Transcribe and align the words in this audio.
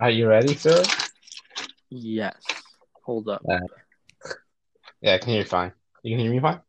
Are 0.00 0.10
you 0.10 0.28
ready, 0.28 0.54
sir? 0.54 0.82
Yes. 1.90 2.36
Hold 3.04 3.28
up. 3.28 3.42
Uh, 3.48 3.58
yeah, 5.00 5.14
I 5.14 5.18
can 5.18 5.28
hear 5.28 5.38
you 5.38 5.44
fine. 5.44 5.72
You 6.02 6.16
can 6.16 6.24
hear 6.24 6.32
me 6.32 6.40
fine? 6.40 6.60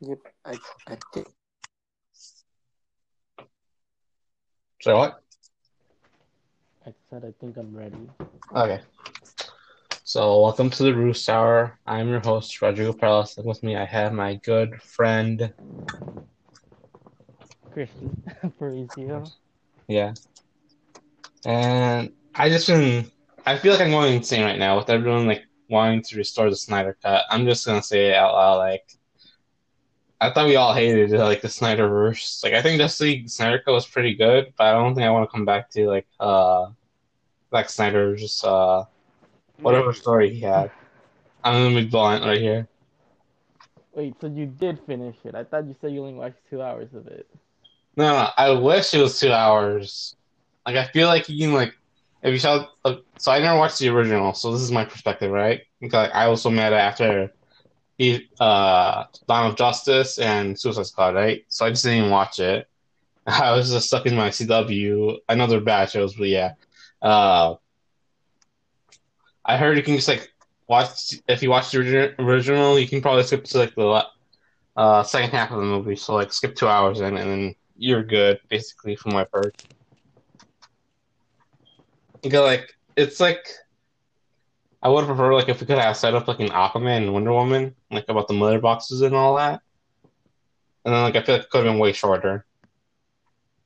Yep. 0.00 0.18
I, 0.44 0.58
I 0.88 0.96
did. 1.12 1.26
So 4.80 4.96
what? 4.96 5.22
I 6.86 6.92
said 7.08 7.24
I 7.24 7.32
think 7.40 7.56
I'm 7.56 7.76
ready. 7.76 8.08
Okay. 8.56 8.80
So 10.12 10.42
welcome 10.42 10.68
to 10.68 10.82
the 10.82 10.94
Roost 10.94 11.26
Hour. 11.30 11.78
I'm 11.86 12.06
your 12.06 12.20
host, 12.20 12.60
Rodrigo 12.60 12.92
Perales. 12.92 13.38
And 13.38 13.46
with 13.46 13.62
me 13.62 13.76
I 13.76 13.86
have 13.86 14.12
my 14.12 14.34
good 14.34 14.82
friend. 14.82 15.50
Christian 17.72 18.22
Aparicio. 18.44 19.32
Yeah. 19.88 20.12
And 21.46 22.12
I 22.34 22.50
just 22.50 22.66
been 22.66 23.10
I 23.46 23.56
feel 23.56 23.72
like 23.72 23.80
I'm 23.80 23.90
going 23.90 24.12
insane 24.12 24.44
right 24.44 24.58
now 24.58 24.76
with 24.76 24.90
everyone 24.90 25.26
like 25.26 25.44
wanting 25.70 26.02
to 26.02 26.18
restore 26.18 26.50
the 26.50 26.56
Snyder 26.56 26.94
cut. 27.02 27.24
I'm 27.30 27.46
just 27.46 27.64
gonna 27.64 27.82
say 27.82 28.10
it 28.10 28.14
out 28.14 28.34
loud 28.34 28.58
like 28.58 28.84
I 30.20 30.30
thought 30.30 30.46
we 30.46 30.56
all 30.56 30.74
hated 30.74 31.12
like 31.12 31.40
the 31.40 31.48
Snyderverse. 31.48 32.44
Like 32.44 32.52
I 32.52 32.60
think 32.60 32.78
Justice 32.78 33.00
League 33.00 33.30
Snyder 33.30 33.62
Cut 33.64 33.72
was 33.72 33.86
pretty 33.86 34.14
good, 34.14 34.52
but 34.58 34.66
I 34.66 34.72
don't 34.72 34.94
think 34.94 35.06
I 35.06 35.10
want 35.10 35.26
to 35.26 35.34
come 35.34 35.46
back 35.46 35.70
to 35.70 35.88
like 35.88 36.06
uh 36.20 36.66
Zack 37.50 37.70
Snyder 37.70 38.14
just 38.14 38.44
uh 38.44 38.84
whatever 39.62 39.92
story 39.92 40.34
he 40.34 40.40
had. 40.40 40.70
I'm 41.44 41.64
gonna 41.64 41.80
be 41.82 41.86
blunt 41.86 42.24
right 42.24 42.40
here. 42.40 42.68
Wait, 43.94 44.14
so 44.20 44.26
you 44.26 44.46
did 44.46 44.80
finish 44.86 45.16
it? 45.24 45.34
I 45.34 45.44
thought 45.44 45.66
you 45.66 45.74
said 45.80 45.92
you 45.92 46.00
only 46.00 46.14
watched 46.14 46.38
two 46.48 46.62
hours 46.62 46.88
of 46.94 47.06
it. 47.06 47.28
No, 47.96 48.04
no, 48.04 48.28
I 48.36 48.50
wish 48.50 48.94
it 48.94 49.02
was 49.02 49.18
two 49.20 49.32
hours. 49.32 50.16
Like 50.66 50.76
I 50.76 50.86
feel 50.86 51.08
like 51.08 51.28
you 51.28 51.46
can 51.46 51.54
like 51.54 51.74
if 52.22 52.32
you 52.32 52.38
saw 52.38 52.66
like, 52.84 53.00
so 53.18 53.32
I 53.32 53.40
never 53.40 53.58
watched 53.58 53.78
the 53.78 53.88
original, 53.88 54.32
so 54.32 54.52
this 54.52 54.62
is 54.62 54.70
my 54.70 54.84
perspective, 54.84 55.30
right? 55.30 55.62
Because 55.80 56.08
like, 56.08 56.14
I 56.14 56.26
also 56.26 56.50
met 56.50 56.72
after 56.72 57.32
he 57.98 58.28
uh 58.40 59.04
Dawn 59.28 59.50
of 59.50 59.56
Justice 59.56 60.18
and 60.18 60.58
Suicide 60.58 60.86
Squad, 60.86 61.14
right? 61.14 61.44
So 61.48 61.66
I 61.66 61.70
just 61.70 61.84
didn't 61.84 61.98
even 61.98 62.10
watch 62.10 62.38
it. 62.38 62.68
I 63.26 63.52
was 63.52 63.70
just 63.70 63.88
stuck 63.88 64.06
in 64.06 64.16
my 64.16 64.30
CW. 64.30 65.18
I 65.28 65.34
know 65.34 65.46
they're 65.46 65.60
bad 65.60 65.90
shows, 65.90 66.14
but 66.14 66.28
yeah. 66.28 66.52
Uh 67.02 67.56
I 69.44 69.56
heard 69.56 69.76
you 69.76 69.82
can 69.82 69.96
just 69.96 70.08
like 70.08 70.32
watch 70.68 71.14
if 71.28 71.42
you 71.42 71.50
watch 71.50 71.70
the 71.70 72.14
original, 72.18 72.78
you 72.78 72.88
can 72.88 73.02
probably 73.02 73.24
skip 73.24 73.44
to 73.44 73.58
like 73.58 73.74
the 73.74 74.06
uh 74.76 75.02
second 75.02 75.30
half 75.30 75.50
of 75.50 75.58
the 75.58 75.64
movie. 75.64 75.96
So 75.96 76.14
like 76.14 76.32
skip 76.32 76.54
two 76.54 76.68
hours 76.68 77.00
in, 77.00 77.16
and 77.16 77.30
then 77.30 77.54
you're 77.76 78.02
good, 78.02 78.38
basically, 78.48 78.96
from 78.96 79.14
what 79.14 79.22
I've 79.22 79.32
heard. 79.32 79.62
Because 82.22 82.42
like 82.42 82.74
it's 82.96 83.20
like 83.20 83.46
I 84.82 84.88
would 84.88 85.06
prefer 85.06 85.34
like 85.34 85.48
if 85.48 85.60
we 85.60 85.66
could 85.66 85.78
have 85.78 85.96
set 85.96 86.14
up 86.14 86.28
like 86.28 86.40
an 86.40 86.48
Aquaman 86.48 86.98
and 86.98 87.12
Wonder 87.12 87.32
Woman, 87.32 87.74
like 87.90 88.08
about 88.08 88.28
the 88.28 88.34
mother 88.34 88.60
boxes 88.60 89.02
and 89.02 89.14
all 89.14 89.36
that. 89.36 89.60
And 90.84 90.94
then 90.94 91.02
like 91.02 91.16
I 91.16 91.22
feel 91.22 91.36
like 91.36 91.44
it 91.44 91.50
could 91.50 91.64
have 91.64 91.72
been 91.72 91.78
way 91.80 91.92
shorter. 91.92 92.44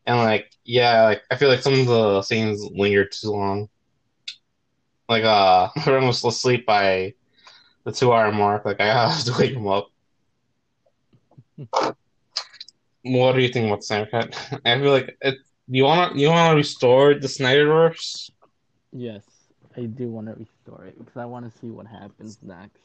And 0.07 0.19
like 0.19 0.51
yeah, 0.65 1.03
like 1.05 1.23
I 1.31 1.37
feel 1.37 1.49
like 1.49 1.63
some 1.63 1.75
of 1.75 1.87
the 1.87 2.23
scenes 2.23 2.63
lingered 2.63 3.13
too 3.13 3.31
long. 3.31 3.69
Like 5.09 5.25
uh 5.25 5.69
everyone 5.77 6.09
was 6.09 6.25
asleep 6.25 6.67
by 6.67 7.15
the 7.85 7.93
two 7.93 8.13
hour 8.13 8.33
mark. 8.33 8.65
Like 8.65 8.81
I 8.81 8.87
have 9.11 9.25
to 9.25 9.35
wake 9.39 9.55
them 9.55 9.69
up. 9.69 9.89
what 13.03 13.33
do 13.35 13.41
you 13.41 13.49
think 13.49 13.67
about 13.67 13.85
Snyder 13.85 14.09
Cut? 14.11 14.61
I 14.65 14.79
feel 14.79 14.93
like 14.93 15.17
it. 15.21 15.37
You 15.69 15.85
wanna 15.85 16.15
you 16.17 16.29
wanna 16.29 16.57
restore 16.57 17.15
the 17.15 17.27
Snyderverse? 17.27 18.31
Yes, 18.93 19.25
I 19.77 19.83
do 19.83 20.09
want 20.09 20.29
to 20.29 20.35
restore 20.35 20.85
it 20.87 20.99
because 20.99 21.17
I 21.17 21.25
want 21.27 21.51
to 21.51 21.59
see 21.59 21.71
what 21.71 21.87
happens 21.87 22.39
next. 22.43 22.81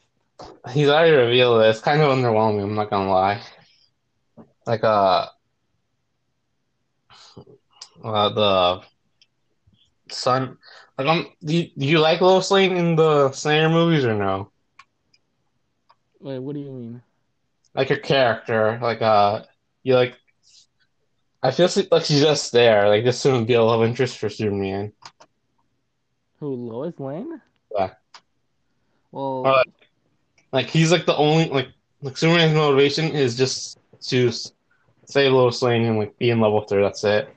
He's 0.70 0.88
already 0.88 1.12
revealed 1.12 1.62
it. 1.62 1.68
It's 1.68 1.80
kind 1.80 2.02
of 2.02 2.16
underwhelming. 2.16 2.64
I'm 2.64 2.74
not 2.74 2.90
gonna 2.90 3.10
lie. 3.10 3.40
Like 4.66 4.84
uh, 4.84 5.26
uh 8.04 8.28
the 8.30 8.82
son. 10.10 10.58
Like 11.06 11.36
do 11.44 11.56
you, 11.56 11.70
do 11.76 11.86
you 11.86 11.98
like 11.98 12.20
Lois 12.20 12.50
Lane 12.50 12.76
in 12.76 12.96
the 12.96 13.32
Snyder 13.32 13.68
movies 13.68 14.04
or 14.04 14.14
no? 14.14 14.50
Wait, 16.20 16.38
what 16.38 16.54
do 16.54 16.60
you 16.60 16.70
mean? 16.70 17.02
Like 17.74 17.88
her 17.88 17.96
character, 17.96 18.78
like 18.80 19.02
uh, 19.02 19.42
you 19.82 19.94
like. 19.94 20.14
I 21.42 21.50
feel 21.50 21.68
like 21.90 22.04
she's 22.04 22.20
just 22.20 22.52
there, 22.52 22.88
like 22.88 23.04
this 23.04 23.24
wouldn't 23.24 23.48
be 23.48 23.54
a 23.54 23.62
love 23.62 23.82
interest 23.82 24.18
for 24.18 24.28
Superman. 24.28 24.92
Who, 26.38 26.54
Lois 26.54 26.98
Lane? 27.00 27.40
Yeah. 27.76 27.90
Well, 29.10 29.64
like 30.52 30.68
he's 30.68 30.92
like 30.92 31.06
the 31.06 31.16
only 31.16 31.48
like 31.48 31.68
like 32.02 32.16
Superman's 32.16 32.54
motivation 32.54 33.06
is 33.06 33.36
just 33.36 33.78
to 34.08 34.30
save 35.04 35.32
Lois 35.32 35.62
Lane 35.62 35.84
and 35.84 35.98
like 35.98 36.16
be 36.18 36.30
in 36.30 36.40
love 36.40 36.52
with 36.52 36.70
her. 36.70 36.82
That's 36.82 37.04
it. 37.04 37.28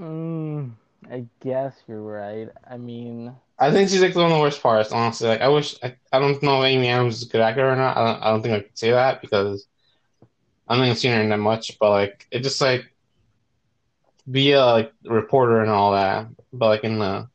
Mm, 0.00 0.72
I 1.10 1.26
guess 1.40 1.76
you're 1.86 2.02
right. 2.02 2.48
I 2.68 2.76
mean, 2.78 3.34
I 3.58 3.70
think 3.70 3.90
she's 3.90 4.02
like 4.02 4.14
one 4.14 4.26
of 4.26 4.32
the 4.32 4.40
worst 4.40 4.62
parts, 4.62 4.92
honestly. 4.92 5.28
Like 5.28 5.42
I 5.42 5.48
wish 5.48 5.76
I, 5.82 5.96
I 6.12 6.18
don't 6.18 6.42
know 6.42 6.62
if 6.62 6.66
Amy 6.66 6.88
Adams 6.88 7.16
is 7.16 7.28
a 7.28 7.30
good 7.30 7.42
actor 7.42 7.70
or 7.70 7.76
not. 7.76 7.96
I 7.96 8.04
don't 8.04 8.22
I 8.22 8.30
don't 8.30 8.42
think 8.42 8.54
I 8.54 8.60
could 8.60 8.78
say 8.78 8.90
that 8.92 9.20
because 9.20 9.66
I 10.68 10.74
don't 10.74 10.84
think 10.84 10.92
I've 10.92 10.98
seen 10.98 11.12
her 11.12 11.22
in 11.22 11.30
that 11.30 11.38
much. 11.38 11.78
But 11.78 11.90
like 11.90 12.26
it 12.30 12.40
just 12.42 12.60
like 12.60 12.92
be 14.30 14.52
a 14.52 14.64
like 14.64 14.92
reporter 15.04 15.60
and 15.60 15.70
all 15.70 15.92
that. 15.92 16.28
But 16.52 16.66
like 16.68 16.84
in 16.84 16.98
the 16.98 17.28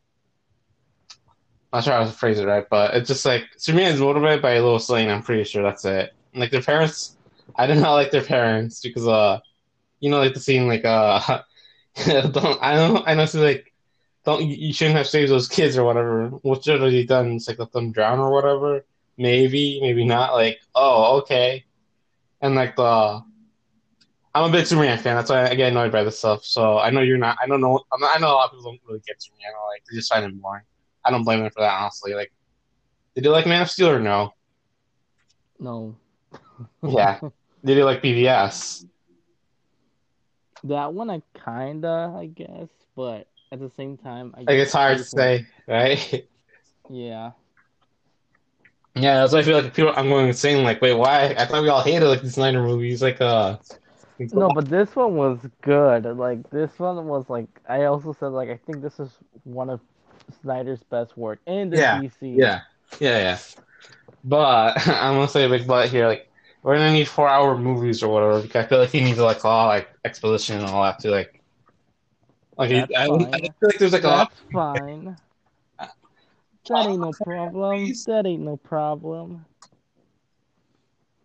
I'm 1.76 1.80
not 1.80 1.84
sure 1.84 1.94
how 1.94 2.06
to 2.06 2.12
phrase 2.12 2.40
it 2.40 2.48
right, 2.48 2.66
but 2.70 2.96
it's 2.96 3.10
just 3.10 3.26
like 3.26 3.44
Superman 3.58 3.94
is 3.94 4.00
motivated 4.00 4.42
by 4.42 4.60
Lois 4.60 4.90
Lane. 4.90 5.10
I'm 5.10 5.22
pretty 5.22 5.44
sure 5.44 5.62
that's 5.62 5.84
it. 5.86 6.14
Like 6.34 6.50
their 6.50 6.62
parents, 6.62 7.18
I 7.56 7.68
did 7.68 7.80
not 7.80 7.94
like 7.94 8.12
their 8.12 8.24
parents 8.24 8.80
because 8.82 9.08
uh, 9.08 9.40
you 10.00 10.10
know, 10.10 10.20
like 10.20 10.34
the 10.34 10.40
scene 10.40 10.68
like 10.68 10.86
uh, 10.86 11.42
don't 12.06 12.62
I 12.62 12.76
don't 12.76 13.08
I 13.08 13.14
know 13.14 13.24
it's 13.24 13.34
like 13.36 13.74
don't 14.26 14.44
you 14.44 14.74
shouldn't 14.74 14.98
have 14.98 15.08
saved 15.08 15.32
those 15.32 15.48
kids 15.48 15.78
or 15.78 15.84
whatever. 15.86 16.30
What 16.30 16.64
should 16.64 16.82
have 16.82 16.92
you 16.92 17.06
done? 17.06 17.34
It's 17.34 17.48
like 17.48 17.60
let 17.60 17.72
them 17.72 17.92
drown 17.92 18.20
or 18.20 18.32
whatever. 18.32 18.86
Maybe, 19.18 19.80
maybe 19.82 20.04
not. 20.04 20.34
Like 20.34 20.60
oh 20.74 21.18
okay, 21.20 21.66
and 22.42 22.56
like 22.56 22.76
the. 22.76 23.22
I'm 24.34 24.50
a 24.50 24.52
big 24.52 24.66
Superman 24.66 24.98
fan. 24.98 25.16
That's 25.16 25.30
why 25.30 25.48
I 25.48 25.56
get 25.56 25.72
annoyed 25.72 25.94
by 25.94 26.04
this 26.04 26.18
stuff. 26.18 26.44
So 26.44 26.78
I 26.78 26.90
know 26.90 27.00
you're 27.00 27.18
not. 27.18 27.38
I 27.42 27.48
don't 27.48 27.62
know. 27.62 27.80
I 27.94 28.20
know 28.20 28.28
a 28.28 28.36
lot 28.36 28.46
of 28.48 28.52
people 28.52 28.72
don't 28.72 28.82
really 28.86 29.02
get 29.08 29.24
Superman. 29.24 29.54
Like 29.70 29.84
they 29.90 29.96
just 29.96 30.12
find 30.12 30.26
him 30.26 30.40
boring. 30.40 30.64
I 31.06 31.12
don't 31.12 31.24
blame 31.24 31.40
them 31.40 31.52
for 31.52 31.62
that, 31.62 31.80
honestly. 31.80 32.14
Like, 32.14 32.34
did 33.14 33.24
you 33.24 33.32
like 33.32 33.46
Man 33.46 33.62
of 33.62 33.72
Steel 33.72 33.92
or 33.92 34.00
no? 34.00 34.34
no. 35.60 35.96
Yeah. 36.84 37.20
Did 37.66 37.78
you 37.78 37.86
like 37.86 38.04
BVS? 38.04 38.86
That 40.66 40.94
one 40.94 41.10
I 41.10 41.22
kinda, 41.46 42.14
I 42.18 42.28
guess, 42.28 42.70
but 42.96 43.28
at 43.52 43.60
the 43.60 43.70
same 43.70 43.98
time, 43.98 44.34
I 44.36 44.42
Like, 44.42 44.50
it's 44.58 44.74
hard 44.74 44.98
to 44.98 45.04
guess- 45.04 45.10
say, 45.12 45.46
right? 45.68 46.28
Yeah. 46.90 47.32
yeah, 48.96 49.16
that's 49.20 49.34
why 49.34 49.40
I 49.40 49.44
feel 49.44 49.62
like 49.62 49.74
people. 49.74 49.92
I'm 49.96 50.08
going 50.08 50.28
insane. 50.28 50.64
Like, 50.64 50.82
wait, 50.82 50.94
why? 50.94 51.36
I 51.38 51.46
thought 51.46 51.64
we 51.64 51.70
all 51.70 51.82
hated 51.82 52.08
like 52.08 52.22
the 52.22 52.30
Snyder 52.30 52.62
movies. 52.62 53.02
Like, 53.02 53.20
uh, 53.20 53.58
No, 54.32 54.50
but 54.50 54.70
this 54.70 54.96
one 54.96 55.16
was 55.16 55.40
good. 55.62 56.06
Like 56.06 56.50
this 56.50 56.78
one 56.80 57.06
was 57.08 57.30
like 57.30 57.48
I 57.68 57.86
also 57.86 58.14
said 58.14 58.28
like 58.28 58.50
I 58.50 58.58
think 58.66 58.82
this 58.82 59.00
is 59.00 59.10
one 59.44 59.70
of 59.70 59.82
Snyder's 60.42 60.84
best 60.84 61.18
work 61.18 61.40
in 61.46 61.70
the 61.70 61.78
Yeah, 61.78 62.00
DC. 62.00 62.38
yeah, 62.38 62.62
yeah, 63.00 63.18
yeah. 63.18 63.38
But 64.24 64.78
I'm 64.88 65.16
gonna 65.16 65.28
say 65.28 65.46
a 65.46 65.50
big 65.50 65.68
but 65.68 65.90
here. 65.90 66.08
Like, 66.08 66.30
we're 66.66 66.78
gonna 66.78 66.94
need 66.94 67.08
four 67.08 67.30
hour 67.30 67.56
movies 67.56 68.02
or 68.02 68.12
whatever. 68.12 68.42
Because 68.42 68.66
I 68.66 68.68
feel 68.68 68.80
like 68.80 68.90
he 68.90 69.04
needs 69.04 69.20
like 69.20 69.44
a 69.44 69.48
lot 69.48 69.68
like 69.68 69.88
exposition 70.04 70.58
and 70.58 70.66
all 70.66 70.82
that 70.82 70.98
to 71.00 71.12
like. 71.12 71.40
Like, 72.58 72.72
I, 72.72 72.88
I 72.98 73.06
feel 73.06 73.20
like 73.62 73.78
there's 73.78 73.94
like 73.94 74.04
a 74.04 74.08
lot. 74.08 74.34
Fine. 74.52 75.16
That 75.78 76.88
ain't 76.88 77.02
no 77.02 77.12
problem. 77.12 77.94
That 78.08 78.26
ain't 78.26 78.42
no 78.42 78.58
problem. 78.58 79.46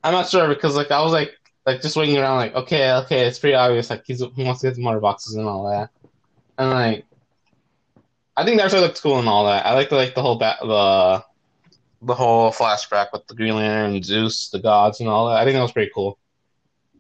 I'm 0.05 0.13
not 0.13 0.29
sure 0.29 0.47
because 0.49 0.77
like 0.77 0.91
I 0.91 1.01
was 1.01 1.13
like 1.13 1.33
like 1.65 1.81
just 1.81 1.97
waiting 1.97 2.19
around 2.19 2.37
like 2.37 2.55
okay 2.55 2.93
okay 2.93 3.27
it's 3.27 3.39
pretty 3.39 3.55
obvious 3.55 3.89
like 3.89 4.03
he's 4.05 4.21
he 4.21 4.45
wants 4.45 4.61
to 4.61 4.67
get 4.67 4.77
the 4.77 4.83
mother 4.83 5.01
boxes 5.01 5.37
and 5.37 5.47
all 5.47 5.71
that 5.71 5.91
and 6.59 6.71
like 6.71 7.05
I 8.37 8.45
think 8.45 8.59
that 8.59 8.65
actually 8.65 8.81
looks 8.81 9.01
cool 9.01 9.19
and 9.19 9.29
all 9.29 9.45
that 9.47 9.65
I 9.67 9.75
like 9.75 9.89
the 9.89 9.97
like 9.97 10.15
the 10.15 10.23
whole 10.23 10.37
ba- 10.37 10.59
the 10.61 11.25
the 12.03 12.15
whole 12.15 12.51
flashback 12.51 13.09
with 13.13 13.27
the 13.27 13.35
Green 13.35 13.55
Lantern 13.55 13.95
and 13.95 14.05
Zeus 14.05 14.51
the 14.51 14.59
gods 14.59 15.01
and 15.01 15.09
all 15.09 15.29
that 15.29 15.37
I 15.37 15.45
think 15.45 15.55
that 15.55 15.63
was 15.63 15.73
pretty 15.73 15.93
cool 15.95 16.19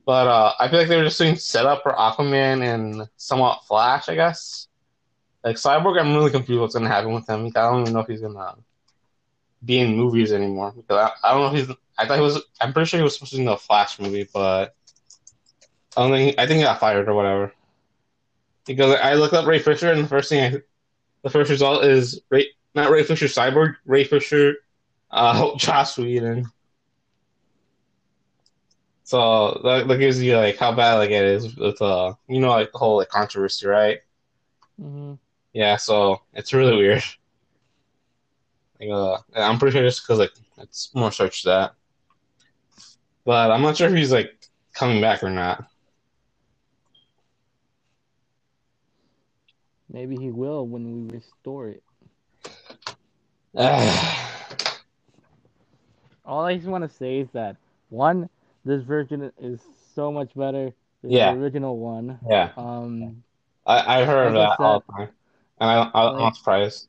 but 0.05 0.27
uh 0.27 0.53
I 0.59 0.69
feel 0.69 0.79
like 0.79 0.89
they 0.89 0.97
were 0.97 1.05
just 1.05 1.19
doing 1.19 1.37
setup 1.37 1.83
for 1.83 1.93
Aquaman 1.93 2.63
and 2.63 3.09
somewhat 3.17 3.65
Flash 3.67 4.09
I 4.09 4.15
guess 4.15 4.69
like 5.43 5.57
Cyborg 5.57 6.01
I'm 6.01 6.15
really 6.15 6.31
confused 6.31 6.61
what's 6.61 6.75
gonna 6.75 6.89
happen 6.89 7.13
with 7.13 7.29
him 7.29 7.47
I 7.47 7.51
don't 7.61 7.83
even 7.83 7.95
know 7.95 8.01
if 8.01 8.09
he's 8.09 8.21
gonna 8.21 8.57
be 9.65 9.79
in 9.79 9.97
movies 9.97 10.33
anymore. 10.33 10.73
Because 10.75 11.11
I, 11.23 11.29
I 11.29 11.33
don't 11.33 11.43
know 11.43 11.59
if 11.59 11.69
he's. 11.69 11.77
I 11.99 12.07
thought 12.07 12.17
he 12.17 12.23
was. 12.23 12.43
I'm 12.61 12.73
pretty 12.73 12.89
sure 12.89 12.99
he 12.99 13.05
was 13.05 13.15
supposed 13.15 13.33
to 13.33 13.39
be 13.39 13.43
in 13.43 13.47
the 13.47 13.57
Flash 13.57 13.99
movie, 13.99 14.29
but 14.33 14.75
I 15.97 16.03
don't 16.03 16.11
think. 16.11 16.39
I 16.39 16.47
think 16.47 16.59
he 16.59 16.63
got 16.63 16.81
fired 16.81 17.09
or 17.09 17.15
whatever. 17.15 17.53
Because 18.67 18.99
I 19.01 19.15
looked 19.15 19.35
up 19.35 19.47
Ray 19.47 19.59
Fisher, 19.59 19.91
and 19.91 20.05
the 20.05 20.09
first 20.09 20.29
thing 20.29 20.55
I, 20.55 20.59
the 21.23 21.31
first 21.31 21.51
result 21.51 21.85
is 21.85 22.21
Ray, 22.31 22.49
not 22.75 22.91
Ray 22.91 23.03
Fisher 23.03 23.27
Cyborg, 23.27 23.77
Ray 23.85 24.05
Fisher, 24.05 24.57
uh, 25.11 25.57
Joss 25.57 25.99
Whedon. 25.99 26.51
So 29.05 29.61
that, 29.65 29.89
that 29.89 29.99
gives 29.99 30.23
you 30.23 30.37
like 30.37 30.57
how 30.57 30.73
bad 30.73 30.95
like 30.95 31.11
it 31.11 31.25
is 31.25 31.57
with 31.57 31.81
uh 31.83 32.15
you 32.29 32.41
know 32.41 32.51
like 32.51 32.73
the 32.73 32.79
whole 32.79 32.99
like 32.99 33.09
controversy, 33.09 33.67
right? 33.67 33.99
hmm 34.81 35.15
Yeah, 35.53 35.77
so 35.77 36.23
it's 36.33 36.53
really 36.53 36.77
weird. 36.77 37.03
Like, 38.81 38.91
uh, 38.91 39.19
I'm 39.35 39.59
pretty 39.59 39.77
sure 39.77 39.83
just 39.87 40.03
because 40.03 40.19
like 40.19 40.33
it's 40.59 40.95
more 40.95 41.11
search 41.13 41.43
that, 41.45 41.75
but 43.25 43.51
I'm 43.51 43.63
not 43.63 43.77
sure 43.77 43.89
if 43.89 43.95
he's 43.95 44.13
like 44.13 44.49
coming 44.75 45.01
back 45.01 45.23
or 45.25 45.31
not. 45.31 45.65
Maybe 49.89 50.17
he 50.17 50.31
will 50.31 50.67
when 50.67 51.09
we 51.09 51.17
restore 51.17 51.69
it. 51.69 51.83
All 56.31 56.45
I 56.47 56.57
just 56.57 56.69
want 56.69 56.85
to 56.85 56.89
say 56.89 57.21
is 57.21 57.31
that 57.33 57.57
one, 57.91 58.31
this 58.65 58.83
version 58.85 59.33
is 59.39 59.61
so 59.95 60.13
much 60.13 60.35
better 60.35 60.73
than 61.03 61.17
Yeah. 61.17 61.29
the 61.29 61.35
original 61.35 61.79
one. 61.79 62.21
yeah, 62.29 62.53
Um, 62.57 63.25
I 63.67 64.03
I 64.03 64.05
heard 64.05 64.35
Like 64.35 64.37
that 64.37 64.59
all 64.63 64.81
the 64.87 64.93
time, 64.93 65.11
and 65.61 65.71
I, 65.71 65.91
I 65.95 66.13
I'm 66.19 66.19
not 66.19 66.37
surprised. 66.37 66.89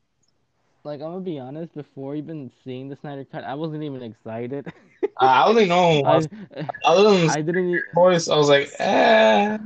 like 0.84 1.02
I'm 1.02 1.12
gonna 1.12 1.22
be 1.22 1.40
honest, 1.40 1.74
before 1.76 2.16
even 2.16 2.52
seeing 2.64 2.90
the 2.90 2.96
Snyder 2.96 3.26
Cut, 3.26 3.44
I 3.44 3.56
wasn't 3.56 3.84
even 3.84 4.02
excited. 4.04 4.72
I 5.20 5.46
don't 5.54 5.70
one 5.70 6.06
I, 6.06 6.16
was. 6.16 6.28
Other 6.84 7.04
than 7.20 7.30
I 7.30 7.42
didn't, 7.42 7.86
voice, 7.94 8.30
I 8.30 8.36
was 8.38 8.50
like, 8.50 8.72
eh. 8.80 9.58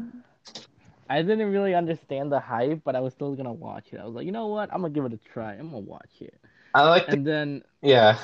I 1.09 1.21
didn't 1.21 1.51
really 1.51 1.75
understand 1.75 2.31
the 2.31 2.39
hype, 2.39 2.83
but 2.83 2.95
I 2.95 2.99
was 3.01 3.13
still 3.13 3.35
gonna 3.35 3.53
watch 3.53 3.93
it. 3.93 3.99
I 3.99 4.05
was 4.05 4.15
like, 4.15 4.25
you 4.25 4.31
know 4.31 4.47
what? 4.47 4.71
I'm 4.73 4.81
gonna 4.81 4.93
give 4.93 5.05
it 5.05 5.13
a 5.13 5.17
try. 5.17 5.53
I'm 5.53 5.69
gonna 5.69 5.79
watch 5.79 6.21
it. 6.21 6.39
I 6.73 6.87
like 6.89 7.09
the, 7.09 7.17
And 7.17 7.25
then, 7.25 7.63
yeah 7.81 8.17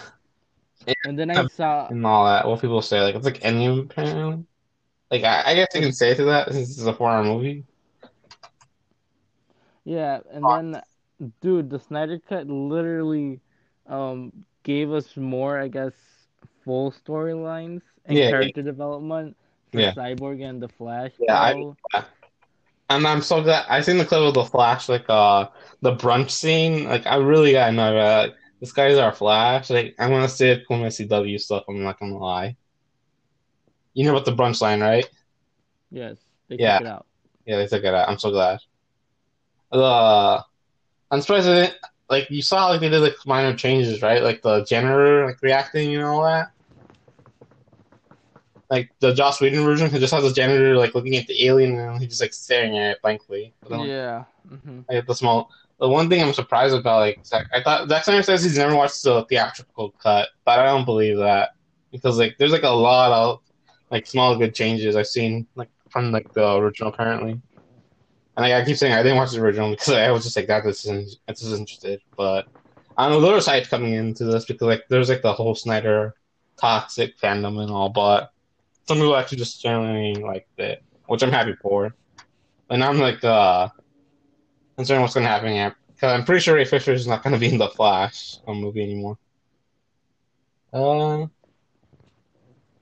and 1.06 1.18
then 1.18 1.30
I 1.32 1.46
saw, 1.48 1.88
and 1.88 2.06
all 2.06 2.26
that. 2.26 2.48
What 2.48 2.62
people 2.62 2.82
say, 2.82 3.02
like 3.02 3.16
it's 3.16 3.26
like 3.26 3.44
any 3.44 3.68
apparently. 3.80 4.46
Like 5.10 5.24
I, 5.24 5.44
I 5.52 5.56
guess 5.56 5.68
you 5.76 5.82
can 5.82 5.94
say 5.94 6.14
to 6.16 6.24
that 6.26 6.52
since 6.52 6.70
it's 6.72 6.82
a 6.86 6.94
four-hour 6.94 7.24
movie. 7.24 7.66
yeah, 9.84 10.20
and 10.32 10.46
then, 10.46 10.82
dude, 11.42 11.70
the 11.70 11.80
Snyder 11.80 12.20
Cut 12.30 12.48
literally, 12.48 13.40
um, 13.88 14.32
gave 14.64 14.92
us 14.92 15.18
more, 15.18 15.60
I 15.60 15.68
guess, 15.68 15.94
full 16.64 16.92
storylines 16.92 17.82
and 18.06 18.18
Yeah. 18.18 18.30
character 18.30 18.62
development 18.62 19.36
for 19.72 19.80
Yeah. 19.82 19.94
Cyborg 19.94 20.48
and 20.48 20.62
the 20.62 20.70
Flash. 20.70 21.12
Yeah, 21.20 21.40
I- 21.42 21.54
bro. 21.54 21.76
And 22.90 23.08
I'm 23.08 23.22
so 23.22 23.42
glad 23.42 23.66
I 23.70 23.80
seen 23.82 23.98
the 23.98 24.06
clip 24.06 24.20
of 24.22 24.34
the 24.34 24.44
Flash, 24.44 24.90
like 24.90 25.06
uh 25.10 25.48
the 25.82 25.96
brunch 25.96 26.30
scene. 26.30 26.84
Like 26.86 27.08
I 27.08 27.16
really 27.16 27.54
gotta 27.54 27.72
know 27.72 27.94
that 27.94 28.36
this 28.62 28.72
guy's 28.72 28.98
our 28.98 29.12
Flash. 29.12 29.70
Like 29.70 29.96
I'm 30.00 30.12
gonna 30.12 30.30
see 30.30 30.50
it 30.50 30.64
when 30.68 30.84
I 30.84 30.90
see 30.90 31.06
W 31.06 31.38
stuff. 31.38 31.66
I'm 31.68 31.84
not 31.84 32.00
gonna 32.00 32.18
lie. 32.18 32.56
You 33.94 34.06
know 34.06 34.12
about 34.12 34.26
the 34.26 34.36
brunch 34.36 34.62
line, 34.62 34.80
right? 34.82 35.10
Yes, 35.90 36.18
they 36.48 36.56
Yeah. 36.58 36.78
took 36.78 36.88
it 36.88 36.90
out. 36.92 37.06
Yeah, 37.46 37.58
they 37.58 37.68
took 37.68 37.84
it 37.84 37.94
out. 37.94 38.08
I'm 38.08 38.20
so 38.20 38.32
glad. 38.32 38.60
Uh, 39.72 40.42
I'm 41.10 41.22
surprised 41.22 41.48
they 41.48 41.56
didn't, 41.64 41.78
like 42.10 42.30
you 42.30 42.42
saw 42.42 42.68
like 42.68 42.82
they 42.82 42.90
did 42.90 43.00
like 43.02 43.16
minor 43.26 43.56
changes, 43.56 44.02
right? 44.02 44.22
Like 44.24 44.42
the 44.42 44.64
janitor 44.64 45.26
like 45.26 45.42
reacting 45.42 45.96
and 45.96 46.06
all 46.06 46.24
that. 46.24 46.52
Like 48.70 48.90
the 49.00 49.14
Joss 49.14 49.42
Whedon 49.42 49.66
version, 49.66 49.90
he 49.90 50.00
just 50.00 50.14
has 50.14 50.24
the 50.24 50.32
janitor 50.32 50.78
like 50.78 50.96
looking 50.96 51.18
at 51.18 51.28
the 51.28 51.46
alien 51.46 51.78
and 51.78 52.00
he's 52.00 52.10
just 52.10 52.22
like 52.22 52.34
staring 52.34 52.78
at 52.78 52.92
it 52.92 53.02
blankly. 53.02 53.54
Then, 53.70 53.82
Yeah. 53.82 54.24
hmm 54.48 54.82
like 54.90 55.06
the 55.06 55.16
small. 55.16 55.50
The 55.82 55.90
one 55.90 56.10
thing 56.10 56.22
I'm 56.22 56.32
surprised 56.32 56.76
about, 56.76 57.00
like 57.00 57.26
Zack, 57.26 57.48
I 57.52 57.64
thought 57.64 57.90
Zack 57.90 58.04
Snyder 58.04 58.22
says 58.22 58.44
he's 58.44 58.56
never 58.56 58.76
watched 58.76 59.02
the 59.02 59.26
theatrical 59.26 59.90
cut, 59.98 60.30
but 60.46 60.60
I 60.60 60.66
don't 60.68 60.86
believe 60.86 61.18
that 61.18 61.56
because 61.92 62.20
like 62.20 62.38
there's 62.38 62.52
like 62.52 62.62
a 62.62 62.70
lot 62.70 63.12
of 63.12 63.40
like 63.90 64.06
small 64.06 64.38
good 64.38 64.54
changes 64.54 64.96
I've 64.96 65.08
seen 65.08 65.48
like 65.56 65.70
from 65.90 66.12
like 66.12 66.32
the 66.34 66.56
original 66.56 66.94
apparently. 66.94 67.32
And 67.32 67.42
like, 68.38 68.54
I 68.54 68.64
keep 68.64 68.78
saying 68.78 68.94
I 68.94 69.02
didn't 69.02 69.18
watch 69.18 69.32
the 69.32 69.42
original 69.42 69.72
because 69.72 69.90
I 69.90 70.12
was 70.12 70.24
just 70.24 70.36
like 70.36 70.46
that 70.48 70.64
this 70.64 70.86
is 70.86 71.18
this 71.28 71.42
is 71.42 71.58
interested, 71.58 72.00
but 72.16 72.48
I 72.96 73.10
don't 73.10 73.20
know 73.20 73.26
there 73.26 73.34
was 73.34 73.48
hype 73.48 73.68
coming 73.68 73.94
into 73.94 74.26
this 74.26 74.46
because 74.46 74.68
like 74.68 74.84
there's 74.88 75.10
like 75.10 75.24
the 75.24 75.34
whole 75.34 75.56
Snyder 75.56 76.14
toxic 76.60 77.18
fandom 77.18 77.60
and 77.60 77.72
all, 77.72 77.90
but 77.90 78.32
some 78.88 78.98
people 78.98 79.16
actually 79.16 79.40
just 79.40 79.60
generally 79.60 80.14
liked 80.14 80.60
it, 80.60 80.84
which 81.08 81.24
I'm 81.24 81.32
happy 81.32 81.56
for. 81.60 81.96
And 82.70 82.84
I'm 82.84 83.00
like 83.00 83.24
uh 83.24 83.70
concerned 84.82 85.02
what's 85.04 85.14
gonna 85.16 85.28
happen 85.28 85.52
here 85.54 85.76
because 85.94 86.14
I'm 86.14 86.26
pretty 86.26 86.42
sure 86.42 86.56
Ray 86.56 86.66
Fisher 86.66 86.94
is 86.94 87.08
not 87.08 87.24
gonna 87.24 87.38
be 87.40 87.50
in 87.50 87.58
the 87.60 87.70
Flash 87.70 88.40
movie 88.48 88.84
anymore. 88.84 89.18
Uh, 90.74 91.28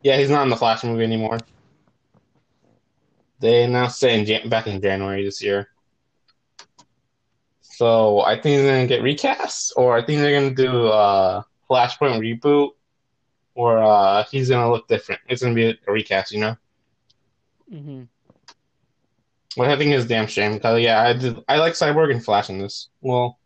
yeah, 0.03 0.17
he's 0.17 0.29
not 0.29 0.43
in 0.43 0.49
the 0.49 0.55
Flash 0.57 0.83
movie 0.83 1.03
anymore. 1.03 1.37
They 3.39 3.63
announced 3.63 4.03
it 4.03 4.11
in 4.11 4.25
Jan- 4.25 4.49
back 4.49 4.67
in 4.67 4.81
January 4.81 5.23
this 5.25 5.41
year. 5.43 5.69
So 7.61 8.21
I 8.21 8.35
think 8.35 8.61
they're 8.61 8.75
gonna 8.75 8.87
get 8.87 9.03
recast, 9.03 9.73
or 9.75 9.97
I 9.97 10.03
think 10.05 10.21
they're 10.21 10.39
gonna 10.39 10.55
do 10.55 10.87
a 10.87 11.45
Flashpoint 11.69 12.19
reboot, 12.19 12.71
or 13.55 13.79
uh, 13.83 14.23
he's 14.31 14.49
gonna 14.49 14.71
look 14.71 14.87
different. 14.87 15.21
It's 15.27 15.41
gonna 15.41 15.55
be 15.55 15.69
a 15.87 15.91
recast, 15.91 16.31
you 16.31 16.39
know. 16.39 16.55
hmm 17.69 18.03
Which 19.55 19.67
I 19.67 19.77
think 19.77 19.93
a 19.93 20.03
damn 20.05 20.27
shame 20.27 20.53
because 20.53 20.79
yeah, 20.81 21.01
I 21.01 21.13
did. 21.13 21.37
I 21.47 21.57
like 21.57 21.73
Cyborg 21.73 22.11
and 22.11 22.23
Flash 22.23 22.49
in 22.49 22.59
this. 22.59 22.89
Well, 23.01 23.39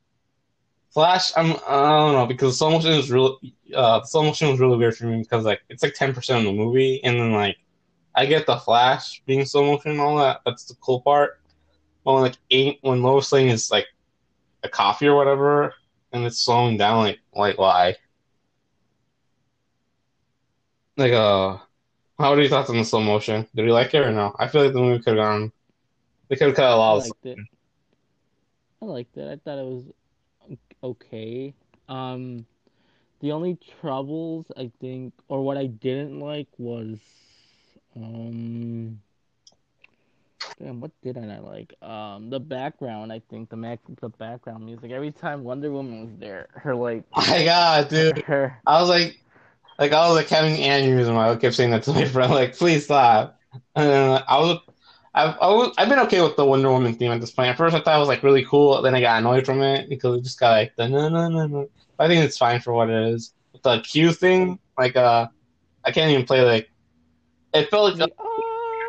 Flash, 0.94 1.32
I'm 1.36 1.54
I 1.68 1.90
don't 1.90 2.14
know 2.14 2.26
because 2.28 2.58
slow 2.58 2.72
motion 2.72 2.92
is 2.92 3.10
really 3.10 3.56
uh 3.74 4.04
slow 4.04 4.24
motion 4.24 4.50
was 4.50 4.60
really 4.60 4.78
weird 4.78 4.96
for 4.96 5.06
me 5.06 5.20
because 5.20 5.46
like 5.46 5.62
it's 5.70 5.82
like 5.82 5.96
ten 5.96 6.14
percent 6.14 6.40
of 6.40 6.46
the 6.46 6.54
movie 6.54 7.04
and 7.04 7.20
then 7.20 7.32
like 7.32 7.58
I 8.16 8.26
get 8.28 8.46
the 8.46 8.58
Flash 8.58 9.22
being 9.26 9.46
slow 9.46 9.64
motion 9.66 9.92
and 9.92 10.02
all 10.02 10.18
that. 10.18 10.42
That's 10.46 10.66
the 10.66 10.76
cool 10.76 11.02
part. 11.02 11.40
But 12.04 12.14
when 12.14 12.24
like 12.24 12.38
eight 12.52 12.80
when 12.82 13.02
Lois 13.02 13.32
Lane 13.32 13.50
is 13.50 13.72
like 13.72 13.88
a 14.64 14.70
coffee 14.70 15.08
or 15.08 15.16
whatever 15.16 15.74
and 16.12 16.26
it's 16.26 16.40
slowing 16.40 16.78
down 16.78 16.98
like 17.00 17.20
like 17.34 17.58
why? 17.58 17.96
Like 20.98 21.14
uh 21.14 21.58
how 22.20 22.34
are 22.34 22.40
your 22.40 22.50
thoughts 22.50 22.70
on 22.70 22.78
the 22.78 22.86
slow 22.86 23.02
motion? 23.02 23.48
Did 23.56 23.66
you 23.66 23.74
like 23.74 23.94
it 23.96 24.06
or 24.06 24.12
no? 24.12 24.36
I 24.38 24.48
feel 24.48 24.64
like 24.64 24.74
the 24.74 24.80
movie 24.80 25.04
could 25.04 25.18
have 25.18 25.26
gone 25.26 25.52
they 26.30 26.36
could 26.36 26.48
have 26.48 26.56
cut 26.56 26.66
a 26.72 26.76
I 26.76 26.76
lot 26.76 26.98
of 26.98 27.04
liked 27.04 27.26
it. 27.26 27.42
I 28.82 28.86
liked 28.86 29.18
it. 29.18 29.32
I 29.32 29.38
thought 29.38 29.60
it 29.60 29.66
was 29.66 29.84
okay. 30.84 31.54
Um, 31.88 32.46
the 33.22 33.32
only 33.32 33.58
troubles 33.82 34.46
I 34.58 34.72
think, 34.80 35.14
or 35.30 35.44
what 35.44 35.58
I 35.58 35.68
didn't 35.68 36.20
like 36.20 36.50
was, 36.58 37.00
um, 37.96 39.02
damn, 40.60 40.82
what 40.82 40.92
didn't 41.02 41.32
I 41.32 41.40
like? 41.40 41.74
Um, 41.82 42.30
the 42.30 42.40
background. 42.40 43.12
I 43.14 43.20
think 43.30 43.50
the 43.50 43.56
mac, 43.58 43.80
the 44.02 44.10
background 44.10 44.66
music. 44.66 44.92
Every 44.92 45.12
time 45.12 45.44
Wonder 45.44 45.72
Woman 45.72 46.02
was 46.02 46.18
there, 46.20 46.50
her 46.56 46.76
like, 46.76 47.06
Oh 47.14 47.26
my 47.30 47.46
god, 47.46 47.90
dude. 47.90 48.24
her, 48.26 48.62
I 48.66 48.80
was 48.82 48.90
like, 48.90 49.20
like 49.80 49.92
I 49.92 50.08
was 50.08 50.16
like 50.16 50.30
having 50.30 50.56
aneurysm. 50.58 51.18
I 51.18 51.36
kept 51.38 51.56
saying 51.56 51.72
that 51.72 51.84
to 51.84 51.94
my 51.94 52.06
friend, 52.06 52.32
like, 52.34 52.56
please 52.58 52.86
stop. 52.86 53.40
And 53.76 53.90
then 53.90 54.24
I 54.28 54.40
was, 54.40 54.60
I've, 55.16 55.36
I 55.40 55.48
was, 55.48 55.74
I've 55.78 55.90
been 55.90 56.00
okay 56.00 56.22
with 56.22 56.36
the 56.36 56.46
Wonder 56.46 56.72
Woman 56.72 56.96
theme 56.96 57.12
at 57.12 57.22
this 57.22 57.32
point. 57.32 57.50
At 57.50 57.58
first, 57.58 57.76
I 57.76 57.82
thought 57.82 57.96
it 57.96 58.00
was 58.00 58.08
like 58.08 58.24
really 58.24 58.44
cool. 58.46 58.82
Then 58.82 58.96
I 58.96 59.02
got 59.02 59.20
annoyed 59.20 59.46
from 59.46 59.62
it 59.62 59.90
because 59.90 60.18
it 60.18 60.24
just 60.24 60.40
got 60.40 60.52
like 60.52 60.76
the 60.76 60.88
no 60.88 61.08
no 61.10 61.30
no 61.30 61.48
no. 61.48 61.70
I 62.00 62.08
think 62.08 62.24
it's 62.24 62.38
fine 62.38 62.60
for 62.60 62.74
what 62.74 62.90
it 62.90 63.14
is. 63.14 63.34
The 63.64 63.80
Q 63.82 64.12
thing, 64.12 64.60
like 64.78 64.96
uh, 64.96 65.28
I 65.86 65.92
can't 65.92 66.12
even 66.12 66.26
play 66.26 66.42
like. 66.42 66.70
It 67.54 67.70
felt 67.70 68.00
like 68.00 68.10
it 68.10 68.16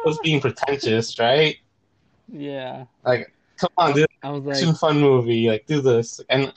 was 0.07 0.19
being 0.23 0.41
pretentious, 0.41 1.19
right? 1.19 1.57
yeah. 2.33 2.87
Like, 3.05 3.33
come 3.59 3.71
on, 3.77 3.93
dude. 3.93 4.07
I 4.23 4.31
was 4.31 4.45
like, 4.45 4.77
fun 4.77 5.01
movie. 5.01 5.49
Like, 5.49 5.67
do 5.67 5.81
this. 5.81 6.21
And 6.31 6.53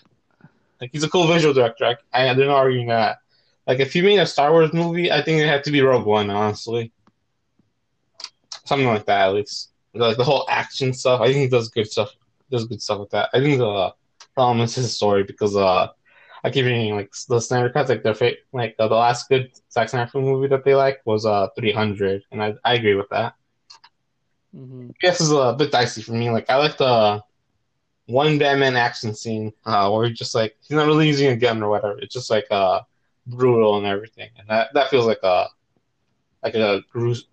like, 0.79 0.91
he's 0.91 1.03
a 1.03 1.09
cool 1.09 1.27
visual 1.27 1.53
director. 1.53 1.97
I, 2.13 2.27
I 2.29 2.33
not 2.33 2.47
arguing 2.47 2.87
that. 2.87 3.19
Like, 3.67 3.79
if 3.79 3.93
he 3.93 4.01
made 4.01 4.19
a 4.19 4.25
Star 4.25 4.51
Wars 4.51 4.71
movie, 4.73 5.11
I 5.11 5.21
think 5.21 5.41
it 5.41 5.47
had 5.47 5.63
to 5.65 5.71
be 5.71 5.81
Rogue 5.81 6.05
One, 6.05 6.29
honestly. 6.29 6.91
Something 8.67 8.87
like 8.87 9.05
that, 9.07 9.29
at 9.29 9.35
least. 9.35 9.71
Like 9.93 10.17
the 10.17 10.23
whole 10.25 10.45
action 10.49 10.93
stuff. 10.93 11.21
I 11.21 11.33
think 11.33 11.51
does 11.51 11.69
good 11.69 11.87
stuff. 11.91 12.11
Does 12.51 12.65
good 12.67 12.81
stuff 12.81 12.99
with 13.01 13.11
that. 13.11 13.29
I 13.33 13.39
think 13.41 13.59
the 13.59 13.93
problem 14.35 14.61
is 14.61 14.75
his 14.75 14.95
story 14.95 15.23
because 15.23 15.55
uh, 15.55 15.87
I 16.43 16.51
keep 16.51 16.65
reading 16.65 16.95
like 16.95 17.11
the 17.29 17.39
Snyder 17.41 17.69
cuts. 17.69 17.89
Like 17.89 18.03
their 18.03 18.15
fa- 18.15 18.37
like 18.53 18.75
uh, 18.79 18.87
the 18.87 18.95
last 18.95 19.29
good 19.29 19.51
Zack 19.71 19.89
Snyder 19.89 20.09
movie 20.15 20.47
that 20.49 20.65
they 20.65 20.75
like 20.75 20.99
was 21.05 21.25
uh 21.25 21.47
300, 21.57 22.23
and 22.31 22.43
I 22.43 22.53
I 22.65 22.75
agree 22.75 22.95
with 22.95 23.09
that. 23.09 23.33
hmm 24.53 24.89
This 25.01 25.21
is 25.21 25.31
a 25.31 25.55
bit 25.57 25.71
dicey 25.71 26.01
for 26.01 26.13
me. 26.13 26.29
Like 26.29 26.49
I 26.49 26.57
like 26.57 26.77
the 26.77 27.21
one 28.07 28.37
Batman 28.39 28.75
action 28.75 29.13
scene 29.15 29.53
uh, 29.65 29.89
where 29.89 30.07
he's 30.07 30.17
just 30.17 30.35
like 30.35 30.55
he's 30.61 30.75
not 30.77 30.87
really 30.87 31.07
using 31.07 31.29
a 31.29 31.37
gun 31.37 31.61
or 31.63 31.69
whatever. 31.69 31.97
It's 31.99 32.13
just 32.13 32.29
like 32.31 32.45
uh 32.51 32.81
brutal 33.27 33.77
and 33.77 33.85
everything, 33.87 34.29
and 34.37 34.47
that 34.49 34.69
that 34.73 34.89
feels 34.89 35.05
like 35.05 35.19
a 35.23 35.47
like 36.43 36.55
a 36.55 36.83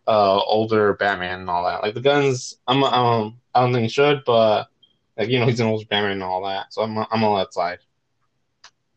uh, 0.07 0.41
older 0.47 0.95
Batman 0.95 1.41
and 1.41 1.51
all 1.51 1.65
that. 1.65 1.83
Like 1.83 1.95
the 1.95 2.01
guns, 2.01 2.59
I'm 2.67 2.83
um 2.85 3.41
I 3.55 3.61
don't 3.61 3.73
think 3.73 3.83
he 3.85 3.89
should, 3.89 4.23
but 4.25 4.69
like 5.17 5.29
you 5.29 5.39
know 5.39 5.47
he's 5.47 5.61
an 5.61 5.67
older 5.67 5.87
Batman 5.87 6.13
and 6.13 6.23
all 6.23 6.45
that, 6.45 6.73
so 6.73 6.83
I'm 6.83 6.97
I'm 6.99 7.07
gonna 7.11 7.33
let 7.33 7.53
slide. 7.53 7.79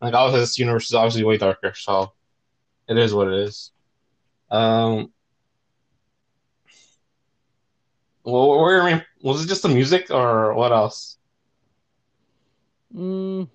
Like 0.00 0.14
all 0.14 0.30
this 0.30 0.58
universe 0.58 0.86
is 0.86 0.94
obviously 0.94 1.24
way 1.24 1.38
darker, 1.38 1.74
so 1.74 2.12
it 2.88 2.96
is 2.96 3.12
what 3.14 3.28
it 3.28 3.34
is. 3.34 3.72
Um, 4.50 5.12
well, 8.24 8.60
where 8.60 9.06
was 9.22 9.44
it 9.44 9.48
just 9.48 9.62
the 9.62 9.68
music 9.68 10.10
or 10.10 10.54
what 10.54 10.72
else? 10.72 11.18
Mm. 12.94 13.48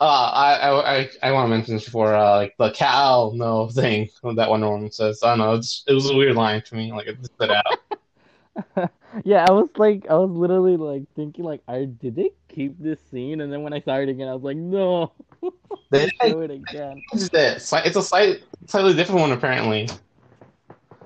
Uh, 0.00 0.04
I 0.04 0.98
I 0.98 1.10
I 1.22 1.32
want 1.32 1.44
to 1.44 1.48
mention 1.48 1.74
this 1.74 1.84
before, 1.84 2.14
uh, 2.14 2.36
like 2.36 2.54
the 2.58 2.70
cow 2.72 3.32
no 3.34 3.68
thing 3.68 4.08
that 4.36 4.50
Wonder 4.50 4.68
Woman 4.68 4.90
says. 4.90 5.22
I 5.22 5.36
don't 5.36 5.38
know. 5.38 5.54
it 5.54 5.92
was 5.92 6.10
a 6.10 6.16
weird 6.16 6.36
line 6.36 6.62
to 6.62 6.74
me. 6.74 6.92
Like 6.92 7.06
it 7.06 7.24
stood 7.24 7.50
out. 7.50 8.90
yeah, 9.24 9.44
I 9.48 9.52
was 9.52 9.68
like, 9.76 10.06
I 10.08 10.14
was 10.14 10.30
literally 10.30 10.76
like 10.76 11.04
thinking, 11.14 11.44
like, 11.44 11.62
I 11.68 11.84
did 11.84 12.16
they 12.16 12.30
keep 12.48 12.78
this 12.78 12.98
scene? 13.10 13.40
And 13.40 13.52
then 13.52 13.62
when 13.62 13.72
I 13.72 13.80
saw 13.80 13.96
it 13.96 14.08
again, 14.08 14.28
I 14.28 14.34
was 14.34 14.42
like, 14.42 14.56
no, 14.56 15.12
they 15.90 16.08
show 16.22 16.40
it 16.40 16.50
again. 16.50 17.02
It's 17.12 17.96
a 17.96 18.02
slight, 18.02 18.42
slightly 18.66 18.94
different 18.94 19.20
one 19.20 19.32
apparently. 19.32 19.88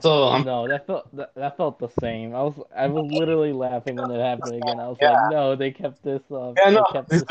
So 0.00 0.28
I'm... 0.28 0.44
no, 0.44 0.68
that 0.68 0.86
felt 0.86 1.16
that, 1.16 1.34
that, 1.34 1.56
felt 1.56 1.78
the 1.78 1.88
same. 2.00 2.34
I 2.34 2.42
was 2.42 2.54
I 2.76 2.86
was 2.86 3.10
literally 3.10 3.52
laughing 3.52 3.96
when 3.96 4.10
it 4.10 4.20
happened 4.20 4.62
again. 4.62 4.78
I 4.78 4.88
was 4.88 4.96
yeah. 5.00 5.12
like, 5.12 5.30
no, 5.30 5.56
they 5.56 5.70
kept 5.70 6.02
this. 6.02 6.22
Uh, 6.30 6.52
yeah, 6.56 6.70
no, 6.70 6.84
kept 6.92 7.08
this 7.08 7.24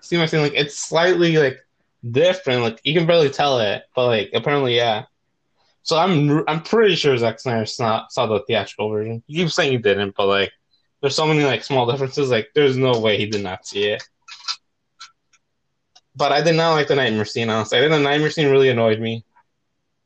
see 0.00 0.16
my 0.16 0.26
thing 0.26 0.42
like 0.42 0.54
it's 0.54 0.76
slightly 0.76 1.36
like 1.36 1.58
different. 2.10 2.62
Like 2.62 2.80
you 2.84 2.94
can 2.94 3.06
barely 3.06 3.30
tell 3.30 3.60
it, 3.60 3.84
but 3.94 4.06
like 4.06 4.30
apparently, 4.34 4.76
yeah. 4.76 5.04
So 5.82 5.96
I'm 5.96 6.42
I'm 6.48 6.62
pretty 6.62 6.96
sure 6.96 7.16
Zack 7.16 7.38
Snyder 7.38 7.66
saw, 7.66 8.06
saw 8.08 8.26
the 8.26 8.40
theatrical 8.46 8.90
version. 8.90 9.22
You 9.26 9.44
keep 9.44 9.52
saying 9.52 9.72
he 9.72 9.78
didn't, 9.78 10.16
but 10.16 10.26
like 10.26 10.52
there's 11.00 11.14
so 11.14 11.26
many 11.26 11.44
like 11.44 11.62
small 11.62 11.90
differences. 11.90 12.30
Like 12.30 12.48
there's 12.54 12.76
no 12.76 12.98
way 12.98 13.16
he 13.18 13.26
did 13.26 13.42
not 13.42 13.66
see 13.66 13.84
it. 13.84 14.02
But 16.16 16.32
I 16.32 16.40
did 16.42 16.56
not 16.56 16.72
like 16.72 16.88
the 16.88 16.96
nightmare 16.96 17.26
scene. 17.26 17.50
Honestly, 17.50 17.78
I 17.78 17.82
think 17.82 17.92
the 17.92 18.00
nightmare 18.00 18.30
scene 18.30 18.50
really 18.50 18.70
annoyed 18.70 18.98
me 19.00 19.24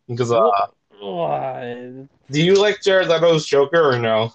because 0.09 0.33
uh? 0.33 0.51
Do 1.01 2.09
you 2.43 2.61
like 2.61 2.83
Jared 2.83 3.09
Leto's 3.09 3.47
Joker 3.47 3.83
or 3.83 3.99
no? 3.99 4.35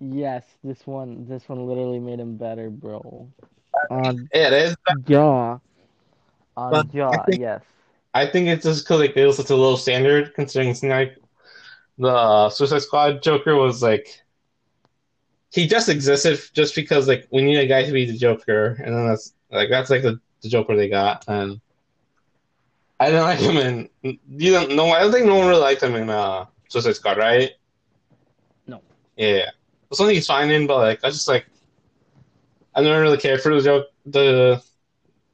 Yes, 0.00 0.44
this 0.62 0.86
one 0.86 1.26
this 1.28 1.48
one 1.48 1.66
literally 1.66 1.98
made 1.98 2.20
him 2.20 2.36
better, 2.36 2.70
bro. 2.70 3.28
On 3.90 4.28
it 4.32 4.52
is. 4.52 4.76
Jaw. 5.08 5.58
On 6.56 6.70
but 6.70 6.92
Jaw, 6.92 7.10
I 7.10 7.24
think, 7.24 7.40
yes. 7.40 7.62
I 8.12 8.26
think 8.26 8.48
it's 8.48 8.64
just 8.64 8.84
because 8.84 9.00
like, 9.00 9.16
it 9.16 9.26
was 9.26 9.36
such 9.36 9.50
a 9.50 9.56
low 9.56 9.76
standard, 9.76 10.34
considering 10.34 10.70
it's 10.70 10.82
like 10.82 11.16
the 11.98 12.08
uh, 12.08 12.50
Suicide 12.50 12.82
Squad 12.82 13.22
Joker 13.22 13.56
was 13.56 13.82
like 13.82 14.22
he 15.50 15.66
just 15.66 15.88
existed 15.88 16.40
just 16.52 16.74
because 16.74 17.08
like 17.08 17.26
we 17.30 17.42
need 17.42 17.58
a 17.58 17.66
guy 17.66 17.84
to 17.84 17.92
be 17.92 18.04
the 18.04 18.16
Joker, 18.16 18.80
and 18.84 18.94
then 18.94 19.08
that's 19.08 19.34
like 19.50 19.70
that's 19.70 19.90
like 19.90 20.02
the, 20.02 20.20
the 20.42 20.48
Joker 20.48 20.76
they 20.76 20.88
got, 20.88 21.24
and 21.28 21.60
I 23.00 23.06
didn't 23.06 23.22
like 23.22 23.38
him 23.38 23.56
in. 23.56 24.18
You 24.28 24.52
don't 24.52 24.76
know. 24.76 24.88
I 24.88 25.00
don't 25.00 25.12
think 25.12 25.26
no 25.26 25.36
one 25.36 25.48
really 25.48 25.60
liked 25.60 25.82
him 25.82 25.94
in 25.94 26.10
uh, 26.10 26.46
Suicide 26.68 26.96
Squad, 26.96 27.18
right? 27.18 27.50
No. 28.66 28.80
Yeah, 29.16 29.50
something 29.92 30.14
he's 30.14 30.26
fine 30.26 30.50
in, 30.50 30.66
but 30.66 30.78
like 30.78 31.04
I 31.04 31.10
just 31.10 31.28
like 31.28 31.46
I 32.74 32.82
never 32.82 33.00
really 33.00 33.18
cared 33.18 33.40
for 33.40 33.54
the 33.54 33.62
joke. 33.62 33.86
The 34.06 34.62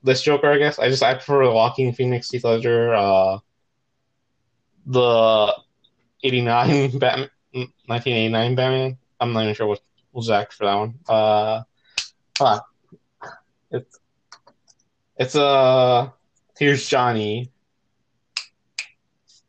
this 0.03 0.23
Joker, 0.23 0.51
I 0.51 0.59
guess. 0.59 0.79
I 0.79 0.89
just 0.89 1.03
I 1.03 1.15
prefer 1.15 1.45
the 1.45 1.53
Joaquin 1.53 1.93
Phoenix, 1.93 2.31
Heath 2.31 2.45
Ledger, 2.45 2.95
uh, 2.95 3.39
the 4.87 5.55
eighty 6.23 6.41
nine 6.41 6.99
Batman, 6.99 7.31
nineteen 7.89 8.17
eighty 8.17 8.33
nine 8.33 8.55
Batman. 8.55 8.97
I'm 9.21 9.33
not 9.33 9.43
even 9.43 9.55
sure 9.55 9.67
what 9.67 9.81
was 10.13 10.31
actor 10.31 10.57
for 10.57 10.65
that 10.67 10.75
one. 10.75 10.95
Uh, 11.09 11.63
ah, 12.41 12.63
it's 13.71 13.99
it's 15.17 15.37
uh 15.37 16.09
Here's 16.61 16.87
Johnny. 16.87 17.51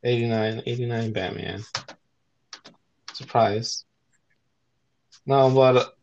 89, 0.02 0.64
89 0.66 1.12
Batman. 1.12 1.62
Surprise. 3.12 3.84
No, 5.26 5.54
but 5.54 5.94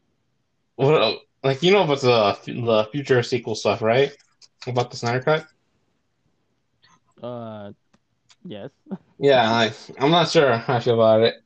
what? 0.76 1.20
Like 1.42 1.62
you 1.62 1.72
know 1.72 1.84
about 1.84 2.02
the 2.02 2.36
the 2.44 2.90
future 2.92 3.22
sequel 3.22 3.54
stuff, 3.54 3.80
right? 3.80 4.14
About 4.66 4.90
the 4.90 4.98
Snyder 4.98 5.22
Cut. 5.22 5.46
Uh, 7.22 7.72
yes. 8.44 8.68
Yeah, 9.18 9.50
like, 9.50 9.72
I'm 9.98 10.10
not 10.10 10.28
sure 10.28 10.58
how 10.58 10.74
I 10.74 10.80
feel 10.80 10.92
about 10.92 11.22
it. 11.22 11.36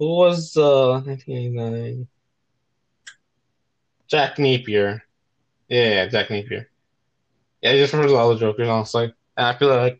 Who 0.00 0.16
was 0.16 0.56
uh 0.56 1.00
1989? 1.06 2.08
Jack 4.08 4.40
Napier. 4.40 5.04
Yeah, 5.68 6.06
Jack 6.06 6.30
Napier. 6.30 6.68
Yeah, 7.64 7.70
I 7.70 7.76
just 7.78 7.94
remember 7.94 8.14
all 8.16 8.28
the 8.28 8.38
Jokers, 8.38 8.68
honestly. 8.68 9.04
And 9.38 9.46
I 9.46 9.54
feel 9.54 9.68
like 9.74 9.98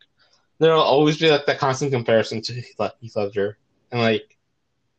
there'll 0.59 0.83
always 0.83 1.17
be 1.17 1.31
like 1.31 1.47
that 1.47 1.59
constant 1.59 1.93
comparison 1.93 2.43
to 2.43 2.53
Heath 2.53 3.17
Ledger. 3.17 3.57
And 3.91 4.03
like, 4.03 4.37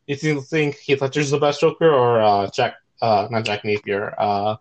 you 0.08 0.40
think 0.40 0.74
Heath 0.74 1.00
Ledger's 1.00 1.30
the 1.30 1.38
best 1.38 1.60
Joker 1.60 1.88
or 1.88 2.20
uh, 2.20 2.50
Jack, 2.50 2.74
uh, 3.00 3.28
not 3.30 3.44
Jack 3.44 3.64
Napier, 3.64 4.16
uh, 4.18 4.56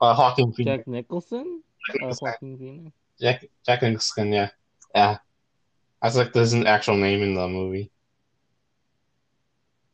uh, 0.00 0.16
Joaquin 0.18 0.52
Phoenix? 0.52 0.78
Jack 0.80 0.88
Nicholson? 0.88 1.62
Jack 1.86 2.00
Nicholson. 2.00 2.26
Joaquin 2.26 2.58
Phoenix? 2.58 2.96
Jack, 3.20 3.44
Jack 3.64 3.82
Nicholson, 3.82 4.32
yeah. 4.32 4.48
Yeah. 4.96 5.18
That's 6.02 6.16
like, 6.16 6.32
there's 6.32 6.54
an 6.54 6.66
actual 6.66 6.96
name 6.96 7.22
in 7.22 7.34
the 7.34 7.46
movie. 7.46 7.92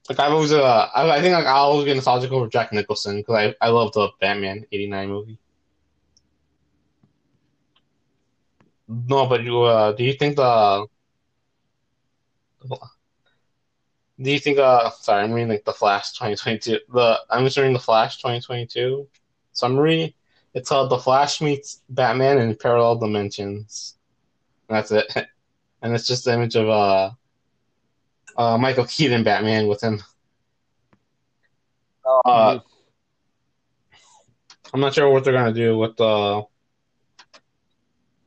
Like 0.09 0.19
I've 0.19 0.33
always, 0.33 0.51
uh, 0.51 0.89
I, 0.95 1.11
I 1.11 1.21
think 1.21 1.35
like 1.35 1.45
I'll 1.45 1.73
always 1.73 1.85
be 1.85 1.93
nostalgic 1.93 2.33
over 2.33 2.49
Jack 2.49 2.73
Nicholson 2.73 3.19
because 3.19 3.55
I, 3.61 3.67
I 3.67 3.69
love 3.69 3.93
the 3.93 4.09
Batman 4.19 4.65
'89 4.73 5.09
movie. 5.09 5.39
No, 8.91 9.27
but 9.27 9.43
you 9.45 9.63
uh, 9.63 9.93
do 9.93 10.03
you 10.03 10.13
think 10.15 10.37
the 10.37 10.87
do 14.21 14.31
you 14.31 14.39
think 14.39 14.59
uh 14.59 14.91
sorry 14.91 15.23
I'm 15.25 15.33
reading 15.33 15.49
like 15.49 15.65
the 15.65 15.73
Flash 15.73 16.13
2022 16.13 16.81
the 16.93 17.21
I'm 17.31 17.45
just 17.45 17.57
reading 17.57 17.73
the 17.73 17.79
Flash 17.79 18.17
2022 18.19 19.07
summary. 19.53 20.17
It's 20.55 20.69
called 20.69 20.91
The 20.91 20.99
Flash 20.99 21.41
meets 21.41 21.83
Batman 21.89 22.39
in 22.39 22.57
parallel 22.57 22.97
dimensions. 22.97 23.97
And 24.69 24.77
that's 24.77 24.91
it, 24.91 25.07
and 25.83 25.95
it's 25.95 26.07
just 26.09 26.25
the 26.25 26.35
image 26.35 26.57
of 26.57 26.69
uh 26.69 27.11
uh 28.37 28.59
Michael 28.59 28.87
Keaton 28.87 29.23
Batman 29.23 29.69
with 29.69 29.81
him. 29.83 30.03
Uh, 32.25 32.59
I'm 34.75 34.81
not 34.81 34.95
sure 34.95 35.09
what 35.11 35.23
they're 35.23 35.33
gonna 35.33 35.53
do 35.53 35.79
with 35.79 35.97
the 35.97 36.43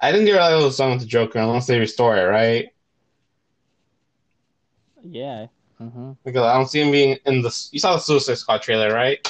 I 0.04 0.12
didn't 0.12 0.26
get 0.26 0.34
realize 0.34 0.62
it 0.62 0.66
was 0.66 0.78
done 0.78 0.92
with 0.92 1.00
the 1.00 1.06
Joker 1.06 1.40
unless 1.40 1.66
they 1.66 1.80
restore 1.80 2.18
it, 2.18 2.24
right? 2.24 2.74
Yeah. 5.02 5.48
Mm-hmm. 5.80 6.12
Because 6.26 6.42
I 6.42 6.56
don't 6.56 6.68
see 6.68 6.82
him 6.82 6.92
being 6.92 7.18
in 7.26 7.42
the. 7.42 7.68
You 7.72 7.80
saw 7.80 7.94
the 7.94 8.02
Suicide 8.02 8.38
Squad 8.38 8.62
trailer, 8.62 8.94
right? 8.94 9.26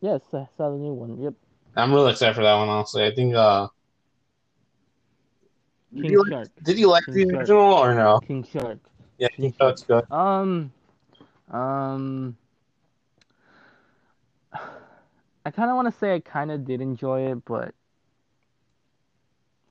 Yes, 0.00 0.22
I 0.32 0.48
saw 0.56 0.70
the 0.70 0.78
new 0.78 0.94
one. 0.94 1.20
Yep. 1.20 1.34
I'm 1.76 1.92
really 1.92 2.12
excited 2.12 2.36
for 2.36 2.42
that 2.42 2.54
one. 2.54 2.70
Honestly, 2.70 3.04
I 3.04 3.14
think. 3.14 3.34
uh 3.34 3.68
King 5.92 6.02
did 6.02 6.10
you, 6.12 6.24
Shark. 6.30 6.48
Did 6.62 6.78
you 6.78 6.88
like 6.88 7.04
King 7.04 7.14
the 7.14 7.20
Shark. 7.24 7.40
original 7.40 7.72
or 7.74 7.94
no? 7.94 8.20
King 8.20 8.46
Shark. 8.50 8.78
Yeah, 9.18 9.28
King, 9.28 9.50
King 9.50 9.54
Shark's 9.58 9.82
good. 9.82 10.10
Um, 10.10 10.72
um, 11.50 12.34
I 14.54 15.50
kind 15.50 15.68
of 15.68 15.76
want 15.76 15.92
to 15.92 15.98
say 15.98 16.14
I 16.14 16.20
kind 16.20 16.50
of 16.50 16.64
did 16.64 16.80
enjoy 16.80 17.30
it, 17.30 17.44
but 17.44 17.74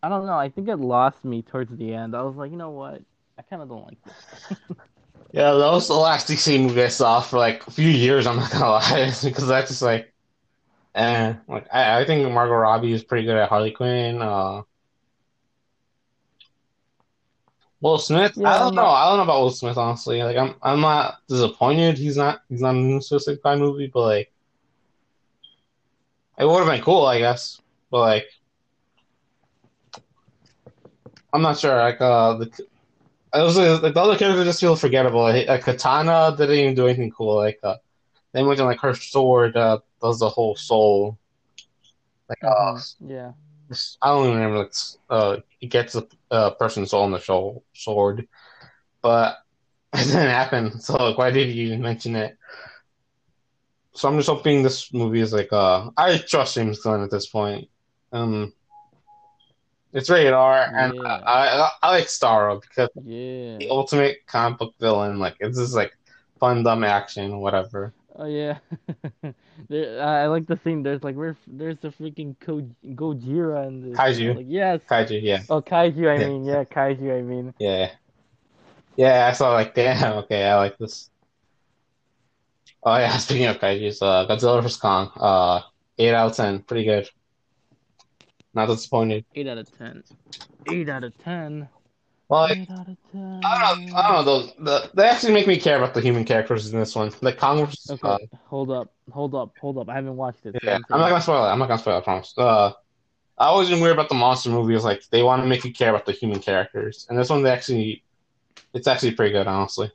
I 0.04 0.10
don't 0.10 0.26
know. 0.26 0.38
I 0.38 0.50
think 0.50 0.68
it 0.68 0.78
lost 0.78 1.26
me 1.26 1.42
towards 1.42 1.76
the 1.76 1.94
end. 1.94 2.16
I 2.16 2.22
was 2.22 2.36
like, 2.36 2.52
you 2.52 2.58
know 2.58 2.72
what? 2.72 3.02
I 3.38 3.42
kind 3.42 3.62
of 3.62 3.70
don't 3.70 3.86
like 3.86 3.98
this. 4.04 4.58
yeah, 5.32 5.52
that 5.52 5.72
was 5.72 5.88
the 5.88 5.94
last 5.94 6.28
DC 6.28 6.62
movie 6.62 6.84
I 6.84 6.88
saw 6.88 7.22
for 7.22 7.38
like 7.38 7.66
a 7.68 7.72
few 7.72 7.90
years. 7.90 8.28
I'm 8.28 8.38
not 8.38 8.52
gonna 8.52 8.70
lie, 8.70 9.12
because 9.24 9.48
that's 9.48 9.70
just 9.70 9.82
like, 9.82 10.14
eh. 10.96 11.34
Like 11.48 11.68
I, 11.74 12.02
I 12.02 12.06
think 12.06 12.32
Margot 12.32 12.54
Robbie 12.56 12.94
is 12.94 13.04
pretty 13.04 13.26
good 13.26 13.38
at 13.38 13.50
Harley 13.50 13.72
Quinn. 13.72 14.22
Uh, 14.22 14.64
Will 17.82 18.00
Smith. 18.00 18.34
Yeah, 18.36 18.56
I 18.56 18.60
don't 18.60 18.76
know. 18.76 18.86
I 18.86 19.10
don't 19.10 19.18
know 19.18 19.24
about 19.24 19.42
Will 19.42 19.52
Smith 19.52 19.78
honestly. 19.78 20.24
Like 20.24 20.38
I'm, 20.38 20.56
I'm 20.62 20.82
not 20.82 21.18
disappointed. 21.28 21.98
He's 21.98 22.18
not. 22.18 22.42
He's 22.50 22.62
not 22.62 22.76
in 22.76 22.96
the 22.96 23.02
Suicide 23.02 23.38
Squad 23.38 23.60
movie, 23.60 23.90
but 23.94 24.02
like, 24.02 24.32
it 26.40 26.46
would 26.46 26.60
have 26.64 26.68
been 26.68 26.84
cool, 26.84 27.06
I 27.06 27.20
guess. 27.20 27.62
But 27.92 28.00
like, 28.00 28.28
I'm 31.34 31.42
not 31.42 31.60
sure. 31.60 31.76
Like 31.76 32.02
uh, 32.02 32.36
the 32.36 32.46
it 33.34 33.42
was 33.42 33.58
like 33.58 33.94
the 33.94 34.02
other 34.02 34.18
characters 34.18 34.46
just 34.46 34.62
feel 34.62 34.76
forgettable. 34.76 35.22
Like, 35.22 35.48
like 35.48 35.64
Katana 35.64 36.36
didn't 36.38 36.56
even 36.56 36.76
do 36.76 36.88
anything 36.88 37.12
cool. 37.12 37.36
Like 37.36 37.60
uh, 37.64 37.76
they 38.32 38.44
mentioned 38.44 38.68
like 38.68 38.80
her 38.80 38.94
sword 38.94 39.58
uh, 39.58 39.80
does 40.02 40.20
the 40.20 40.30
whole 40.30 40.56
soul. 40.56 41.18
Like 42.30 42.44
uh, 42.44 42.74
mm-hmm. 42.74 43.12
yeah. 43.12 43.32
I 44.02 44.08
don't 44.08 44.28
even 44.28 44.38
remember 44.38 44.60
like 44.60 44.74
uh 45.10 45.38
he 45.60 45.68
gets 45.68 45.96
a, 45.96 46.08
a 46.32 46.52
person's 46.52 46.92
soul 46.92 47.04
on 47.04 47.12
the 47.12 47.20
show, 47.20 47.64
sword, 47.74 48.28
but 49.02 49.38
it 49.94 50.06
didn't 50.06 50.30
happen. 50.30 50.80
So 50.80 50.96
like, 50.96 51.18
why 51.18 51.32
did 51.32 51.54
you 51.54 51.78
mention 51.78 52.16
it? 52.16 52.38
So 53.94 54.08
I'm 54.08 54.18
just 54.18 54.30
hoping 54.30 54.64
this 54.64 54.94
movie 54.94 55.20
is 55.20 55.34
like 55.34 55.52
uh 55.52 55.90
I 55.98 56.18
trust 56.18 56.56
James 56.56 56.80
Gunn 56.80 57.04
at 57.04 57.12
this 57.12 57.28
point. 57.28 57.68
Um, 58.14 58.54
it's 59.94 60.10
rated 60.10 60.34
R, 60.34 60.70
and 60.76 60.94
Yeah. 60.96 61.02
I, 61.04 61.48
I 61.48 61.70
I 61.84 61.90
like 61.92 62.06
Starro 62.06 62.62
because 62.62 62.90
Yeah. 63.04 63.58
the 63.58 63.68
ultimate 63.70 64.18
comic 64.28 64.60
book 64.60 64.76
villain. 64.80 65.20
Like 65.20 65.36
it's 65.40 65.58
just 65.58 65.74
like 65.76 65.92
fun, 66.40 66.64
dumb 66.64 66.84
action, 66.84 67.40
whatever. 67.40 67.94
Oh 68.16 68.26
yeah. 68.26 68.58
there, 69.70 70.02
I 70.04 70.26
like 70.28 70.48
the 70.48 70.58
scene. 70.64 70.84
There's 70.84 71.04
like 71.04 71.16
where 71.16 71.38
there's 71.48 71.78
the 71.80 71.90
freaking 71.90 72.36
Ko- 72.40 72.70
Gojira 72.86 73.68
and 73.68 73.84
this. 73.84 73.98
Kaiju. 73.98 74.36
Like 74.36 74.46
yes. 74.50 74.82
Kaiju, 74.90 75.22
yeah, 75.22 75.44
Oh 75.50 75.62
kaiju. 75.62 76.10
I 76.10 76.20
Yeah. 76.22 76.28
mean 76.28 76.46
yeah, 76.46 76.64
kaiju. 76.64 77.18
I 77.18 77.22
mean. 77.22 77.54
yeah, 77.60 77.92
yeah. 78.96 79.28
I 79.28 79.34
saw 79.34 79.54
like, 79.54 79.74
damn, 79.80 80.18
okay, 80.26 80.46
I 80.46 80.56
like 80.58 80.78
this. 80.78 81.10
Oh 82.84 82.98
yeah, 82.98 83.18
speaking 83.18 83.46
of 83.48 83.58
kaijus, 83.60 84.02
uh, 84.02 84.28
Godzilla 84.28 84.62
vs 84.62 84.78
Kong, 84.78 85.12
uh, 85.18 85.62
eight 85.98 86.14
out 86.14 86.32
of 86.32 86.36
ten, 86.38 86.60
pretty 86.64 86.86
good. 86.86 87.10
Not 88.58 88.70
disappointed. 88.70 89.24
Eight 89.36 89.48
out 89.48 89.60
of 89.60 89.78
ten. 89.78 90.04
Eight 90.68 90.90
out 90.90 91.04
of 91.04 91.16
ten. 91.24 91.70
Well, 92.28 92.42
like, 92.42 92.58
Eight 92.58 92.72
out 92.72 92.88
of 92.88 92.98
ten. 93.12 93.42
I 93.46 93.76
don't, 93.76 93.86
know, 93.86 93.96
I 93.96 94.02
don't 94.02 94.12
know. 94.14 94.24
Those, 94.24 94.54
the, 94.58 94.90
they 94.96 95.08
actually 95.08 95.34
make 95.34 95.46
me 95.46 95.60
care 95.60 95.78
about 95.78 95.94
the 95.94 96.02
human 96.02 96.26
characters 96.26 96.74
in 96.74 96.80
this 96.80 96.96
one. 96.96 97.12
The 97.22 97.34
Kong 97.34 97.64
versus. 97.64 97.92
Okay, 97.92 98.08
Uh, 98.08 98.18
hold 98.48 98.72
up, 98.72 98.92
hold 99.12 99.36
up, 99.36 99.52
hold 99.62 99.78
up. 99.78 99.90
I 99.90 99.94
haven't 99.94 100.18
watched 100.18 100.44
it. 100.48 100.56
yeah, 100.64 100.74
I'm 100.78 100.84
I'm 100.90 101.00
not 101.02 101.10
gonna 101.10 101.22
spoil 101.22 101.46
it. 101.46 101.50
I'm 101.50 101.60
not 101.60 101.68
gonna 101.68 101.80
spoil 101.80 101.98
it. 101.98 102.00
I 102.00 102.02
promise. 102.02 102.34
Uh, 102.36 102.72
I 103.38 103.46
always 103.46 103.70
been 103.70 103.80
weird 103.80 103.94
about 103.94 104.10
the 104.10 104.16
monster 104.16 104.50
movies. 104.50 104.84
Like 104.84 105.04
they 105.12 105.22
want 105.22 105.44
to 105.44 105.48
make 105.48 105.64
you 105.64 105.72
care 105.72 105.92
about 105.92 106.08
the 106.08 106.14
human 106.14 106.40
characters, 106.40 107.06
and 107.12 107.20
this 107.20 107.30
one 107.30 107.44
they 107.44 107.52
actually, 107.52 108.04
it's 108.74 108.88
actually 108.88 109.12
pretty 109.12 109.34
good, 109.34 109.46
honestly. 109.46 109.92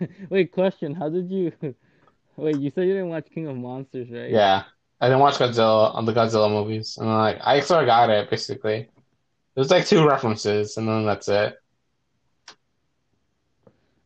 Wait, 0.30 0.52
question. 0.52 0.94
How 0.94 1.10
did 1.10 1.30
you? 1.30 1.52
Wait, 2.36 2.56
you 2.56 2.70
said 2.74 2.86
you 2.86 2.94
didn't 2.94 3.10
watch 3.10 3.26
King 3.34 3.46
of 3.48 3.56
Monsters, 3.58 4.08
right? 4.10 4.30
Yeah, 4.30 4.62
I 5.02 5.06
didn't 5.06 5.18
watch 5.18 5.34
Godzilla 5.34 5.92
on 5.96 6.04
the 6.04 6.12
Godzilla 6.12 6.48
movies, 6.48 6.96
and 6.96 7.08
like 7.08 7.38
I 7.42 7.58
sort 7.58 7.82
of 7.82 7.88
got 7.88 8.08
it 8.08 8.30
basically. 8.30 8.88
There's 9.56 9.68
like 9.68 9.84
two 9.84 10.06
references, 10.06 10.76
and 10.76 10.86
then 10.86 11.04
that's 11.04 11.26
it. 11.28 11.56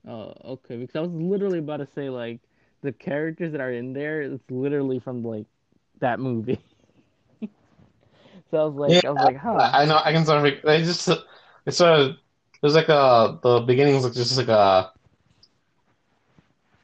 Oh, 0.08 0.32
okay. 0.42 0.78
Because 0.78 0.96
I 0.96 1.00
was 1.00 1.10
literally 1.10 1.58
about 1.58 1.78
to 1.78 1.88
say 1.94 2.08
like 2.08 2.40
the 2.80 2.92
characters 2.92 3.52
that 3.52 3.60
are 3.60 3.72
in 3.72 3.92
there. 3.92 4.22
It's 4.22 4.42
literally 4.50 4.98
from 4.98 5.22
like 5.22 5.44
that 6.00 6.18
movie. 6.18 6.60
so 8.50 8.56
I 8.58 8.64
was 8.64 8.74
like, 8.74 9.04
I 9.04 9.10
was 9.10 9.22
like, 9.22 9.36
huh. 9.36 9.52
I 9.52 9.82
I 9.82 9.84
know 9.84 10.00
I 10.02 10.12
can 10.12 10.24
sort 10.24 10.46
of 10.46 10.62
they 10.62 10.82
just 10.82 11.10
it's 11.66 11.76
sort 11.76 12.00
of 12.00 12.16
there's 12.62 12.74
like 12.74 12.88
a 12.88 13.38
the 13.42 13.60
beginnings 13.60 14.02
like 14.02 14.14
just 14.14 14.38
like 14.38 14.48
a 14.48 14.92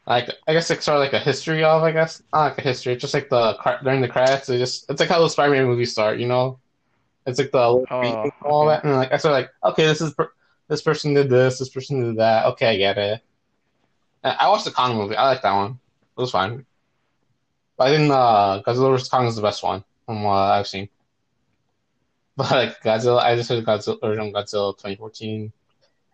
like 0.07 0.31
I 0.47 0.53
guess 0.53 0.71
it's 0.71 0.85
sort 0.85 0.97
of 0.97 1.01
like 1.03 1.13
a 1.13 1.19
history 1.25 1.63
of 1.65 1.83
I 1.83 1.93
guess 1.93 2.23
not 2.33 2.45
like 2.45 2.59
a 2.59 2.63
history 2.63 2.93
it's 2.95 3.01
just 3.03 3.15
like 3.15 3.29
the 3.29 3.57
during 3.85 4.01
the 4.01 4.09
credits 4.09 4.49
it 4.49 4.59
just 4.59 4.89
it's 4.91 5.01
like 5.01 5.09
how 5.09 5.21
the 5.23 5.29
Spider-Man 5.29 5.67
movies 5.67 5.93
start 5.93 6.19
you 6.19 6.27
know 6.29 6.59
it's 7.27 7.39
like 7.39 7.53
the 7.53 7.85
Oh, 7.91 8.25
and 8.25 8.33
all 8.43 8.67
okay. 8.67 8.69
that 8.69 8.85
and 8.85 8.95
like 8.95 9.13
I 9.13 9.17
sort 9.19 9.33
of 9.35 9.41
like 9.43 9.51
okay 9.73 9.87
this 9.87 10.01
is 10.01 10.15
per- 10.15 10.33
this 10.69 10.83
person 10.83 11.15
did 11.15 11.31
this 11.31 11.59
this 11.59 11.69
person 11.69 12.03
did 12.03 12.17
that 12.19 12.47
okay 12.47 12.69
I 12.69 12.77
get 12.79 12.99
it 12.99 13.23
And 14.25 14.37
I 14.39 14.49
watched 14.49 14.65
the 14.65 14.71
Kong 14.73 14.97
movie 14.97 15.17
I 15.17 15.27
like 15.29 15.43
that 15.43 15.55
one 15.55 15.73
it 16.17 16.21
was 16.21 16.31
fine 16.33 16.67
but 17.77 17.89
I 17.89 17.97
think 17.97 18.11
uh 18.11 18.63
Godzilla 18.63 18.91
vs 18.93 19.09
Kong 19.09 19.27
is 19.27 19.37
the 19.37 19.43
best 19.43 19.63
one 19.63 19.85
from 20.07 20.23
what 20.25 20.35
I've 20.35 20.67
seen. 20.69 20.89
But 22.37 22.51
like 22.51 22.81
Godzilla, 22.83 23.21
I 23.21 23.37
just 23.37 23.49
heard 23.51 23.65
Godzilla 23.65 23.99
original 24.03 24.33
Godzilla 24.33 24.77
2014 24.77 25.53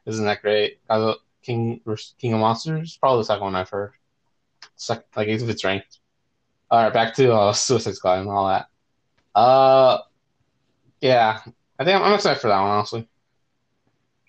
isn't 0.06 0.24
that 0.24 0.42
great. 0.42 0.78
Godzilla 0.88 1.16
King 1.42 1.80
vs. 1.84 2.14
King 2.18 2.34
of 2.34 2.40
Monsters 2.40 2.96
probably 2.96 3.20
the 3.20 3.24
second 3.24 3.44
one 3.44 3.54
I've 3.54 3.70
heard. 3.70 3.92
Sec- 4.76 5.06
like 5.16 5.28
if 5.28 5.42
it's 5.42 5.64
ranked. 5.64 5.98
All 6.70 6.82
right, 6.82 6.92
back 6.92 7.14
to 7.16 7.32
uh, 7.32 7.52
Suicide 7.52 7.94
Squad 7.94 8.20
and 8.20 8.28
all 8.28 8.48
that. 8.48 8.66
Uh, 9.34 9.98
yeah, 11.00 11.40
I 11.78 11.84
think 11.84 11.96
I'm, 11.96 12.02
I'm 12.02 12.14
excited 12.14 12.40
for 12.40 12.48
that 12.48 12.60
one 12.60 12.70
honestly. 12.70 13.08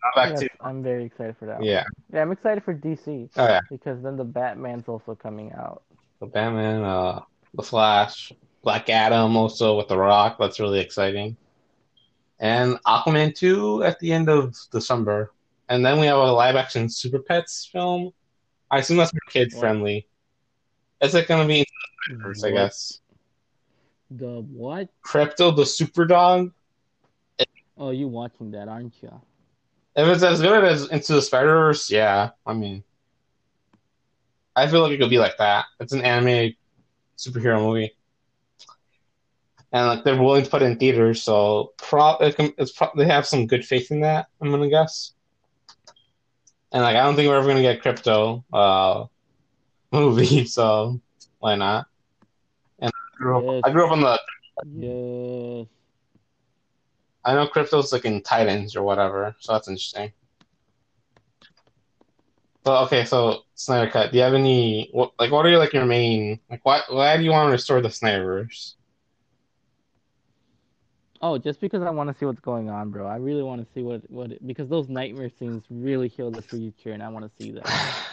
Now 0.04 0.22
back 0.22 0.30
Yes, 0.32 0.40
to 0.42 0.50
I'm 0.62 0.82
very 0.82 1.04
excited 1.06 1.36
for 1.38 1.46
that. 1.48 1.58
one. 1.58 1.66
yeah, 1.66 1.84
Yeah, 2.14 2.22
I'm 2.22 2.32
excited 2.32 2.64
for 2.64 2.74
DC 2.74 3.30
oh 3.36 3.46
yeah, 3.46 3.60
because 3.70 4.02
then 4.02 4.16
the 4.18 4.24
Batman's 4.24 4.88
also 4.88 5.16
coming 5.16 5.52
out. 5.54 5.84
the 6.20 6.28
Batman, 6.28 6.84
uh, 6.84 7.22
the 7.54 7.64
Flash, 7.64 8.32
Black 8.64 8.90
Adam, 8.90 9.36
also 9.36 9.78
with 9.78 9.88
the 9.88 9.98
Rock. 9.98 10.38
That's 10.40 10.60
really 10.60 10.80
exciting. 10.80 11.36
And 12.40 12.78
Aquaman 12.88 13.36
2 13.36 13.84
at 13.84 14.00
the 14.00 14.14
end 14.14 14.30
of 14.30 14.56
December. 14.72 15.34
And 15.70 15.86
then 15.86 16.00
we 16.00 16.08
have 16.08 16.18
a 16.18 16.32
live 16.32 16.56
action 16.56 16.90
Super 16.90 17.20
Pets 17.20 17.70
film. 17.72 18.12
I 18.72 18.80
assume 18.80 18.98
that's 18.98 19.14
more 19.14 19.20
kid 19.30 19.54
friendly. 19.54 20.08
Is 21.02 21.16
it 21.16 21.28
going 21.28 21.42
to 21.42 21.48
be 21.48 21.66
I 22.44 22.52
guess? 22.52 23.00
The 24.12 24.42
what? 24.42 24.90
Krypto 25.06 25.56
the 25.56 25.66
Super 25.66 26.06
Dog? 26.06 26.52
Oh, 27.78 27.92
you 27.92 28.08
watching 28.08 28.52
that, 28.52 28.68
aren't 28.68 28.96
you? 29.02 29.22
If 29.96 30.08
it's 30.08 30.24
as 30.24 30.42
good 30.42 30.64
as 30.64 30.90
Into 30.90 31.14
the 31.14 31.22
Spider 31.22 31.54
Verse, 31.54 31.90
yeah. 31.90 32.32
I 32.46 32.54
mean, 32.54 32.84
I 34.56 34.68
feel 34.68 34.82
like 34.82 34.92
it 34.92 34.98
could 34.98 35.10
be 35.10 35.20
like 35.20 35.38
that. 35.38 35.66
It's 35.80 35.94
an 35.94 36.02
animated 36.02 36.56
superhero 37.18 37.62
movie, 37.62 37.96
and 39.72 39.88
like 39.88 40.04
they're 40.04 40.22
willing 40.22 40.44
to 40.44 40.50
put 40.50 40.62
it 40.62 40.66
in 40.66 40.78
theaters, 40.78 41.22
so 41.22 41.74
pro 41.78 42.18
it 42.18 42.36
can, 42.36 42.54
it's 42.58 42.72
pro- 42.72 42.92
they 42.96 43.06
have 43.06 43.26
some 43.26 43.48
good 43.48 43.66
faith 43.66 43.92
in 43.92 44.02
that. 44.02 44.28
I'm 44.42 44.52
gonna 44.52 44.70
guess. 44.70 45.14
And 46.72 46.84
like 46.84 46.96
I 46.96 47.04
don't 47.04 47.16
think 47.16 47.28
we're 47.30 47.38
ever 47.38 47.48
gonna 47.48 47.62
get 47.62 47.82
Krypto 47.84 48.44
uh 48.54 49.06
movie, 49.92 50.46
so 50.46 51.00
why 51.40 51.56
not? 51.56 51.88
And 52.80 52.92
I 52.94 53.18
grew 53.18 53.58
up. 53.58 53.66
I 53.66 53.72
grew 53.72 53.86
up 53.86 53.92
on 53.92 54.02
the 54.02 54.20
Yes. 54.66 55.68
I 57.24 57.34
know 57.34 57.48
Krypto's 57.48 57.92
like 57.92 58.06
in 58.06 58.22
Titans 58.22 58.76
or 58.76 58.84
whatever, 58.84 59.36
so 59.40 59.54
that's 59.54 59.68
interesting. 59.68 60.12
But 62.64 62.84
okay, 62.86 63.06
so 63.06 63.44
Snyder 63.56 63.90
Cut. 63.90 64.12
Do 64.12 64.18
you 64.18 64.24
have 64.24 64.34
any 64.34 64.90
what 64.92 65.14
like 65.18 65.32
what 65.32 65.46
are 65.46 65.50
your 65.50 65.60
like 65.60 65.74
your 65.74 65.86
main 65.86 66.40
like 66.50 66.66
why 66.66 66.82
why 66.90 67.18
do 67.18 67.24
you 67.24 67.32
want 67.32 67.48
to 67.48 67.52
restore 67.52 67.82
the 67.82 67.90
Snyderverse? 67.90 68.76
Oh, 71.22 71.38
just 71.38 71.60
because 71.60 71.84
I 71.84 71.90
want 71.90 72.10
to 72.10 72.18
see 72.18 72.26
what's 72.26 72.40
going 72.40 72.70
on, 72.70 72.92
bro. 72.92 73.06
I 73.06 73.18
really 73.18 73.44
want 73.44 73.66
to 73.66 73.74
see 73.74 73.82
what 73.84 74.10
what 74.10 74.32
it, 74.32 74.46
because 74.48 74.70
those 74.70 74.88
nightmare 74.88 75.30
scenes 75.30 75.66
really 75.70 76.10
show 76.10 76.30
the 76.30 76.42
future, 76.42 76.92
and 76.92 77.04
I 77.04 77.10
want 77.10 77.26
to 77.26 77.44
see 77.44 77.52
that. 77.52 77.66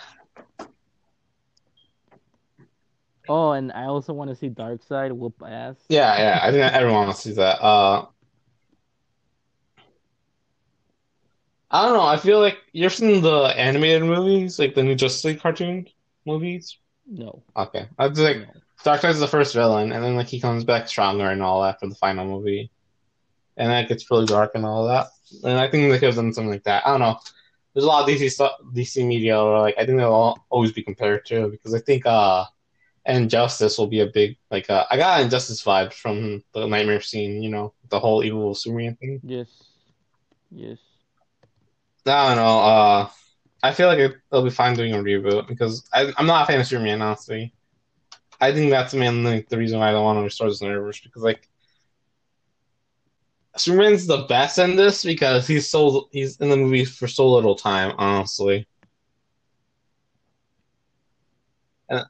Oh, 3.29 3.53
and 3.53 3.73
I 3.73 3.87
also 3.87 4.13
want 4.13 4.31
to 4.31 4.37
see 4.37 4.49
Darkseid 4.49 5.11
whoop 5.13 5.43
ass. 5.45 5.75
Yeah, 5.89 6.17
yeah, 6.17 6.41
I 6.43 6.53
think 6.53 6.63
everyone 6.73 7.07
wants 7.07 7.23
to 7.25 7.31
see 7.31 7.35
that. 7.35 7.61
Uh, 7.61 8.07
I 11.71 11.85
don't 11.85 11.95
know. 11.97 12.07
I 12.07 12.17
feel 12.17 12.41
like 12.41 12.59
you've 12.73 12.93
seen 12.95 13.23
the 13.23 13.53
animated 13.57 14.05
movies, 14.05 14.59
like 14.59 14.75
the 14.75 14.83
new 14.83 14.95
Justice 14.95 15.25
League 15.25 15.41
cartoon 15.41 15.87
movies. 16.25 16.79
No, 17.09 17.43
Okay, 17.57 17.89
I 17.99 18.07
was 18.09 18.19
like 18.19 18.39
no. 18.39 18.47
Darkseid's 18.85 19.19
the 19.21 19.27
first 19.29 19.55
villain, 19.55 19.93
and 19.93 20.05
then 20.05 20.17
like 20.17 20.29
he 20.29 20.41
comes 20.41 20.65
back 20.65 20.89
stronger 20.89 21.31
and 21.31 21.43
all 21.43 21.63
that 21.63 21.81
for 21.81 21.89
the 21.89 21.95
final 21.97 22.25
movie, 22.27 22.71
and 23.57 23.71
then 23.71 23.85
it 23.85 23.89
gets 23.89 24.11
really 24.11 24.27
dark 24.27 24.53
and 24.55 24.65
all 24.65 24.87
that. 24.87 25.09
And 25.45 25.59
I 25.59 25.69
think 25.69 25.91
they 25.91 25.99
could 25.99 26.07
have 26.07 26.17
done 26.17 26.33
something 26.33 26.51
like 26.51 26.65
that. 26.65 26.87
I 26.87 26.91
don't 26.91 27.01
know. 27.01 27.19
There's 27.75 27.85
a 27.85 27.89
lot 27.89 28.09
of 28.09 28.15
DC 28.15 28.31
stuff, 28.31 28.53
DC 28.75 29.07
media, 29.07 29.39
or 29.39 29.59
like 29.61 29.75
I 29.79 29.85
think 29.85 29.99
they'll 29.99 30.13
all, 30.13 30.47
always 30.49 30.73
be 30.73 30.83
compared 30.83 31.27
to 31.27 31.49
because 31.49 31.75
I 31.75 31.81
think 31.81 32.07
uh, 32.07 32.45
Injustice 33.05 33.79
will 33.79 33.87
be 33.87 34.01
a 34.01 34.07
big 34.07 34.37
like 34.51 34.71
uh, 34.71 34.87
I 34.91 34.97
got 34.97 35.21
Injustice 35.21 35.63
vibes 35.63 35.95
from 35.95 36.43
the 36.55 36.67
Nightmare 36.67 37.01
scene. 37.01 37.43
You 37.43 37.51
know, 37.51 37.75
the 37.89 38.01
whole 38.01 38.25
evil 38.25 38.55
Superman 38.55 38.97
thing. 38.97 39.21
Yes, 39.23 39.49
yes. 40.51 40.79
I 42.07 42.29
don't 42.29 42.37
know. 42.37 42.59
Uh, 42.61 43.09
I 43.63 43.73
feel 43.73 43.89
like 43.89 43.99
it, 43.99 44.17
they'll 44.31 44.45
be 44.45 44.51
fine 44.51 44.75
doing 44.75 44.95
a 44.95 44.99
reboot 44.99 45.49
because 45.49 45.89
I, 45.93 46.13
I'm 46.17 46.27
not 46.27 46.45
a 46.45 46.47
fan 46.47 46.61
of 46.61 46.67
Superman, 46.67 47.03
honestly. 47.03 47.53
I 48.41 48.53
think 48.53 48.71
that's 48.71 48.95
mainly 48.95 49.45
the 49.49 49.59
reason 49.59 49.79
why 49.79 49.89
I 49.89 49.93
don't 49.93 50.05
want 50.05 50.19
to 50.19 50.23
restore 50.23 50.49
this 50.49 50.61
universe 50.61 51.01
because 51.01 51.23
like 51.23 51.49
Superman's 53.61 54.07
the 54.07 54.27
best 54.29 54.59
in 54.59 54.77
this 54.77 55.05
because 55.05 55.47
he's 55.47 55.69
so 55.69 56.09
he's 56.13 56.37
in 56.39 56.49
the 56.49 56.57
movie 56.57 56.85
for 56.85 57.09
so 57.09 57.29
little 57.31 57.55
time, 57.55 57.95
honestly. 57.99 58.67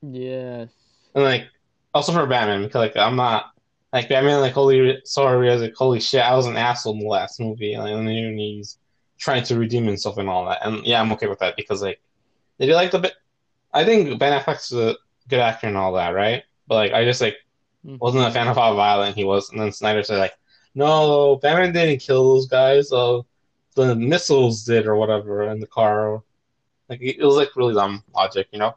Yes. 0.02 0.70
And 1.14 1.24
like 1.24 1.48
also 1.94 2.12
for 2.12 2.26
Batman 2.26 2.62
because 2.62 2.78
like 2.78 2.96
I'm 2.96 3.16
not 3.16 3.52
like 3.92 4.08
Batman 4.08 4.40
like 4.40 4.52
holy 4.52 5.00
sorry 5.04 5.50
I 5.50 5.52
was 5.52 5.62
like 5.62 5.74
holy 5.74 6.00
shit 6.00 6.22
I 6.22 6.34
was 6.34 6.46
an 6.46 6.56
asshole 6.56 6.94
in 6.94 7.00
the 7.00 7.06
last 7.06 7.40
movie 7.40 7.76
like, 7.76 7.92
and 7.92 8.06
then 8.06 8.38
he's 8.38 8.78
trying 9.18 9.42
to 9.44 9.58
redeem 9.58 9.84
himself 9.84 10.18
and 10.18 10.28
all 10.28 10.46
that 10.46 10.66
and 10.66 10.84
yeah 10.86 11.00
I'm 11.00 11.12
okay 11.12 11.26
with 11.26 11.38
that 11.40 11.56
because 11.56 11.82
like 11.82 12.00
did 12.58 12.68
you 12.68 12.74
like 12.74 12.90
the 12.90 12.98
bit 12.98 13.14
I 13.72 13.84
think 13.84 14.18
Ben 14.18 14.38
Affleck's 14.38 14.72
a 14.72 14.96
good 15.28 15.40
actor 15.40 15.66
and 15.66 15.76
all 15.76 15.92
that 15.94 16.10
right 16.10 16.44
but 16.66 16.74
like 16.76 16.92
I 16.92 17.04
just 17.04 17.20
like 17.20 17.36
mm-hmm. 17.86 17.96
wasn't 17.98 18.26
a 18.26 18.30
fan 18.30 18.48
of 18.48 18.56
how 18.56 18.74
violent 18.74 19.16
he 19.16 19.24
was, 19.24 19.50
and 19.50 19.60
then 19.60 19.72
Snyder 19.72 20.02
said 20.02 20.18
like, 20.18 20.34
"No, 20.76 21.36
Batman 21.36 21.72
didn't 21.74 22.00
kill 22.02 22.34
those 22.34 22.48
guys. 22.48 22.92
Uh, 22.92 23.22
the 23.76 23.96
missiles 23.96 24.64
did, 24.64 24.86
or 24.86 24.96
whatever, 24.96 25.44
in 25.44 25.60
the 25.60 25.66
car." 25.66 26.22
Like 26.88 27.00
it 27.02 27.20
was 27.20 27.36
like 27.36 27.56
really 27.56 27.74
dumb 27.74 28.04
logic, 28.14 28.48
you 28.52 28.58
know. 28.60 28.76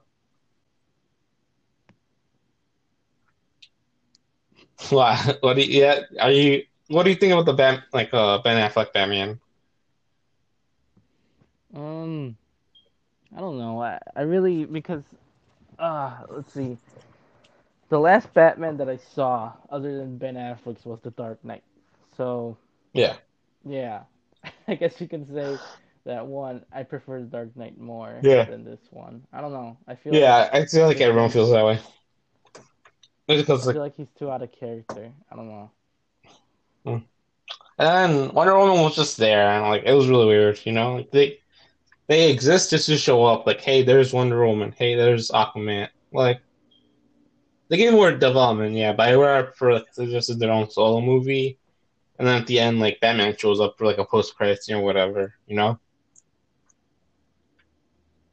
What? 4.90 5.38
What 5.42 5.56
do 5.56 5.64
you? 5.64 5.82
Yeah, 5.82 6.02
are 6.20 6.32
you? 6.32 6.64
What 6.88 7.04
do 7.04 7.10
you 7.12 7.16
think 7.16 7.34
about 7.34 7.46
the 7.46 7.54
Ben 7.54 7.84
like 7.94 8.14
uh 8.14 8.40
Ben 8.40 8.58
Affleck 8.70 8.94
Batman? 8.94 9.40
Um, 11.74 12.38
I 13.36 13.40
don't 13.40 13.58
know. 13.60 13.82
I, 13.82 14.00
I 14.16 14.22
really 14.22 14.66
because 14.66 15.04
uh 15.80 16.26
let's 16.30 16.54
see. 16.54 16.78
The 17.90 18.00
last 18.00 18.34
Batman 18.34 18.78
that 18.78 18.90
I 18.90 18.98
saw, 18.98 19.54
other 19.70 19.98
than 19.98 20.18
Ben 20.18 20.36
Affleck's, 20.36 20.86
was 20.86 21.02
The 21.02 21.12
Dark 21.12 21.44
Knight. 21.44 21.64
So 22.20 22.58
Yeah, 22.94 23.16
yeah, 23.66 24.04
I 24.68 24.76
guess 24.76 25.00
you 25.00 25.08
can 25.08 25.26
say 25.34 25.58
that 26.06 26.28
one. 26.28 26.66
I 26.72 26.84
prefer 26.84 27.20
The 27.22 27.28
Dark 27.28 27.56
Knight 27.56 27.80
more 27.80 28.20
Yeah. 28.22 28.44
than 28.44 28.66
this 28.66 28.82
one. 28.92 29.24
I 29.32 29.40
don't 29.40 29.54
know. 29.54 29.78
I 29.88 29.96
feel 29.96 30.14
yeah. 30.14 30.50
I 30.52 30.66
feel 30.66 30.86
like 30.88 31.00
everyone 31.00 31.30
feels 31.30 31.50
that 31.52 31.66
way. 31.66 31.80
Because 33.28 33.68
I 33.68 33.74
feel 33.74 33.82
like 33.82 33.96
he's 33.96 34.12
too 34.18 34.30
out 34.30 34.42
of 34.42 34.52
character. 34.52 35.12
I 35.32 35.36
don't 35.36 35.48
know. 35.48 35.72
Hmm. 36.84 36.98
and 37.78 38.14
then 38.14 38.34
Wonder 38.34 38.58
Woman 38.58 38.82
was 38.82 38.96
just 38.96 39.18
there, 39.18 39.50
and 39.50 39.68
like 39.70 39.84
it 39.86 39.94
was 39.94 40.08
really 40.10 40.26
weird, 40.28 40.60
you 40.66 40.74
know. 40.74 40.96
Like 40.98 41.12
they 41.12 41.40
they 42.08 42.32
exist 42.32 42.72
just 42.72 42.88
to 42.88 42.98
show 42.98 43.24
up. 43.26 43.46
Like, 43.46 43.62
hey, 43.62 43.84
there's 43.84 44.14
Wonder 44.14 44.46
Woman. 44.46 44.74
Hey, 44.78 44.96
there's 44.96 45.30
Aquaman. 45.32 45.90
Like 46.12 46.42
they 47.70 47.78
gave 47.78 47.94
more 47.94 48.12
development, 48.12 48.76
yeah. 48.76 48.94
But 48.94 49.10
I 49.10 49.16
would 49.18 49.56
for 49.56 49.74
like 49.74 49.94
they 49.96 50.08
just 50.08 50.30
did 50.30 50.40
their 50.40 50.52
own 50.52 50.70
solo 50.72 51.02
movie, 51.02 51.59
and 52.20 52.28
then 52.28 52.42
at 52.42 52.48
the 52.48 52.60
end, 52.60 52.80
like 52.80 53.00
Batman 53.00 53.36
shows 53.38 53.62
up 53.62 53.78
for 53.78 53.86
like 53.86 53.98
a 53.98 54.06
post 54.06 54.36
credits 54.36 54.66
scene 54.66 54.76
or 54.76 54.84
whatever, 54.84 55.36
you 55.48 55.56
know. 55.56 55.80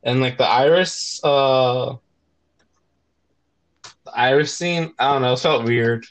And 0.03 0.21
like 0.21 0.39
the 0.39 0.45
Iris, 0.45 1.21
uh, 1.23 1.95
the 4.05 4.13
Iris 4.13 4.53
scene, 4.53 4.93
I 4.99 5.13
don't 5.13 5.23
know, 5.23 5.33
it 5.33 5.39
felt 5.39 5.65
weird. 5.65 6.05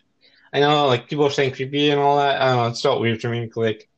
I 0.53 0.61
know, 0.61 0.87
like 0.87 1.09
people 1.09 1.25
are 1.25 1.31
saying 1.31 1.53
creepy 1.53 1.89
and 1.89 1.99
all 1.99 2.17
that. 2.17 2.41
I 2.41 2.47
don't 2.47 2.57
know, 2.57 2.67
it 2.67 2.77
felt 2.77 3.01
weird 3.01 3.19
to 3.21 3.29
me. 3.29 3.51
Like, 3.53 3.89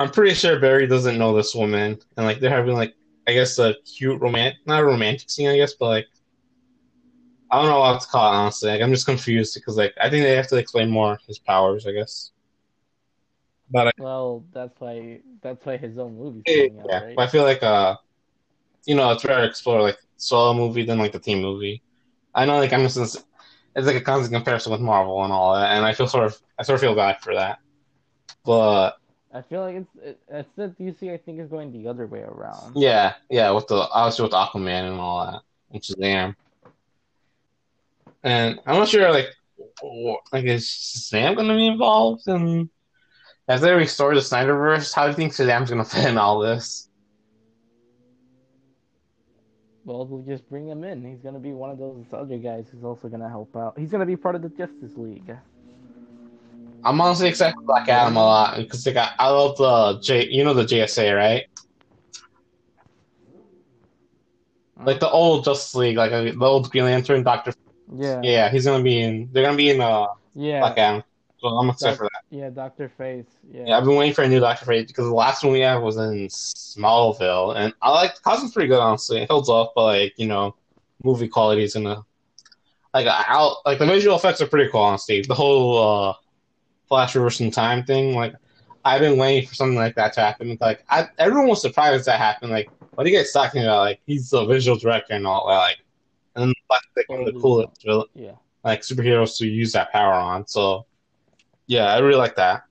I'm 0.00 0.10
pretty 0.10 0.34
sure 0.34 0.58
Barry 0.58 0.88
doesn't 0.88 1.16
know 1.16 1.36
this 1.36 1.54
woman, 1.54 1.96
and 2.16 2.26
like 2.26 2.40
they're 2.40 2.50
having 2.50 2.74
like, 2.74 2.94
I 3.28 3.32
guess 3.32 3.60
a 3.60 3.74
cute 3.84 4.20
romantic, 4.20 4.58
not 4.66 4.82
a 4.82 4.84
romantic 4.84 5.30
scene, 5.30 5.48
I 5.48 5.56
guess, 5.56 5.74
but 5.74 5.86
like, 5.86 6.08
I 7.48 7.60
don't 7.60 7.70
know 7.70 7.78
what 7.78 8.00
to 8.00 8.08
call 8.08 8.32
it 8.32 8.36
honestly. 8.36 8.70
Like, 8.70 8.82
I'm 8.82 8.92
just 8.92 9.06
confused 9.06 9.54
because 9.54 9.76
like 9.76 9.94
I 10.00 10.10
think 10.10 10.24
they 10.24 10.34
have 10.34 10.48
to 10.48 10.56
explain 10.56 10.90
more 10.90 11.16
his 11.28 11.38
powers, 11.38 11.86
I 11.86 11.92
guess. 11.92 12.32
But 13.74 13.88
I, 13.88 13.90
Well, 13.98 14.44
that's 14.52 14.80
why 14.80 15.18
that's 15.42 15.66
why 15.66 15.76
his 15.76 15.98
own 15.98 16.16
movie. 16.16 16.44
yeah, 16.46 16.68
coming 16.68 16.80
out, 16.80 17.02
right? 17.02 17.16
but 17.16 17.22
I 17.22 17.26
feel 17.26 17.42
like 17.42 17.60
uh, 17.64 17.96
you 18.86 18.94
know, 18.94 19.10
it's 19.10 19.24
better 19.24 19.42
to 19.42 19.48
explore 19.48 19.82
like 19.82 19.98
solo 20.16 20.54
movie 20.54 20.84
than 20.84 20.98
like 20.98 21.10
the 21.10 21.18
team 21.18 21.42
movie. 21.42 21.82
I 22.36 22.44
know, 22.46 22.58
like 22.58 22.72
I'm 22.72 22.82
just 22.82 22.96
it's 23.74 23.86
like 23.86 23.96
a 23.96 24.00
constant 24.00 24.32
comparison 24.32 24.70
with 24.70 24.80
Marvel 24.80 25.24
and 25.24 25.32
all 25.32 25.56
that, 25.56 25.72
and 25.72 25.84
I 25.84 25.92
feel 25.92 26.06
sort 26.06 26.24
of 26.24 26.40
I 26.56 26.62
sort 26.62 26.76
of 26.76 26.82
feel 26.82 26.94
bad 26.94 27.20
for 27.20 27.34
that. 27.34 27.58
But 28.44 28.92
I 29.34 29.42
feel 29.42 29.62
like 29.62 29.74
it's 29.74 29.90
it, 30.00 30.20
it's 30.28 30.48
that 30.54 30.78
DC. 30.78 31.12
I 31.12 31.16
think 31.16 31.40
is 31.40 31.48
going 31.48 31.72
the 31.72 31.88
other 31.88 32.06
way 32.06 32.20
around. 32.20 32.76
yeah, 32.76 33.14
yeah, 33.28 33.50
with 33.50 33.66
the 33.66 33.74
obviously 33.74 34.22
with 34.22 34.32
Aquaman 34.34 34.88
and 34.88 35.00
all 35.00 35.26
that, 35.26 35.42
which 35.70 35.90
is 35.90 35.96
damn. 35.96 36.36
And 38.22 38.60
I'm 38.66 38.76
not 38.76 38.88
sure, 38.88 39.10
like, 39.10 39.34
wh- 39.82 40.22
like 40.32 40.44
is 40.44 40.64
Shazam 40.64 41.34
going 41.34 41.48
to 41.48 41.54
be 41.54 41.66
involved? 41.66 42.28
And 42.28 42.70
as 43.48 43.60
they 43.60 43.72
restore 43.72 44.14
the 44.14 44.20
Snyderverse, 44.20 44.94
how 44.94 45.04
do 45.04 45.10
you 45.10 45.16
think 45.16 45.32
Shazam's 45.32 45.70
going 45.70 45.84
to 45.84 45.88
fit 45.88 46.06
in 46.08 46.18
all 46.18 46.38
this? 46.40 46.88
Well, 49.84 50.06
we'll 50.06 50.22
just 50.22 50.48
bring 50.48 50.66
him 50.66 50.82
in. 50.82 51.04
He's 51.04 51.20
gonna 51.20 51.38
be 51.38 51.52
one 51.52 51.68
of 51.68 51.76
those 51.76 52.06
other 52.12 52.38
guys 52.38 52.68
who's 52.72 52.84
also 52.84 53.08
gonna 53.08 53.28
help 53.28 53.54
out. 53.54 53.78
He's 53.78 53.90
gonna 53.90 54.06
be 54.06 54.16
part 54.16 54.34
of 54.34 54.40
the 54.40 54.48
Justice 54.48 54.96
League. 54.96 55.30
I'm 56.82 57.00
honestly 57.02 57.28
excited 57.28 57.54
for 57.54 57.62
Black 57.62 57.88
Adam 57.88 58.16
a 58.16 58.20
lot 58.24 58.56
because 58.56 58.86
like 58.86 58.96
I, 58.96 59.10
I 59.18 59.28
love 59.28 59.58
the 59.58 60.00
J, 60.00 60.26
you 60.30 60.42
know 60.42 60.54
the 60.54 60.64
JSA, 60.64 61.14
right? 61.14 61.44
Like 64.82 65.00
the 65.00 65.10
old 65.10 65.44
Justice 65.44 65.74
League, 65.74 65.98
like 65.98 66.12
uh, 66.12 66.22
the 66.22 66.36
old 66.40 66.70
Green 66.70 66.84
Lantern, 66.84 67.22
Doctor. 67.22 67.52
Yeah. 67.94 68.20
Yeah, 68.22 68.50
he's 68.50 68.64
gonna 68.64 68.82
be 68.82 69.00
in. 69.00 69.28
They're 69.32 69.44
gonna 69.44 69.56
be 69.56 69.68
in 69.68 69.82
uh, 69.82 70.06
Yeah. 70.34 70.60
Black 70.60 70.78
Adam. 70.78 71.02
So 71.44 71.50
I'm 71.50 71.68
excited 71.68 71.90
Doc- 71.92 71.98
for 71.98 72.04
that. 72.04 72.36
Yeah, 72.36 72.48
Doctor 72.48 72.88
Fate. 72.88 73.26
Yeah. 73.52 73.64
Yeah, 73.66 73.76
I've 73.76 73.84
been 73.84 73.96
waiting 73.96 74.14
for 74.14 74.22
a 74.22 74.28
new 74.28 74.40
Doctor 74.40 74.64
Fate 74.64 74.88
because 74.88 75.04
the 75.04 75.12
last 75.12 75.44
one 75.44 75.52
we 75.52 75.60
had 75.60 75.76
was 75.76 75.98
in 75.98 76.26
Smallville, 76.28 77.54
and 77.54 77.74
I 77.82 77.90
like 77.90 78.14
the 78.14 78.22
costume's 78.22 78.52
pretty 78.52 78.68
good 78.68 78.80
honestly. 78.80 79.20
It 79.20 79.30
holds 79.30 79.50
up, 79.50 79.72
but 79.76 79.84
like 79.84 80.14
you 80.16 80.26
know, 80.26 80.54
movie 81.02 81.28
quality 81.28 81.62
is 81.62 81.74
gonna 81.74 82.02
like 82.94 83.06
I 83.06 83.54
like 83.66 83.78
the 83.78 83.84
visual 83.84 84.16
effects 84.16 84.40
are 84.40 84.46
pretty 84.46 84.70
cool 84.70 84.80
honestly. 84.80 85.20
The 85.20 85.34
whole 85.34 86.08
uh, 86.08 86.14
Flash 86.88 87.14
reversing 87.14 87.50
time 87.50 87.84
thing, 87.84 88.14
like 88.14 88.34
I've 88.86 89.02
been 89.02 89.18
waiting 89.18 89.46
for 89.46 89.54
something 89.54 89.76
like 89.76 89.96
that 89.96 90.14
to 90.14 90.20
happen. 90.20 90.56
Like 90.62 90.82
I, 90.88 91.08
everyone 91.18 91.48
was 91.48 91.60
surprised 91.60 92.06
that 92.06 92.18
happened. 92.18 92.52
Like 92.52 92.70
what 92.94 93.06
are 93.06 93.10
you 93.10 93.18
guys 93.18 93.32
talking 93.32 93.62
about? 93.64 93.80
Like 93.80 94.00
he's 94.06 94.30
the 94.30 94.46
visual 94.46 94.78
director 94.78 95.12
and 95.12 95.26
all 95.26 95.46
that. 95.48 95.56
Like 95.56 95.78
and 96.36 96.44
then 96.44 96.54
like 96.96 97.08
one 97.10 97.20
of 97.20 97.34
the 97.34 97.38
coolest 97.38 97.84
Yeah. 98.14 98.32
like 98.64 98.80
superheroes 98.80 99.36
to 99.38 99.46
use 99.46 99.72
that 99.72 99.92
power 99.92 100.14
on. 100.14 100.46
So 100.46 100.86
yeah, 101.66 101.86
I 101.86 101.98
really 101.98 102.18
like 102.18 102.36
that. 102.36 102.64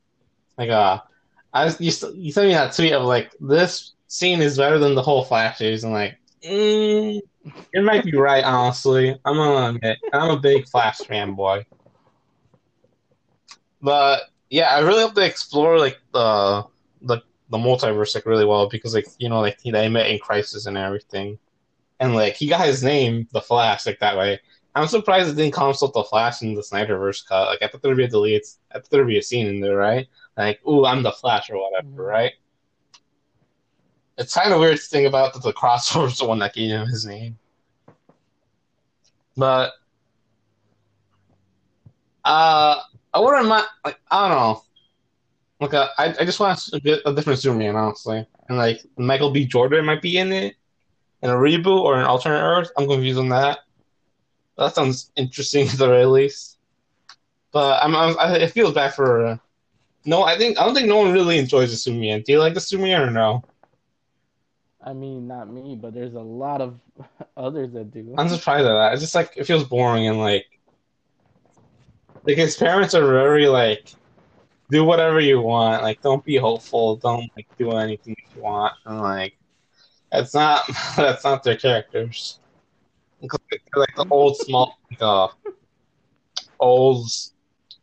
Like 0.57 0.69
uh, 0.69 0.99
I 1.53 1.65
was, 1.65 1.79
you 1.79 1.91
you 2.15 2.31
sent 2.31 2.47
me 2.47 2.53
that 2.53 2.73
tweet 2.75 2.93
of 2.93 3.03
like 3.03 3.31
this 3.39 3.93
scene 4.07 4.41
is 4.41 4.57
better 4.57 4.79
than 4.79 4.95
the 4.95 5.01
whole 5.01 5.23
Flash 5.23 5.57
series, 5.57 5.83
and 5.83 5.93
like 5.93 6.17
mm, 6.45 7.19
you 7.73 7.81
might 7.81 8.03
be 8.05 8.15
right. 8.15 8.43
Honestly, 8.43 9.17
I'm 9.25 9.35
gonna 9.35 9.75
admit 9.75 9.97
I'm 10.13 10.31
a 10.31 10.39
big 10.39 10.67
Flash 10.67 10.99
fanboy. 10.99 11.65
But 13.81 14.23
yeah, 14.49 14.67
I 14.67 14.79
really 14.79 15.01
hope 15.01 15.15
they 15.15 15.27
explore 15.27 15.79
like 15.79 15.99
the 16.13 16.65
the 17.01 17.21
the 17.49 17.57
multiverse 17.57 18.15
like 18.15 18.25
really 18.25 18.45
well 18.45 18.69
because 18.69 18.93
like 18.93 19.07
you 19.17 19.29
know 19.29 19.41
like 19.41 19.59
they 19.61 19.89
met 19.89 20.09
in 20.09 20.19
Crisis 20.19 20.65
and 20.67 20.77
everything, 20.77 21.37
and 21.99 22.13
like 22.15 22.35
he 22.35 22.47
got 22.47 22.65
his 22.65 22.83
name 22.83 23.27
the 23.31 23.41
Flash 23.41 23.85
like 23.85 23.99
that 23.99 24.17
way. 24.17 24.39
I'm 24.75 24.87
surprised 24.87 25.29
it 25.29 25.35
didn't 25.35 25.53
consult 25.53 25.93
the 25.93 26.03
Flash 26.03 26.41
in 26.41 26.55
the 26.55 26.61
Snyderverse 26.61 27.27
cut. 27.27 27.47
Like 27.47 27.61
I 27.61 27.67
thought 27.67 27.81
there'd 27.83 27.97
be 27.97 28.05
a 28.05 28.07
delete. 28.07 28.47
I 28.71 28.75
thought 28.79 28.89
there'd 28.89 29.07
be 29.07 29.19
a 29.19 29.23
scene 29.23 29.47
in 29.47 29.59
there, 29.59 29.77
right? 29.77 30.07
Like, 30.35 30.65
ooh, 30.67 30.85
I'm 30.85 31.03
the 31.03 31.11
Flash 31.11 31.49
or 31.49 31.57
whatever, 31.61 31.87
Mhm. 31.89 31.97
right? 32.07 32.33
It's 34.17 34.33
kind 34.33 34.51
of 34.53 34.59
weird 34.59 34.77
to 34.77 34.83
think 34.83 35.07
about 35.07 35.33
that 35.33 35.43
the 35.43 35.53
crossover's 35.53 36.17
the 36.19 36.25
one 36.25 36.39
that 36.39 36.53
gave 36.53 36.71
him 36.71 36.87
his 36.87 37.05
name. 37.05 37.37
But 39.35 39.73
uh 42.25 42.79
I 43.13 43.19
wouldn't 43.19 43.47
mind 43.47 43.65
like 43.85 43.99
I 44.09 44.27
don't 44.27 44.37
know. 44.37 44.63
Like 45.59 45.73
uh, 45.73 45.89
I 45.97 46.05
I 46.19 46.25
just 46.25 46.39
want 46.39 46.59
a, 46.73 46.79
bit, 46.79 47.01
a 47.05 47.13
different 47.13 47.39
Superman, 47.39 47.75
honestly. 47.75 48.25
And 48.49 48.57
like 48.57 48.81
Michael 48.97 49.31
B. 49.31 49.45
Jordan 49.45 49.85
might 49.85 50.01
be 50.01 50.17
in 50.17 50.31
it 50.31 50.55
in 51.21 51.29
a 51.29 51.33
reboot 51.35 51.81
or 51.81 51.99
an 51.99 52.05
alternate 52.05 52.41
Earth. 52.41 52.71
I'm 52.77 52.87
confused 52.87 53.19
on 53.19 53.29
that. 53.29 53.59
That 54.57 54.75
sounds 54.75 55.11
interesting 55.15 55.67
at 55.67 55.73
the 55.73 55.87
very 55.87 56.05
least. 56.05 56.57
But 57.51 57.83
I'm, 57.83 57.95
I'm 57.95 58.17
I, 58.19 58.37
it 58.37 58.51
feels 58.51 58.73
bad 58.73 58.93
for. 58.93 59.25
Uh, 59.25 59.37
no, 60.05 60.23
I 60.23 60.37
think 60.37 60.59
I 60.59 60.65
don't 60.65 60.75
think 60.75 60.87
no 60.87 60.97
one 60.97 61.13
really 61.13 61.37
enjoys 61.37 61.71
the 61.71 61.77
Superman. 61.77 62.23
Do 62.25 62.33
you 62.33 62.39
like 62.39 62.53
the 62.53 62.59
Superman 62.61 63.01
or 63.01 63.11
no? 63.11 63.43
I 64.85 64.93
mean, 64.93 65.27
not 65.27 65.49
me, 65.49 65.77
but 65.79 65.93
there's 65.93 66.15
a 66.15 66.21
lot 66.21 66.61
of 66.61 66.79
others 67.37 67.71
that 67.73 67.91
do. 67.91 68.13
I'm 68.17 68.27
surprised 68.29 68.65
at 68.65 68.73
that. 68.73 68.93
It's 68.93 69.01
just 69.01 69.15
like 69.15 69.33
it 69.37 69.45
feels 69.45 69.63
boring 69.63 70.07
and 70.07 70.19
like 70.19 70.45
like 72.25 72.37
his 72.37 72.55
parents 72.55 72.93
are 72.93 73.05
very 73.05 73.47
like 73.47 73.93
do 74.69 74.83
whatever 74.83 75.19
you 75.19 75.41
want. 75.41 75.83
Like 75.83 76.01
don't 76.01 76.23
be 76.25 76.37
hopeful. 76.37 76.97
Don't 76.97 77.29
like 77.35 77.47
do 77.57 77.71
anything 77.71 78.15
you 78.35 78.41
want. 78.41 78.73
And 78.85 78.99
like 78.99 79.37
that's 80.11 80.33
not 80.33 80.63
that's 80.97 81.23
not 81.23 81.43
their 81.43 81.57
characters. 81.57 82.39
Like 83.75 83.95
the 83.95 84.05
old 84.09 84.37
small 84.37 84.77
uh, 84.99 85.27
old 86.59 87.07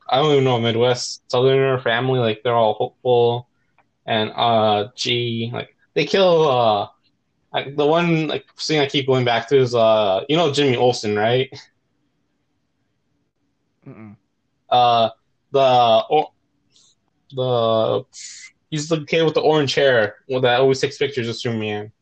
I 0.08 0.16
don't 0.16 0.32
even 0.32 0.44
know 0.44 0.58
Midwest 0.60 1.22
Southerner 1.30 1.78
family. 1.80 2.18
Like 2.20 2.42
they're 2.42 2.54
all 2.54 2.74
hopeful 2.74 3.48
and 4.06 4.30
uh 4.34 4.88
G 4.96 5.50
like 5.52 5.76
they 5.94 6.04
kill 6.04 6.48
uh 6.48 6.88
like, 7.52 7.76
the 7.76 7.86
one 7.86 8.28
like 8.28 8.44
scene 8.56 8.80
I 8.80 8.86
keep 8.86 9.06
going 9.06 9.24
back 9.24 9.48
to 9.48 9.58
is 9.58 9.74
uh 9.74 10.24
you 10.28 10.36
know 10.36 10.52
Jimmy 10.52 10.76
Olsen 10.76 11.16
right 11.16 11.50
Mm-mm. 13.86 14.16
uh 14.70 15.10
the 15.52 16.02
or 16.10 16.28
the 17.32 18.02
he's 18.70 18.88
the 18.88 19.04
kid 19.04 19.22
with 19.24 19.34
the 19.34 19.40
orange 19.40 19.74
hair 19.74 20.16
that 20.28 20.60
always 20.60 20.80
takes 20.80 20.98
pictures 20.98 21.28
of 21.28 21.36
Superman 21.36 21.92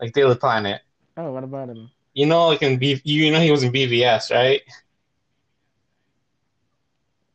like 0.00 0.12
Daily 0.12 0.34
Planet 0.36 0.80
Oh, 1.16 1.32
what 1.32 1.44
about 1.44 1.70
him? 1.70 1.90
You 2.14 2.26
know 2.26 2.46
like 2.48 2.62
in 2.62 2.78
B 2.78 3.00
you 3.04 3.30
know 3.32 3.40
he 3.40 3.50
was 3.50 3.62
in 3.62 3.72
BVS 3.72 4.30
right 4.30 4.60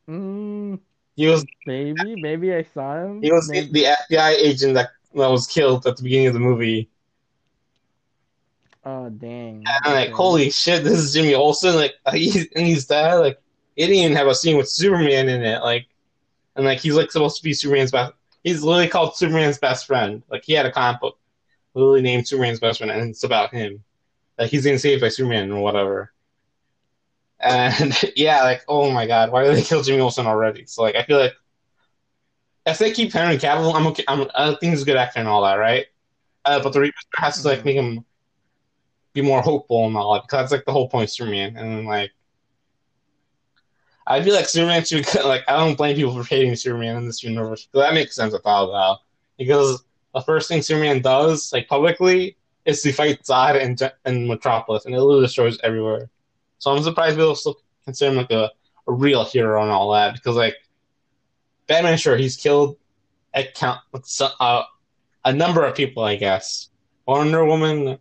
Mm, 0.08 0.80
He 1.16 1.26
was 1.26 1.44
maybe, 1.66 2.16
maybe 2.16 2.54
I 2.54 2.62
saw 2.62 2.96
him. 3.04 3.22
he 3.22 3.30
was 3.30 3.48
Maybe- 3.50 3.70
the 3.72 3.84
FBI 4.10 4.30
agent 4.36 4.74
that, 4.74 4.90
that 5.14 5.26
was 5.30 5.46
killed 5.46 5.86
at 5.86 5.96
the 5.96 6.02
beginning 6.02 6.28
of 6.28 6.32
the 6.34 6.40
movie. 6.40 6.88
Oh 8.84 9.10
dang! 9.10 9.64
And 9.66 9.84
I'm 9.84 9.92
like, 9.92 10.12
holy 10.12 10.48
shit, 10.50 10.82
this 10.82 10.98
is 10.98 11.12
Jimmy 11.12 11.34
Olsen. 11.34 11.74
Like, 11.74 11.94
he's, 12.14 12.46
and 12.56 12.64
he's 12.66 12.86
dead. 12.86 13.16
Like, 13.16 13.38
it 13.76 13.86
didn't 13.88 13.96
even 14.02 14.16
have 14.16 14.28
a 14.28 14.34
scene 14.34 14.56
with 14.56 14.70
Superman 14.70 15.28
in 15.28 15.42
it. 15.42 15.62
Like, 15.62 15.86
and 16.56 16.64
like 16.64 16.78
he's 16.78 16.94
like 16.94 17.10
supposed 17.12 17.36
to 17.36 17.42
be 17.42 17.52
Superman's 17.52 17.90
best. 17.90 18.14
He's 18.44 18.62
literally 18.62 18.88
called 18.88 19.14
Superman's 19.16 19.58
best 19.58 19.86
friend. 19.86 20.22
Like, 20.30 20.42
he 20.44 20.54
had 20.54 20.64
a 20.64 20.72
comic 20.72 21.02
book 21.02 21.18
literally 21.74 22.00
named 22.00 22.26
Superman's 22.26 22.60
best 22.60 22.78
friend, 22.78 22.90
and 22.90 23.10
it's 23.10 23.24
about 23.24 23.52
him. 23.52 23.84
Like, 24.38 24.50
he's 24.50 24.64
getting 24.64 24.78
saved 24.78 25.00
by 25.02 25.08
Superman 25.08 25.50
or 25.52 25.62
whatever. 25.62 26.12
And 27.40 27.94
yeah, 28.16 28.42
like, 28.44 28.64
oh 28.68 28.90
my 28.90 29.06
god, 29.06 29.30
why 29.32 29.44
did 29.44 29.56
they 29.56 29.62
kill 29.62 29.82
Jimmy 29.82 30.00
Olsen 30.00 30.26
already? 30.26 30.66
So 30.66 30.82
like, 30.82 30.96
I 30.96 31.04
feel 31.04 31.18
like 31.18 31.34
if 32.66 32.78
they 32.78 32.92
keep 32.92 33.12
Henry 33.12 33.38
Cavill, 33.38 33.74
I'm 33.74 33.86
okay. 33.88 34.04
I'm, 34.08 34.28
I 34.34 34.50
think 34.56 34.72
he's 34.72 34.82
a 34.82 34.86
good 34.86 34.96
actor 34.96 35.20
and 35.20 35.28
all 35.28 35.42
that, 35.44 35.54
right? 35.56 35.86
Uh, 36.46 36.62
but 36.62 36.72
the 36.74 36.80
reboot 36.80 36.92
has 37.18 37.42
to 37.42 37.48
like 37.48 37.60
Mhm. 37.60 37.64
make 37.66 37.76
him 37.76 38.06
be 39.14 39.22
more 39.22 39.42
hopeful 39.42 39.86
and 39.86 39.96
all 39.96 40.14
that 40.14 40.22
because 40.24 40.40
that's 40.42 40.52
like 40.52 40.64
the 40.66 40.72
whole 40.72 40.88
point 40.88 41.04
of 41.04 41.10
Superman. 41.10 41.56
And 41.56 41.86
like, 41.86 42.12
I 44.06 44.22
feel 44.22 44.34
like 44.34 44.48
Superman 44.48 44.84
should 44.84 45.06
like 45.24 45.44
I 45.48 45.56
don't 45.56 45.76
blame 45.76 45.96
people 45.96 46.14
for 46.14 46.28
hating 46.28 46.56
Superman 46.56 46.96
in 46.96 47.06
this 47.06 47.22
universe 47.22 47.66
because 47.66 47.86
that 47.86 47.94
makes 47.94 48.16
sense 48.16 48.32
without 48.32 48.66
that 48.68 48.98
because 49.38 49.84
the 50.14 50.22
first 50.22 50.48
thing 50.48 50.62
Superman 50.62 51.02
does 51.02 51.52
like 51.52 51.68
publicly 51.68 52.37
is 52.68 52.82
to 52.82 52.92
fight 52.92 53.22
Zod 53.22 53.60
and 53.60 53.92
and 54.04 54.28
Metropolis 54.28 54.84
and 54.84 54.94
it 54.94 55.00
literally 55.00 55.26
destroys 55.26 55.58
everywhere. 55.64 56.10
So 56.58 56.70
I'm 56.70 56.82
surprised 56.82 57.16
people 57.16 57.34
still 57.34 57.58
consider 57.84 58.10
him 58.12 58.18
like 58.18 58.30
a, 58.30 58.50
a 58.86 58.92
real 58.92 59.24
hero 59.24 59.62
and 59.62 59.72
all 59.72 59.92
that 59.92 60.12
because 60.12 60.36
like 60.36 60.56
Batman, 61.66 61.96
sure 61.96 62.16
he's 62.16 62.36
killed 62.36 62.76
a 63.34 63.44
count 63.54 63.80
uh, 64.40 64.62
a 65.24 65.32
number 65.32 65.64
of 65.64 65.74
people, 65.74 66.02
I 66.02 66.16
guess. 66.16 66.68
Wonder 67.06 67.44
Woman, 67.44 67.98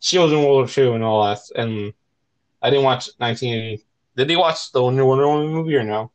she 0.00 0.18
was 0.18 0.32
in 0.32 0.38
World 0.38 0.70
War 0.76 0.84
II 0.84 0.94
and 0.94 1.04
all 1.04 1.24
that, 1.24 1.40
and 1.54 1.92
I 2.60 2.70
didn't 2.70 2.84
watch 2.84 3.10
1980. 3.18 3.84
Did 4.16 4.30
you 4.30 4.38
watch 4.40 4.72
the 4.72 4.82
Wonder 4.82 5.06
Woman 5.06 5.48
movie 5.48 5.76
or 5.76 5.84
no? 5.84 6.10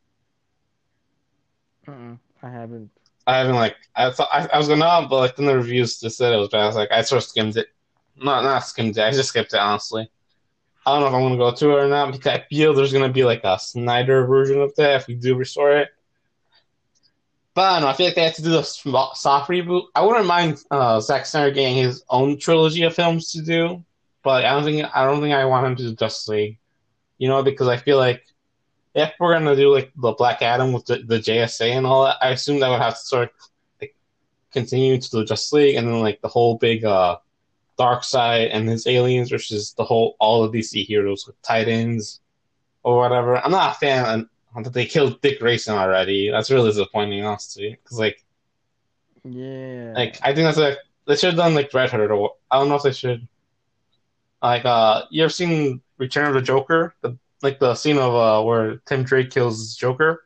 I 2.43 2.49
haven't. 2.49 2.89
I 3.27 3.37
haven't 3.37 3.55
like 3.55 3.75
I 3.95 4.11
thought 4.11 4.29
I, 4.31 4.47
I 4.53 4.57
was 4.57 4.67
gonna, 4.67 5.07
but 5.09 5.17
like 5.17 5.35
then 5.35 5.45
the 5.45 5.55
reviews 5.55 5.99
just 5.99 6.17
said 6.17 6.33
it 6.33 6.37
was 6.37 6.49
bad. 6.49 6.61
I 6.61 6.67
was 6.67 6.75
like 6.75 6.91
I 6.91 7.01
sort 7.01 7.23
of 7.23 7.29
skimmed 7.29 7.57
it, 7.57 7.67
not 8.17 8.43
not 8.43 8.65
skimmed 8.65 8.97
it. 8.97 9.03
I 9.03 9.11
just 9.11 9.29
skipped 9.29 9.53
it 9.53 9.59
honestly. 9.59 10.09
I 10.85 10.93
don't 10.93 11.01
know 11.01 11.07
if 11.07 11.13
I'm 11.13 11.21
gonna 11.21 11.37
go 11.37 11.55
to 11.55 11.77
it 11.77 11.83
or 11.83 11.87
not 11.87 12.11
because 12.11 12.39
I 12.39 12.45
feel 12.49 12.73
there's 12.73 12.93
gonna 12.93 13.09
be 13.09 13.23
like 13.23 13.41
a 13.43 13.59
Snyder 13.59 14.25
version 14.25 14.59
of 14.61 14.75
that 14.75 15.01
if 15.01 15.07
we 15.07 15.15
do 15.15 15.35
restore 15.35 15.77
it. 15.77 15.89
But 17.53 17.61
I 17.61 17.73
don't 17.73 17.81
know. 17.81 17.87
I 17.89 17.93
feel 17.93 18.05
like 18.07 18.15
they 18.15 18.23
have 18.23 18.35
to 18.35 18.41
do 18.41 18.51
the 18.51 18.63
soft 18.63 19.49
reboot. 19.49 19.83
I 19.93 20.03
wouldn't 20.03 20.25
mind 20.25 20.63
uh, 20.71 20.99
Zack 21.01 21.25
Snyder 21.25 21.51
getting 21.51 21.75
his 21.75 22.03
own 22.09 22.39
trilogy 22.39 22.83
of 22.83 22.95
films 22.95 23.31
to 23.33 23.41
do, 23.41 23.83
but 24.23 24.45
I 24.45 24.51
don't 24.51 24.63
think 24.63 24.87
I 24.95 25.05
don't 25.05 25.21
think 25.21 25.35
I 25.35 25.45
want 25.45 25.67
him 25.67 25.75
to 25.75 25.83
do 25.83 25.95
Justice 25.95 26.29
League. 26.29 26.59
You 27.17 27.27
know, 27.27 27.43
because 27.43 27.67
I 27.67 27.77
feel 27.77 27.97
like 27.97 28.23
if 28.95 29.13
we're 29.19 29.33
gonna 29.33 29.55
do 29.55 29.73
like 29.73 29.91
the 29.95 30.13
Black 30.13 30.41
Adam 30.41 30.73
with 30.73 30.85
the, 30.85 30.97
the 30.99 31.19
JSA 31.19 31.71
and 31.71 31.85
all 31.87 32.05
that, 32.05 32.17
I 32.21 32.29
assume 32.31 32.59
that 32.59 32.69
would 32.69 32.81
have 32.81 32.95
to 32.95 32.99
sort 33.05 33.23
of 33.25 33.29
like 33.81 33.95
continue 34.51 34.99
to 34.99 35.09
the 35.11 35.25
Justice 35.25 35.53
League 35.53 35.75
and 35.75 35.87
then 35.87 35.99
like 36.01 36.21
the 36.21 36.27
whole 36.27 36.57
big 36.57 36.85
uh 36.85 37.17
Darkseid 37.79 38.49
and 38.53 38.69
his 38.69 38.85
aliens 38.87 39.29
versus 39.31 39.73
the 39.73 39.83
whole 39.83 40.15
all 40.19 40.43
of 40.43 40.51
DC 40.53 40.85
heroes 40.85 41.25
with 41.25 41.41
Titans 41.41 42.21
or 42.83 42.97
whatever. 42.97 43.37
I'm 43.37 43.51
not 43.51 43.75
a 43.75 43.79
fan 43.79 44.29
that 44.63 44.73
they 44.73 44.85
killed 44.85 45.21
Dick 45.21 45.39
Grayson 45.39 45.75
already. 45.77 46.29
That's 46.29 46.51
really 46.51 46.69
disappointing, 46.69 47.23
honestly, 47.25 47.71
because 47.71 47.99
like 47.99 48.23
Yeah. 49.23 49.93
like 49.95 50.17
I 50.21 50.33
think 50.33 50.45
that's 50.45 50.57
like 50.57 50.77
they 51.07 51.15
should 51.15 51.29
have 51.31 51.37
done 51.37 51.55
like 51.55 51.73
Red 51.73 51.91
Hood 51.91 52.11
or 52.11 52.35
I 52.49 52.59
don't 52.59 52.69
know 52.69 52.75
if 52.75 52.83
they 52.83 52.91
should. 52.93 53.27
Like 54.41 54.65
uh, 54.65 55.03
you 55.11 55.23
ever 55.23 55.29
seen 55.29 55.81
Return 55.97 56.27
of 56.27 56.33
the 56.33 56.41
Joker? 56.41 56.95
The 57.01 57.17
like 57.43 57.59
the 57.59 57.75
scene 57.75 57.97
of 57.97 58.13
uh 58.13 58.43
where 58.43 58.77
Tim 58.85 59.03
Drake 59.03 59.31
kills 59.31 59.75
Joker. 59.75 60.23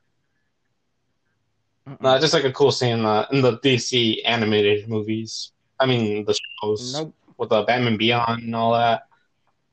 No, 2.01 2.19
just 2.19 2.33
like 2.33 2.43
a 2.45 2.51
cool 2.51 2.71
scene 2.71 3.05
uh, 3.05 3.27
in 3.31 3.41
the 3.41 3.59
DC 3.59 4.17
animated 4.25 4.89
movies. 4.89 5.51
I 5.79 5.85
mean 5.85 6.25
the 6.25 6.33
shows 6.61 6.93
Nope. 6.93 7.13
with 7.37 7.49
the 7.49 7.61
Batman 7.63 7.97
Beyond 7.97 8.43
and 8.43 8.55
all 8.55 8.73
that. 8.73 9.03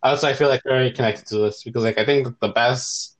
Also, 0.02 0.28
I 0.28 0.35
feel 0.35 0.48
like 0.48 0.62
very 0.64 0.90
connected 0.90 1.26
to 1.28 1.38
this 1.38 1.62
because 1.62 1.85
like 1.85 1.96
I 1.98 2.05
think 2.05 2.26
that 2.26 2.40
the 2.40 2.48
best 2.48 3.16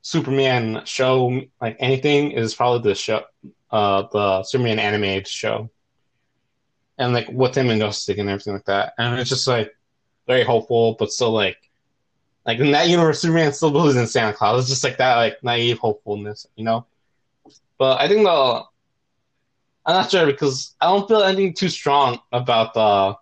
Superman 0.00 0.82
show, 0.84 1.40
like 1.60 1.76
anything, 1.78 2.32
is 2.32 2.54
probably 2.54 2.90
the 2.90 2.94
show, 2.96 3.22
uh, 3.70 4.04
the 4.10 4.42
Superman 4.42 4.78
animated 4.80 5.28
show, 5.28 5.70
and 6.98 7.12
like 7.12 7.28
with 7.30 7.54
him 7.56 7.70
and 7.70 7.80
Justice 7.80 8.08
League 8.08 8.18
and 8.18 8.28
everything 8.30 8.54
like 8.54 8.64
that. 8.64 8.94
And 8.98 9.20
it's 9.20 9.28
just 9.30 9.46
like 9.46 9.76
very 10.26 10.42
hopeful, 10.42 10.96
but 10.98 11.12
still 11.12 11.30
like, 11.30 11.58
like 12.46 12.58
in 12.58 12.72
that 12.72 12.88
universe, 12.88 13.20
Superman 13.20 13.52
still 13.52 13.70
believes 13.70 13.96
in 13.96 14.06
Santa 14.06 14.32
Claus. 14.32 14.60
It's 14.60 14.70
just 14.70 14.84
like 14.84 14.98
that, 14.98 15.16
like 15.16 15.42
naive 15.42 15.78
hopefulness, 15.78 16.46
you 16.56 16.64
know. 16.64 16.86
But 17.78 18.00
I 18.00 18.08
think 18.08 18.24
the 18.24 18.62
I'm 19.84 19.94
not 19.94 20.10
sure 20.10 20.26
because 20.26 20.74
I 20.80 20.86
don't 20.86 21.08
feel 21.08 21.22
anything 21.22 21.54
too 21.54 21.68
strong 21.68 22.20
about 22.32 22.74
the 22.74 23.16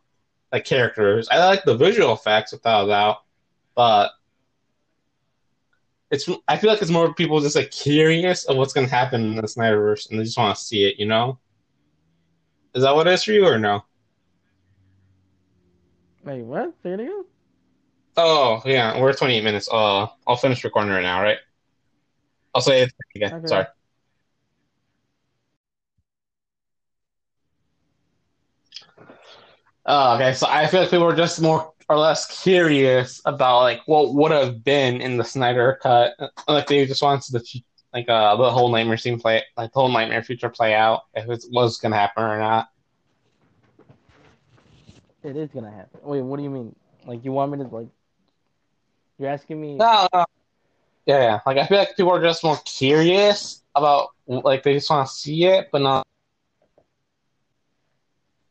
like 0.53 0.65
characters. 0.65 1.29
I 1.31 1.45
like 1.45 1.65
the 1.65 1.77
visual 1.77 2.13
effects 2.13 2.53
without 2.53 2.85
a 2.85 2.89
doubt, 2.89 3.17
but 3.75 4.13
it's 6.11 6.29
I 6.49 6.57
feel 6.57 6.71
like 6.71 6.83
it's 6.83 6.91
more 6.91 7.15
people 7.15 7.41
just 7.41 7.57
like 7.57 7.71
curious 7.71 8.45
of 8.45 8.57
what's 8.57 8.73
gonna 8.73 8.89
happen 8.89 9.23
in 9.23 9.37
the 9.37 9.43
Snyderverse 9.43 10.11
and 10.11 10.19
they 10.19 10.25
just 10.25 10.39
want 10.39 10.57
to 10.57 10.65
see 10.65 10.85
it. 10.85 10.99
You 10.99 11.07
know? 11.07 11.39
Is 12.75 12.83
that 12.83 12.95
what 12.95 13.07
it 13.07 13.15
is 13.15 13.25
for 13.25 13.33
you 13.33 13.47
or 13.47 13.59
no? 13.59 13.85
Wait, 16.25 16.43
what? 16.43 16.75
Say 16.83 16.91
it 16.91 17.01
again? 17.01 17.25
Oh 18.17 18.63
yeah, 18.65 19.01
we're 19.01 19.13
28 19.13 19.45
minutes. 19.45 19.69
Uh, 19.71 20.07
I'll 20.27 20.37
finish 20.37 20.65
recording 20.65 20.93
right 20.93 21.03
now, 21.03 21.23
right? 21.23 21.39
I'll 22.55 22.61
say 22.61 22.83
it 22.83 22.93
again. 23.15 23.33
Okay. 23.35 23.47
Sorry. 23.47 23.67
Oh, 29.87 30.15
okay, 30.17 30.35
so 30.35 30.47
I 30.49 30.67
feel 30.67 30.81
like 30.83 30.91
people 30.91 31.07
are 31.07 31.17
just 31.17 31.41
more 31.41 31.73
or 31.89 31.97
less 31.97 32.43
curious 32.43 33.21
about 33.25 33.61
like 33.61 33.81
what 33.87 34.15
would 34.15 34.31
have 34.31 34.63
been 34.63 35.01
in 35.01 35.17
the 35.17 35.25
Snyder 35.25 35.79
cut. 35.83 36.15
Like 36.47 36.67
they 36.67 36.87
just 36.87 37.03
wanted 37.03 37.33
the 37.33 37.63
like 37.93 38.09
uh 38.09 38.37
the 38.37 38.51
whole 38.51 38.69
nightmare 38.71 38.97
scene 38.97 39.19
play, 39.19 39.43
like 39.57 39.73
the 39.73 39.81
whole 39.81 39.89
nightmare 39.89 40.23
future 40.23 40.49
play 40.51 40.75
out 40.75 41.03
if 41.15 41.29
it 41.29 41.45
was 41.51 41.79
gonna 41.79 41.97
happen 41.97 42.23
or 42.25 42.39
not. 42.39 42.69
It 45.23 45.37
is 45.37 45.51
gonna 45.51 45.71
happen. 45.71 46.01
Wait, 46.03 46.23
what 46.23 46.37
do 46.37 46.43
you 46.43 46.51
mean? 46.51 46.75
Like 47.07 47.25
you 47.25 47.33
want 47.33 47.53
me 47.53 47.59
to 47.59 47.65
like? 47.65 47.89
You're 49.21 49.29
asking 49.29 49.61
me? 49.61 49.75
No, 49.75 50.09
no. 50.15 50.25
Yeah, 51.05 51.21
yeah. 51.21 51.41
Like 51.45 51.59
I 51.59 51.67
feel 51.67 51.77
like 51.77 51.95
people 51.95 52.13
are 52.13 52.23
just 52.23 52.43
more 52.43 52.59
curious 52.65 53.63
about 53.75 54.09
like 54.27 54.63
they 54.63 54.73
just 54.73 54.89
want 54.89 55.07
to 55.07 55.13
see 55.13 55.45
it, 55.45 55.69
but 55.71 55.83
not 55.83 56.07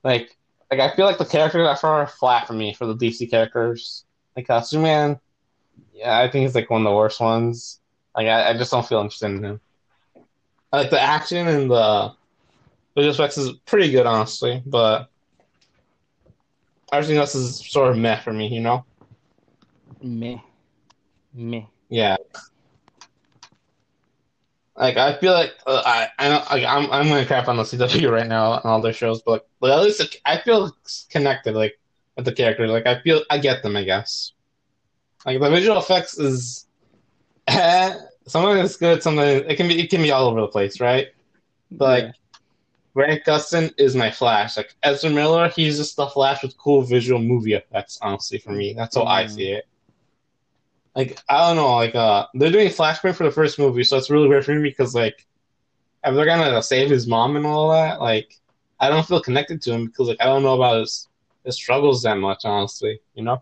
like 0.04 0.38
like 0.70 0.80
I 0.80 0.96
feel 0.96 1.08
like 1.08 1.18
the 1.18 1.26
characters 1.26 1.66
are 1.66 1.76
far 1.76 2.06
flat 2.06 2.46
for 2.46 2.54
me 2.54 2.76
for 2.76 2.86
the 2.86 2.94
DC 2.96 3.32
characters. 3.32 4.06
Like 4.36 4.48
uh, 4.48 4.62
Superman, 4.62 5.20
yeah, 5.92 6.20
I 6.20 6.30
think 6.30 6.44
he's 6.44 6.54
like 6.54 6.70
one 6.70 6.82
of 6.82 6.86
the 6.86 6.96
worst 6.96 7.20
ones. 7.20 7.80
Like 8.16 8.28
I, 8.28 8.52
I 8.52 8.54
just 8.54 8.70
don't 8.70 8.86
feel 8.86 9.00
interested 9.00 9.32
in 9.32 9.44
him. 9.44 9.62
Like 10.72 10.92
the 10.92 11.02
action 11.02 11.48
and 11.48 11.72
the 11.72 12.14
visual 12.96 13.16
effects 13.16 13.40
is 13.40 13.54
pretty 13.66 13.90
good, 13.90 14.06
honestly, 14.06 14.62
but 14.68 15.10
everything 16.92 17.18
else 17.18 17.34
is 17.34 17.58
sort 17.72 17.90
of 17.90 17.98
meh 17.98 18.20
for 18.20 18.32
me, 18.32 18.48
you 18.50 18.62
know? 18.62 18.86
Meh. 20.02 20.38
Meh. 21.34 21.62
Yeah. 21.90 22.18
Like 24.76 24.96
I 24.98 25.18
feel 25.20 25.34
like 25.34 25.54
uh, 25.68 25.82
I 25.86 26.08
I 26.20 26.30
like, 26.30 26.64
I'm 26.66 26.90
I'm 26.92 27.08
gonna 27.10 27.26
crap 27.26 27.48
on 27.50 27.58
the 27.58 27.64
CW 27.64 28.10
right 28.12 28.28
now 28.28 28.54
and 28.54 28.66
all 28.66 28.82
their 28.82 28.94
shows, 28.94 29.22
but 29.22 29.48
like, 29.60 29.72
at 29.74 29.82
least 29.82 30.18
I 30.26 30.38
feel 30.40 30.72
connected 31.10 31.54
like 31.54 31.78
with 32.16 32.26
the 32.26 32.32
characters. 32.32 32.72
Like 32.72 32.88
I 32.88 33.02
feel 33.02 33.22
I 33.30 33.40
get 33.40 33.62
them. 33.62 33.76
I 33.76 33.84
guess. 33.84 34.32
Like 35.26 35.42
the 35.42 35.50
visual 35.50 35.78
effects 35.78 36.18
is, 36.18 36.66
eh, 37.48 37.94
some 38.26 38.58
it's 38.58 38.78
good. 38.78 39.04
Some 39.04 39.20
of 39.20 39.26
it, 39.26 39.58
can 39.58 39.68
be 39.68 39.82
it 39.82 39.90
can 39.90 40.02
be 40.02 40.12
all 40.12 40.28
over 40.30 40.40
the 40.42 40.48
place, 40.48 40.80
right? 40.80 41.08
But 41.72 41.86
like 41.90 42.04
Yeah. 42.06 42.12
Grant 42.96 43.24
Gustin 43.26 43.74
is 43.78 43.96
my 43.96 44.12
Flash. 44.12 44.56
Like 44.58 44.74
Ezra 44.84 45.10
Miller, 45.10 45.50
he's 45.50 45.78
just 45.78 45.96
the 45.98 46.08
Flash 46.08 46.42
with 46.42 46.58
cool 46.58 46.82
visual 46.84 47.22
movie 47.22 47.54
effects. 47.54 48.00
Honestly, 48.02 48.40
for 48.40 48.52
me, 48.52 48.74
that's 48.74 48.96
how 48.96 49.04
I 49.04 49.26
Mm. 49.26 49.30
see 49.30 49.52
it. 49.52 49.66
Like 50.96 51.20
I 51.30 51.48
don't 51.48 51.56
know, 51.56 51.76
like 51.76 51.96
uh, 51.96 52.28
they're 52.34 52.52
doing 52.52 52.70
Flashpoint 52.70 53.16
for 53.16 53.24
the 53.24 53.32
first 53.32 53.60
movie, 53.60 53.84
so 53.84 53.98
it's 53.98 54.10
really 54.10 54.28
weird 54.28 54.46
for 54.46 54.56
me 54.56 54.70
because 54.70 54.96
like, 54.96 55.26
if 56.04 56.16
they're 56.16 56.26
gonna 56.26 56.62
save 56.62 56.90
his 56.90 57.08
mom 57.08 57.36
and 57.36 57.46
all 57.46 57.72
that, 57.72 58.02
like, 58.02 58.40
I 58.80 58.90
don't 58.90 59.06
feel 59.08 59.22
connected 59.22 59.62
to 59.64 59.74
him 59.74 59.86
because 59.86 60.08
like 60.08 60.18
I 60.20 60.26
don't 60.26 60.44
know 60.44 60.56
about 60.56 60.82
his 60.82 61.08
his 61.46 61.56
struggles 61.56 62.02
that 62.04 62.18
much, 62.18 62.42
honestly. 62.44 63.00
You 63.14 63.24
know. 63.24 63.42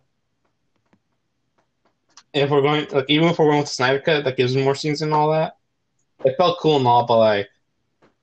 If 2.33 2.49
we're 2.51 2.62
going, 2.62 2.88
like, 2.91 3.05
even 3.07 3.29
if 3.29 3.39
we're 3.39 3.45
going 3.45 3.60
with 3.60 3.67
the 3.67 3.73
Snyder 3.73 3.99
cut, 3.99 4.23
that 4.25 4.38
gives 4.38 4.55
him 4.55 4.63
more 4.63 4.75
scenes 4.75 5.01
and 5.01 5.13
all 5.13 5.31
that. 5.31 5.57
it 6.25 6.36
felt 6.38 6.60
cool 6.60 6.77
and 6.77 6.86
all, 6.86 7.05
but 7.05 7.17
like 7.17 7.49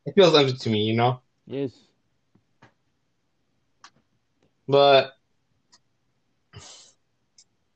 it 0.06 0.14
feels 0.14 0.34
empty 0.34 0.52
to 0.52 0.70
me, 0.70 0.84
you 0.84 0.94
know. 0.94 1.20
Yes. 1.46 1.72
But 4.68 5.13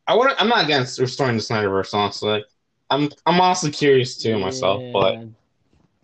I 0.08 0.16
want. 0.16 0.34
I'm 0.40 0.48
not 0.48 0.64
against 0.64 0.98
restoring 0.98 1.36
the 1.36 1.42
Snyderverse, 1.42 1.94
honestly. 1.94 2.30
Like, 2.30 2.46
I'm 2.90 3.10
I'm 3.26 3.40
also 3.40 3.70
curious 3.70 4.18
too 4.18 4.38
myself, 4.38 4.84
but 4.92 5.18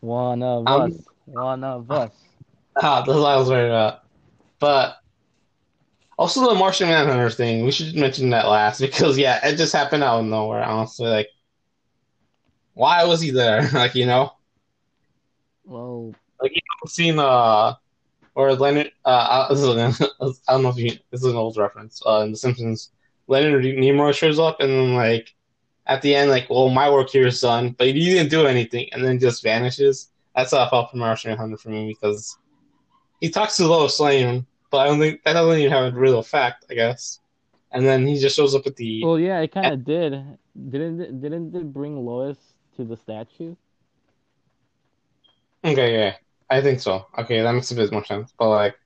one 0.01 0.43
of 0.43 0.67
Um, 0.67 0.93
us. 0.93 1.09
One 1.27 1.65
of 1.65 1.91
us. 1.91 2.13
ah, 2.77 3.03
that's 3.03 3.09
what 3.19 3.25
I 3.27 3.37
was 3.37 3.49
worried 3.51 3.69
about. 3.71 4.01
But 4.61 4.97
also 6.19 6.49
the 6.49 6.55
Martian 6.55 6.89
Manhunter 6.89 7.31
thing, 7.31 7.65
we 7.65 7.73
should 7.73 7.95
mention 7.97 8.31
that 8.31 8.49
last 8.49 8.81
because 8.81 9.19
yeah, 9.19 9.47
it 9.47 9.57
just 9.57 9.73
happened 9.73 10.05
out 10.05 10.21
of 10.21 10.27
nowhere. 10.27 10.63
Honestly, 10.63 11.07
like, 11.09 11.29
why 12.75 13.05
was 13.05 13.21
he 13.21 13.31
there? 13.31 13.69
like, 13.73 13.95
you 13.95 14.07
know, 14.07 14.33
Well, 15.65 16.15
I've 16.85 16.91
seen 16.91 17.19
uh, 17.19 17.75
or 18.35 18.55
Leonard. 18.55 18.93
Uh, 19.05 19.49
this 19.49 19.61
is 19.61 20.13
I 20.49 20.53
don't 20.55 20.63
know 20.65 20.71
if 20.71 20.79
you. 20.79 20.91
This 21.11 21.23
is 21.23 21.27
an 21.27 21.37
old 21.37 21.57
reference. 21.59 22.03
Uh, 22.07 22.23
in 22.25 22.33
The 22.33 22.39
Simpsons, 22.39 22.91
Leonard 23.27 23.65
Nimoy 23.65 24.15
shows 24.15 24.39
up 24.39 24.61
and 24.61 24.71
then 24.71 24.95
like 24.95 25.35
at 25.87 26.03
the 26.03 26.15
end, 26.15 26.31
like, 26.31 26.49
well, 26.49 26.71
my 26.71 26.91
work 26.91 27.11
here 27.11 27.27
is 27.27 27.41
done, 27.41 27.71
but 27.77 27.89
he 27.89 27.93
didn't 27.93 28.31
do 28.31 28.47
anything, 28.47 28.89
and 28.93 29.05
then 29.05 29.19
just 29.19 29.43
vanishes. 29.43 30.11
That's 30.35 30.53
how 30.53 30.65
I 30.65 30.71
felt 30.71 30.91
for 30.91 30.97
Martian 30.97 31.31
Manhunter 31.31 31.57
for 31.57 31.69
me 31.69 31.89
because 31.89 32.39
he 33.21 33.31
talks 33.31 33.57
to 33.57 33.67
Lois 33.67 34.01
Lane, 34.01 34.47
but 34.71 34.79
I 34.79 34.87
don't 34.87 34.99
think 34.99 35.23
that 35.23 35.35
doesn't 35.35 35.59
even 35.59 35.73
have 35.73 35.95
a 35.95 35.97
real 35.97 36.19
effect, 36.19 36.65
I 36.71 36.75
guess. 36.75 37.21
And 37.71 37.85
then 37.85 38.07
he 38.07 38.19
just 38.19 38.37
shows 38.37 38.55
up 38.55 38.67
at 38.67 38.77
the. 38.77 39.05
well, 39.05 39.19
yeah, 39.19 39.41
it 39.41 39.53
kind 39.53 39.73
of 39.73 39.85
did. 39.85 40.13
Didn't 40.71 41.01
it, 41.01 41.21
didn't 41.21 41.55
it 41.55 41.73
bring 41.73 42.05
Lois 42.05 42.39
to 42.77 42.85
the 42.85 42.97
statue? 42.97 43.57
Okay, 45.65 45.99
yeah, 45.99 46.15
I 46.51 46.61
think 46.61 46.81
so. 46.81 47.07
Okay, 47.19 47.41
that 47.41 47.53
makes 47.53 47.71
a 47.71 47.75
bit 47.75 47.93
more 47.93 48.05
sense. 48.05 48.33
But 48.39 48.49
like, 48.51 48.77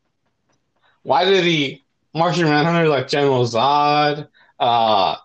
why 1.02 1.24
did 1.24 1.44
he 1.44 1.84
Martian 2.18 2.44
Manhunter 2.44 2.88
like 2.88 3.08
General 3.08 3.44
Zod, 3.44 4.28
uh, 4.58 5.16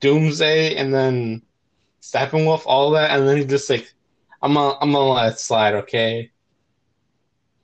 Doomsday, 0.00 0.76
and 0.76 0.92
then 0.92 1.42
Steppenwolf, 2.02 2.62
all 2.66 2.90
that, 2.92 3.10
and 3.10 3.26
then 3.28 3.38
he 3.38 3.44
just 3.44 3.68
like, 3.70 3.92
I'm 4.42 4.54
gonna 4.54 4.76
I'm 4.80 4.92
gonna 4.92 5.12
let 5.12 5.32
it 5.32 5.38
slide, 5.38 5.74
okay? 5.74 6.30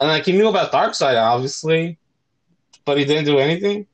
And 0.00 0.08
like 0.08 0.24
he 0.24 0.32
knew 0.32 0.48
about 0.48 0.72
Darkseid, 0.72 1.20
obviously, 1.20 1.98
but 2.84 2.98
he 2.98 3.04
didn't 3.04 3.26
do 3.26 3.38
anything. 3.38 3.86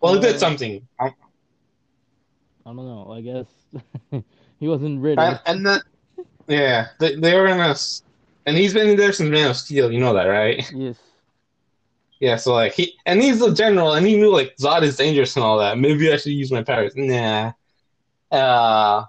Well, 0.00 0.14
he 0.14 0.20
did 0.20 0.36
Uh, 0.36 0.38
something. 0.38 0.86
I 1.00 1.12
don't 2.64 2.76
know. 2.76 3.10
I 3.12 3.20
guess 3.20 3.46
he 4.60 4.68
wasn't 4.68 5.02
of. 5.02 5.18
And, 5.18 5.40
and 5.46 5.66
then, 5.66 5.80
yeah, 6.46 6.88
they, 7.00 7.16
they 7.16 7.34
were 7.36 7.46
gonna, 7.48 7.74
and 8.46 8.56
he's 8.56 8.72
been 8.74 8.96
there 8.96 9.12
since 9.12 9.28
Man 9.28 9.50
of 9.50 9.56
Steel. 9.56 9.90
You 9.92 10.00
know 10.00 10.14
that, 10.14 10.24
right? 10.24 10.70
Yes. 10.72 10.98
Yeah. 12.20 12.36
So 12.36 12.54
like 12.54 12.72
he, 12.72 12.94
and 13.06 13.22
he's 13.22 13.38
the 13.38 13.52
general, 13.52 13.92
and 13.92 14.06
he 14.06 14.16
knew 14.16 14.32
like 14.32 14.56
Zod 14.56 14.82
is 14.82 14.96
dangerous 14.96 15.36
and 15.36 15.44
all 15.44 15.58
that. 15.58 15.78
Maybe 15.78 16.12
I 16.12 16.16
should 16.16 16.32
use 16.32 16.50
my 16.50 16.62
powers. 16.62 16.94
Nah. 16.96 17.52
Uh, 18.30 19.04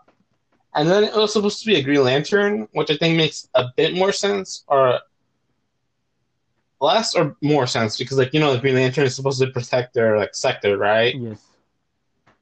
and 0.75 0.89
then 0.89 1.03
it 1.03 1.15
was 1.15 1.33
supposed 1.33 1.59
to 1.61 1.65
be 1.65 1.75
a 1.75 1.83
Green 1.83 2.03
Lantern, 2.03 2.67
which 2.73 2.91
I 2.91 2.97
think 2.97 3.17
makes 3.17 3.49
a 3.55 3.65
bit 3.75 3.95
more 3.95 4.11
sense, 4.11 4.63
or 4.67 4.99
less 6.79 7.15
or 7.15 7.35
more 7.41 7.67
sense 7.67 7.97
because 7.97 8.17
like 8.17 8.33
you 8.33 8.39
know 8.39 8.53
the 8.53 8.59
Green 8.59 8.75
Lantern 8.75 9.05
is 9.05 9.15
supposed 9.15 9.41
to 9.41 9.47
protect 9.47 9.93
their 9.93 10.17
like 10.17 10.35
sector, 10.35 10.77
right? 10.77 11.15
Yes. 11.15 11.45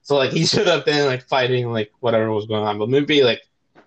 So 0.02 0.16
like 0.16 0.32
he 0.32 0.46
should 0.46 0.68
have 0.68 0.86
been 0.86 1.06
like 1.06 1.28
fighting 1.28 1.72
like 1.72 1.92
whatever 2.00 2.32
was 2.32 2.46
going 2.46 2.64
on, 2.64 2.78
but 2.78 2.90
maybe 2.90 3.24
like 3.24 3.42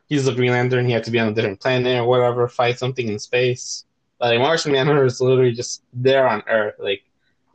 he's 0.09 0.25
the 0.25 0.35
Green 0.35 0.51
Lantern, 0.51 0.87
he 0.87 0.93
had 0.93 1.05
to 1.05 1.11
be 1.11 1.19
on 1.19 1.29
a 1.29 1.33
different 1.33 1.61
planet 1.61 1.99
or 1.99 2.05
whatever, 2.05 2.49
fight 2.49 2.79
something 2.79 3.09
in 3.09 3.19
space. 3.19 3.85
Like 4.21 4.39
Martian 4.39 4.73
Manhunter 4.73 5.05
is 5.05 5.21
literally 5.21 5.53
just 5.53 5.83
there 5.93 6.29
on 6.29 6.43
Earth. 6.49 6.75
Like 6.79 7.03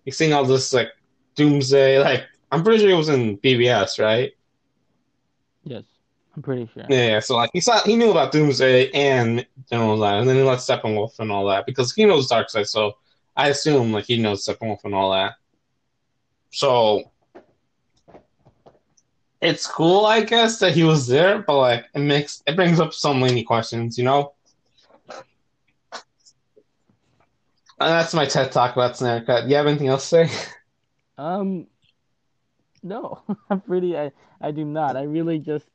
you're 0.04 0.14
seeing 0.14 0.34
all 0.34 0.46
this 0.46 0.74
like 0.74 0.90
Doomsday. 1.36 2.00
Like 2.00 2.26
I'm 2.52 2.64
pretty 2.64 2.80
sure 2.80 2.90
it 2.90 2.96
was 2.96 3.10
in 3.10 3.38
BvS, 3.38 4.00
right? 4.00 4.32
Yes. 5.64 5.84
I'm 6.36 6.42
pretty 6.42 6.70
sure. 6.74 6.86
Yeah. 6.90 7.08
yeah. 7.08 7.20
So 7.20 7.36
like 7.36 7.52
he 7.54 7.62
saw 7.62 7.82
he 7.84 7.96
knew 7.96 8.12
about 8.12 8.32
Doomsday 8.32 8.92
and 8.92 9.46
General 9.70 9.98
Zod, 9.98 10.20
and 10.20 10.30
then 10.30 10.36
he 10.36 10.42
let 10.44 10.60
Steppenwolf 10.60 11.20
and 11.20 11.32
all 11.32 11.46
that 11.48 11.66
because 11.66 11.94
he 11.94 12.06
knows 12.06 12.30
Darkseid. 12.30 12.68
So 12.68 12.98
I 13.36 13.50
assume 13.50 13.92
like 13.92 14.06
he 14.06 14.18
knows 14.18 14.46
Steppenwolf 14.46 14.84
and 14.84 14.96
all 14.96 15.12
that. 15.12 15.34
So 16.52 17.12
it's 19.42 19.68
cool, 19.68 20.06
I 20.06 20.22
guess, 20.22 20.60
that 20.60 20.74
he 20.74 20.84
was 20.84 21.08
there, 21.08 21.40
but 21.40 21.58
like 21.58 21.86
it 21.94 22.00
makes 22.00 22.42
it 22.48 22.56
brings 22.56 22.80
up 22.80 22.94
so 22.94 23.14
many 23.14 23.44
questions, 23.44 23.98
you 23.98 24.04
know. 24.04 24.35
And 27.80 27.90
that's 27.90 28.14
my 28.14 28.26
TED 28.26 28.52
talk 28.52 28.74
about 28.74 28.98
Snyder 28.98 29.26
Cut. 29.26 29.44
Do 29.44 29.50
you 29.50 29.56
have 29.56 29.68
anything 29.68 29.88
else 29.88 30.10
to 30.10 30.28
say? 30.28 30.46
Um, 31.18 31.68
no, 32.84 33.22
I'm 33.50 33.62
pretty. 33.62 33.98
I 33.98 34.12
I 34.42 34.52
do 34.52 34.64
not. 34.66 34.96
I 34.96 35.04
really 35.04 35.40
just 35.40 35.68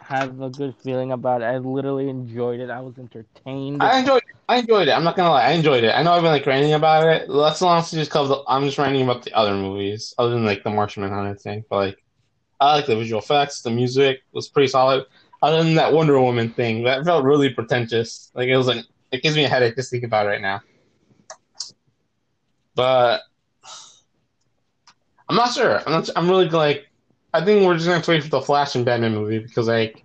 have 0.00 0.40
a 0.40 0.50
good 0.50 0.74
feeling 0.82 1.12
about 1.12 1.42
it. 1.42 1.46
I 1.46 1.58
literally 1.58 2.08
enjoyed 2.08 2.60
it. 2.60 2.70
I 2.70 2.80
was 2.80 2.98
entertained. 2.98 3.84
I 3.84 3.98
enjoyed 3.98 4.18
it. 4.18 4.36
I 4.48 4.56
enjoyed 4.58 4.88
it. 4.88 4.92
I'm 4.92 5.04
not 5.04 5.16
gonna 5.16 5.30
lie, 5.30 5.46
I 5.46 5.52
enjoyed 5.52 5.84
it. 5.84 5.90
I 5.90 6.02
know 6.02 6.12
I've 6.12 6.22
been 6.22 6.30
like 6.32 6.46
ranting 6.46 6.74
about 6.74 7.06
it. 7.08 7.28
Let's 7.28 7.62
honestly 7.62 7.98
just 7.98 8.10
cover. 8.10 8.28
The, 8.28 8.42
I'm 8.46 8.64
just 8.64 8.78
ranting 8.78 9.02
about 9.02 9.22
the 9.22 9.32
other 9.34 9.54
movies, 9.54 10.14
other 10.18 10.30
than 10.30 10.44
like 10.44 10.62
the 10.62 10.70
Martian 10.70 11.02
Manhunter 11.02 11.34
thing. 11.36 11.64
But 11.70 11.76
like, 11.76 12.04
I 12.60 12.76
like 12.76 12.86
the 12.86 12.96
visual 12.96 13.20
effects. 13.22 13.62
The 13.62 13.70
music 13.70 14.20
was 14.32 14.48
pretty 14.48 14.68
solid. 14.68 15.06
Other 15.42 15.62
than 15.62 15.74
that 15.76 15.92
Wonder 15.92 16.20
Woman 16.20 16.50
thing, 16.52 16.84
that 16.84 17.04
felt 17.04 17.24
really 17.24 17.50
pretentious. 17.50 18.30
Like 18.34 18.48
it 18.48 18.56
was 18.56 18.66
like 18.68 18.84
it 19.12 19.22
gives 19.22 19.36
me 19.36 19.44
a 19.44 19.48
headache 19.48 19.76
just 19.76 19.90
thinking 19.90 20.06
about 20.08 20.26
it 20.26 20.30
right 20.30 20.42
now. 20.42 20.62
But 22.74 23.22
I'm 25.28 25.36
not 25.36 25.52
sure. 25.52 25.80
I'm 25.86 25.92
not. 25.92 26.10
I'm 26.16 26.28
really 26.28 26.48
like. 26.48 26.88
I 27.32 27.44
think 27.44 27.66
we're 27.66 27.74
just 27.74 27.86
gonna 27.86 28.04
wait 28.06 28.22
for 28.22 28.28
the 28.28 28.40
Flash 28.40 28.74
and 28.74 28.84
Batman 28.84 29.14
movie 29.14 29.38
because 29.38 29.68
like, 29.68 30.04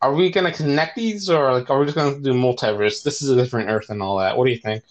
are 0.00 0.14
we 0.14 0.30
gonna 0.30 0.52
connect 0.52 0.96
these 0.96 1.28
or 1.28 1.52
like 1.52 1.68
are 1.70 1.78
we 1.78 1.86
just 1.86 1.96
gonna 1.96 2.18
do 2.18 2.32
multiverse? 2.32 3.02
This 3.02 3.22
is 3.22 3.28
a 3.30 3.36
different 3.36 3.68
Earth 3.68 3.90
and 3.90 4.02
all 4.02 4.18
that. 4.18 4.36
What 4.36 4.46
do 4.46 4.52
you 4.52 4.58
think? 4.58 4.84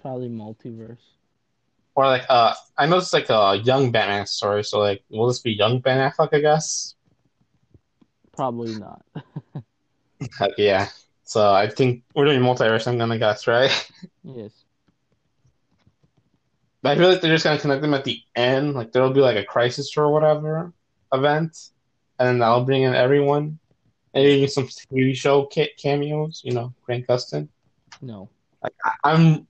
Probably 0.00 0.28
multiverse. 0.28 0.98
Or 1.94 2.06
like, 2.06 2.24
uh, 2.28 2.54
I 2.78 2.86
know 2.86 2.98
it's 2.98 3.12
like 3.12 3.28
a 3.30 3.60
young 3.62 3.90
Batman 3.90 4.26
story, 4.26 4.64
so 4.64 4.78
like, 4.78 5.02
will 5.10 5.26
this 5.26 5.40
be 5.40 5.52
young 5.52 5.80
Ben 5.80 5.98
Affleck? 5.98 6.32
I 6.32 6.40
guess. 6.40 6.94
Probably 8.32 8.74
not. 8.76 9.04
Yeah. 10.58 10.88
So 11.24 11.52
I 11.52 11.68
think 11.68 12.02
we're 12.14 12.26
doing 12.26 12.40
multiverse. 12.40 12.86
I'm 12.86 12.98
gonna 12.98 13.18
guess, 13.18 13.46
right? 13.46 13.70
yes. 14.22 14.52
But 16.82 16.92
I 16.92 16.96
feel 16.96 17.08
like 17.10 17.20
they're 17.20 17.32
just 17.34 17.44
gonna 17.44 17.58
connect 17.58 17.82
them 17.82 17.94
at 17.94 18.04
the 18.04 18.20
end. 18.34 18.74
Like 18.74 18.92
there'll 18.92 19.12
be 19.12 19.20
like 19.20 19.36
a 19.36 19.44
crisis 19.44 19.96
or 19.96 20.10
whatever 20.12 20.72
event, 21.12 21.56
and 22.18 22.26
then 22.28 22.38
that'll 22.38 22.64
bring 22.64 22.82
in 22.82 22.94
everyone. 22.94 23.58
Maybe 24.14 24.46
some 24.48 24.66
TV 24.66 25.14
show 25.14 25.46
ca- 25.46 25.72
cameos. 25.76 26.40
You 26.44 26.52
know, 26.52 26.74
Grant 26.84 27.06
Gustin. 27.06 27.48
No. 28.00 28.28
I- 28.64 28.92
I'm 29.04 29.46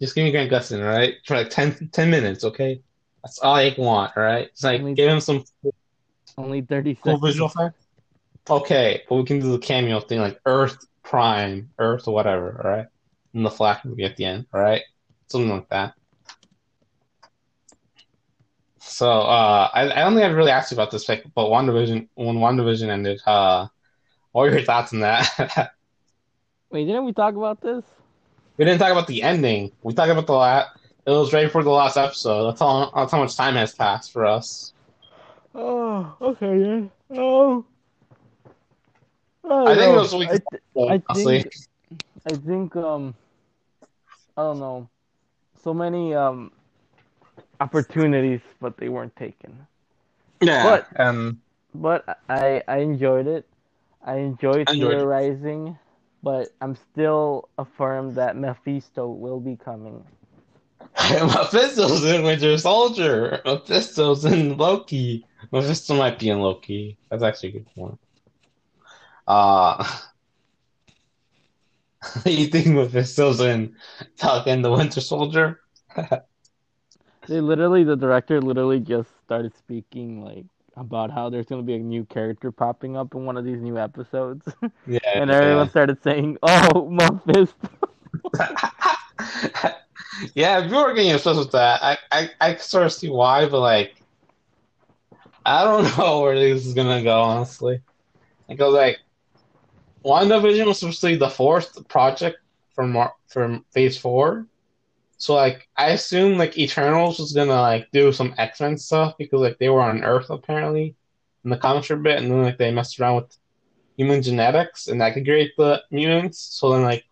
just 0.00 0.14
give 0.14 0.24
me 0.24 0.30
Grant 0.32 0.50
Gustin, 0.50 0.80
all 0.80 0.88
right? 0.92 1.14
For 1.26 1.36
like 1.36 1.50
10, 1.50 1.88
10 1.92 2.10
minutes, 2.10 2.44
okay? 2.44 2.80
That's 3.22 3.38
all 3.38 3.54
I 3.54 3.74
want, 3.78 4.12
all 4.16 4.22
right? 4.22 4.46
It's 4.48 4.62
like 4.64 4.80
Only- 4.80 4.94
give 4.94 5.10
him 5.10 5.20
some 5.20 5.44
Only 6.36 6.60
thirty 6.62 6.94
cool 6.96 7.14
seconds. 7.16 7.32
visual. 7.50 7.72
Okay, 8.50 9.02
but 9.08 9.14
we 9.14 9.24
can 9.24 9.40
do 9.40 9.52
the 9.52 9.58
cameo 9.58 10.00
thing 10.00 10.20
like 10.20 10.38
Earth 10.46 10.84
Prime, 11.02 11.70
Earth 11.78 12.06
or 12.08 12.12
whatever, 12.14 12.60
all 12.62 12.70
right? 12.70 12.86
And 13.32 13.46
the 13.46 13.50
Flash 13.50 13.84
movie 13.84 14.04
at 14.04 14.16
the 14.16 14.24
end, 14.26 14.46
all 14.52 14.60
right? 14.60 14.82
Something 15.28 15.50
like 15.50 15.68
that. 15.70 15.94
So 18.86 19.10
uh, 19.10 19.70
I, 19.72 19.90
I 19.90 20.00
don't 20.04 20.14
think 20.14 20.24
I've 20.24 20.36
really 20.36 20.50
asked 20.50 20.70
you 20.70 20.76
about 20.76 20.90
this, 20.90 21.08
like, 21.08 21.24
but 21.34 21.46
WandaVision, 21.46 22.08
when 22.14 22.36
WandaVision 22.36 22.88
ended, 22.88 23.20
uh, 23.26 23.66
what 24.32 24.42
were 24.42 24.50
your 24.50 24.62
thoughts 24.62 24.92
on 24.92 25.00
that? 25.00 25.72
Wait, 26.70 26.84
didn't 26.86 27.04
we 27.04 27.12
talk 27.12 27.34
about 27.34 27.60
this? 27.60 27.84
we 28.56 28.64
didn't 28.64 28.80
talk 28.80 28.92
about 28.92 29.06
the 29.06 29.22
ending. 29.22 29.72
We 29.82 29.94
talked 29.94 30.10
about 30.10 30.26
the 30.26 30.34
last. 30.34 30.68
It 31.06 31.10
was 31.10 31.32
right 31.32 31.44
before 31.44 31.62
the 31.62 31.70
last 31.70 31.96
episode. 31.96 32.46
That's 32.48 32.60
how 32.60 32.90
that's 32.94 33.12
how 33.12 33.18
much 33.18 33.36
time 33.36 33.54
has 33.54 33.74
passed 33.74 34.12
for 34.12 34.24
us. 34.24 34.72
Oh, 35.54 36.16
okay, 36.20 36.58
yeah. 36.60 37.18
Oh. 37.18 37.64
I 39.44 39.74
think 39.74 39.92
it 39.92 39.96
was 39.96 40.12
a 40.12 40.18
week. 40.18 40.30
I, 40.30 40.38
th- 40.38 40.62
I 40.88 41.02
honestly. 41.08 41.42
think 41.42 41.54
I 42.26 42.36
think 42.36 42.76
um 42.76 43.14
I 44.36 44.42
don't 44.42 44.60
know. 44.60 44.88
So 45.62 45.74
many 45.74 46.14
um 46.14 46.52
opportunities 47.60 48.40
but 48.60 48.76
they 48.76 48.88
weren't 48.88 49.14
taken. 49.16 49.66
yeah, 50.40 50.62
But- 50.64 51.00
um, 51.00 51.40
But 51.74 52.20
I 52.28 52.62
I 52.68 52.78
enjoyed 52.78 53.26
it. 53.26 53.46
I 54.04 54.16
enjoyed 54.18 54.68
I 54.68 54.72
enjoyed 54.72 54.94
it. 54.94 54.98
theorizing, 55.00 55.78
but 56.22 56.48
I'm 56.60 56.76
still 56.76 57.48
affirmed 57.58 58.14
that 58.16 58.36
Mephisto 58.36 59.08
will 59.08 59.40
be 59.40 59.56
coming. 59.56 60.04
Mephisto's 61.10 62.04
in 62.04 62.22
Winter 62.22 62.56
Soldier. 62.58 63.40
Mephisto's 63.44 64.24
in 64.24 64.56
Loki. 64.56 65.26
Mephisto 65.50 65.96
might 65.96 66.18
be 66.18 66.28
in 66.28 66.40
Loki. 66.40 66.96
That's 67.10 67.22
actually 67.22 67.48
a 67.48 67.52
good 67.52 67.74
point. 67.74 67.98
Uh, 69.26 69.84
you 72.26 72.46
think 72.46 72.68
Mephisto's 72.68 73.40
in 73.40 73.74
Falcon 74.16 74.62
the 74.62 74.70
Winter 74.70 75.00
Soldier? 75.00 75.60
They 77.28 77.40
literally, 77.40 77.84
the 77.84 77.96
director 77.96 78.40
literally 78.40 78.80
just 78.80 79.08
started 79.24 79.56
speaking 79.56 80.24
like 80.24 80.44
about 80.76 81.10
how 81.10 81.30
there's 81.30 81.46
gonna 81.46 81.62
be 81.62 81.74
a 81.74 81.78
new 81.78 82.04
character 82.04 82.50
popping 82.50 82.96
up 82.96 83.14
in 83.14 83.24
one 83.24 83.36
of 83.36 83.44
these 83.44 83.60
new 83.60 83.78
episodes, 83.78 84.46
Yeah, 84.86 84.98
and 85.14 85.30
everyone 85.30 85.68
started 85.70 86.02
saying, 86.02 86.38
"Oh, 86.42 86.88
Mephisto." 86.90 87.68
yeah, 90.34 90.64
if 90.64 90.70
you 90.70 90.76
were 90.76 90.94
getting 90.94 91.12
obsessed 91.12 91.38
with 91.38 91.52
that, 91.52 91.82
I, 91.82 91.98
I, 92.12 92.30
I 92.40 92.56
sort 92.56 92.86
of 92.86 92.92
see 92.92 93.08
why, 93.08 93.46
but 93.46 93.60
like, 93.60 94.02
I 95.46 95.64
don't 95.64 95.84
know 95.98 96.20
where 96.20 96.38
this 96.38 96.66
is 96.66 96.74
gonna 96.74 97.02
go, 97.02 97.20
honestly. 97.20 97.80
Because 98.48 98.74
like, 98.74 98.98
WandaVision 100.04 100.66
was 100.66 100.78
supposed 100.80 101.00
to 101.00 101.06
be 101.08 101.16
the 101.16 101.30
fourth 101.30 101.88
project 101.88 102.38
from 102.74 102.92
Mar- 102.92 103.14
from 103.28 103.64
Phase 103.72 103.96
Four, 103.96 104.46
so 105.16 105.34
like, 105.34 105.68
I 105.76 105.90
assume 105.90 106.38
like 106.38 106.58
Eternals 106.58 107.18
was 107.18 107.32
gonna 107.32 107.60
like 107.60 107.90
do 107.92 108.12
some 108.12 108.34
X 108.38 108.60
Men 108.60 108.76
stuff 108.76 109.14
because 109.18 109.40
like 109.40 109.58
they 109.58 109.68
were 109.68 109.80
on 109.80 110.04
Earth 110.04 110.30
apparently 110.30 110.94
in 111.44 111.50
the 111.50 111.56
comics 111.56 111.86
for 111.86 111.94
a 111.94 111.98
bit, 111.98 112.18
and 112.18 112.30
then 112.30 112.42
like 112.42 112.58
they 112.58 112.70
messed 112.70 112.98
around 112.98 113.16
with 113.16 113.36
human 113.96 114.22
genetics, 114.22 114.88
and 114.88 115.00
that 115.00 115.14
could 115.14 115.24
create 115.24 115.52
the 115.56 115.82
mutants. 115.90 116.38
So 116.38 116.72
then 116.72 116.82
like, 116.82 117.04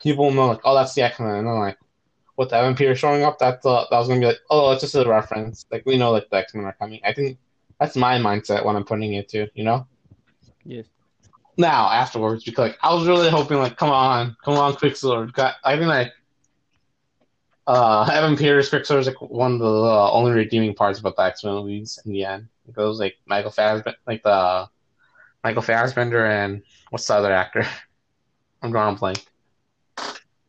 people 0.00 0.30
know 0.30 0.48
like, 0.48 0.60
oh, 0.64 0.74
that's 0.74 0.94
the 0.94 1.02
X 1.02 1.18
Men, 1.18 1.36
and 1.36 1.46
then 1.46 1.58
like 1.58 1.78
with 2.36 2.50
the 2.50 2.56
Evan 2.56 2.74
Peters 2.74 2.98
showing 2.98 3.22
up, 3.22 3.38
that 3.38 3.64
uh, 3.64 3.86
that 3.90 3.98
was 3.98 4.08
gonna 4.08 4.20
be 4.20 4.26
like, 4.26 4.40
oh, 4.50 4.72
it's 4.72 4.82
just 4.82 4.94
a 4.94 5.08
reference. 5.08 5.66
Like 5.70 5.84
we 5.86 5.96
know 5.96 6.12
like 6.12 6.28
the 6.30 6.36
X 6.36 6.54
Men 6.54 6.64
are 6.64 6.76
coming. 6.78 7.00
I 7.04 7.12
think 7.12 7.38
that's 7.80 7.96
my 7.96 8.18
mindset 8.18 8.64
when 8.64 8.76
I'm 8.76 8.84
putting 8.84 9.14
it 9.14 9.28
to, 9.30 9.48
you 9.54 9.64
know. 9.64 9.86
Yes. 10.64 10.86
Now 11.56 11.88
afterwards, 11.90 12.44
because 12.44 12.70
like, 12.70 12.78
I 12.82 12.92
was 12.94 13.06
really 13.06 13.30
hoping 13.30 13.58
like, 13.58 13.76
come 13.76 13.90
on, 13.90 14.36
come 14.44 14.54
on, 14.54 14.74
Quicksilver. 14.76 15.30
I 15.64 15.76
think 15.76 15.88
like 15.88 16.12
uh, 17.66 18.08
Evan 18.12 18.36
Peters 18.36 18.68
Quicksilver 18.68 19.00
is 19.00 19.06
like 19.06 19.20
one 19.20 19.54
of 19.54 19.58
the 19.58 19.66
uh, 19.66 20.10
only 20.12 20.32
redeeming 20.32 20.74
parts 20.74 20.98
about 20.98 21.16
the 21.16 21.22
X 21.22 21.44
Men 21.44 21.54
movies 21.54 21.98
in 22.04 22.12
the 22.12 22.24
end. 22.24 22.48
It 22.68 22.74
goes 22.74 22.98
like 22.98 23.16
Michael 23.26 23.50
Fassbender, 23.50 23.98
like 24.06 24.22
the 24.22 24.68
Michael 25.42 25.62
Fassbender 25.62 26.26
and 26.26 26.62
what's 26.90 27.06
the 27.06 27.14
other 27.14 27.32
actor? 27.32 27.66
I'm 28.62 28.70
drawing 28.70 28.96
a 28.96 28.98
blank. 28.98 29.24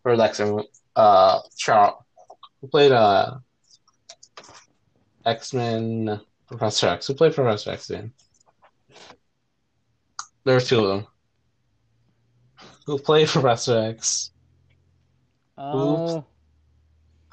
For 0.03 0.15
the 0.15 0.23
X 0.23 0.39
Men 0.39 0.59
uh 0.95 1.39
Charles 1.57 2.01
who 2.61 2.67
played 2.67 2.91
uh 2.91 3.37
X 5.25 5.53
Men 5.53 6.21
Professor 6.47 6.87
X. 6.87 7.07
Who 7.07 7.15
played 7.15 7.33
Professor 7.33 7.71
X 7.71 7.87
then? 7.87 8.13
There's 10.43 10.67
two 10.67 10.85
of 10.85 10.87
them. 10.87 11.07
Who 12.85 12.99
played 12.99 13.27
Professor 13.27 13.79
X? 13.79 14.31
Uh, 15.57 16.21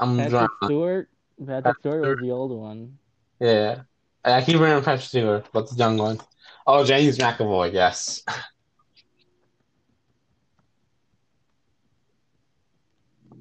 I'm 0.03 0.17
Patrick 0.17 0.31
drawing. 0.31 0.49
Stewart. 0.65 1.09
Patrick 1.47 1.79
Stewart 1.79 2.03
was 2.03 2.19
the 2.19 2.33
old 2.33 2.51
one. 2.51 2.99
Yeah. 3.39 3.83
I 4.25 4.43
keep 4.43 4.55
remembering 4.55 4.83
Patrick 4.85 5.03
Stewart, 5.07 5.47
but 5.53 5.71
the 5.71 5.77
young 5.77 5.97
one. 5.97 6.21
Oh, 6.67 6.85
James 6.85 7.19
McAvoy, 7.19 7.73
yes. 7.73 8.25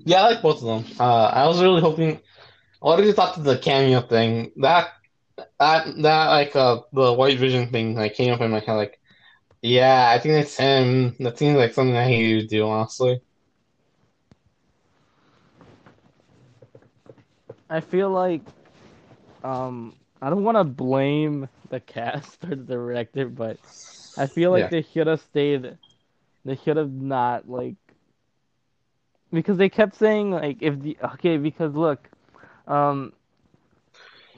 yeah, 0.05 0.21
I 0.21 0.29
like 0.29 0.43
both 0.43 0.61
of 0.61 0.67
them. 0.67 0.85
Uh, 0.99 1.25
I 1.25 1.47
was 1.47 1.59
really 1.63 1.81
hoping. 1.81 2.19
What 2.79 2.97
did 2.97 3.07
you 3.07 3.13
thought 3.13 3.37
of 3.37 3.43
the 3.43 3.57
cameo 3.57 4.01
thing? 4.01 4.51
That 4.57 4.89
that 5.59 5.85
that 5.97 6.27
like 6.27 6.55
uh 6.55 6.81
the 6.93 7.13
White 7.13 7.39
Vision 7.39 7.69
thing 7.71 7.95
like 7.95 8.13
came 8.13 8.33
up 8.33 8.41
in 8.41 8.51
my 8.51 8.59
head 8.59 8.73
like, 8.73 8.99
yeah, 9.63 10.11
I 10.11 10.19
think 10.19 10.35
that's 10.35 10.57
him. 10.57 11.15
That 11.19 11.39
seems 11.39 11.57
like 11.57 11.73
something 11.73 11.93
that 11.93 12.07
he 12.07 12.35
would 12.35 12.49
do, 12.49 12.67
honestly. 12.67 13.21
I 17.71 17.81
feel 17.81 18.11
like, 18.11 18.43
um, 19.43 19.95
I 20.21 20.29
don't 20.29 20.43
want 20.43 20.57
to 20.57 20.63
blame 20.65 21.49
the 21.69 21.79
cast 21.81 22.43
or 22.45 22.49
the 22.49 22.57
director, 22.57 23.29
but 23.29 23.59
I 24.17 24.27
feel 24.27 24.51
like 24.51 24.69
Yeah. 24.69 24.69
they 24.69 24.83
should 24.83 25.07
have 25.07 25.21
stayed. 25.21 25.77
They 26.45 26.55
should 26.55 26.77
have 26.77 26.91
not 26.91 27.49
like, 27.49 27.75
because 29.31 29.57
they 29.57 29.69
kept 29.69 29.95
saying 29.95 30.31
like 30.31 30.57
if 30.61 30.79
the 30.81 30.97
okay 31.03 31.37
because 31.37 31.75
look, 31.75 32.09
um, 32.67 33.13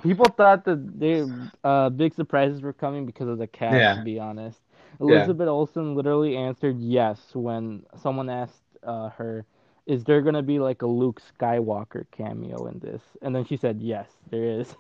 people 0.02 0.30
thought 0.30 0.66
that 0.66 1.00
they 1.00 1.26
uh 1.64 1.90
big 1.90 2.14
surprises 2.14 2.62
were 2.62 2.74
coming 2.74 3.06
because 3.06 3.28
of 3.28 3.38
the 3.40 3.48
cast. 3.48 3.92
Yeah. 3.92 3.94
To 3.94 4.00
be 4.00 4.20
honest, 4.20 4.62
Yeah. 5.08 5.32
Elizabeth 5.32 5.48
Olsen 5.48 5.96
literally 5.96 6.36
answered 6.38 6.80
yes 6.80 7.36
when 7.36 7.86
someone 7.96 8.30
asked 8.30 8.64
uh, 8.84 9.10
her, 9.10 9.46
"Is 9.86 10.04
there 10.04 10.22
gonna 10.22 10.44
be 10.44 10.60
like 10.60 10.82
a 10.82 10.88
Luke 10.88 11.22
Skywalker 11.22 12.06
cameo 12.12 12.68
in 12.68 12.80
this?" 12.80 13.02
And 13.22 13.36
then 13.36 13.46
she 13.46 13.58
said, 13.58 13.82
"Yes, 13.82 14.10
there 14.30 14.44
is." 14.44 14.76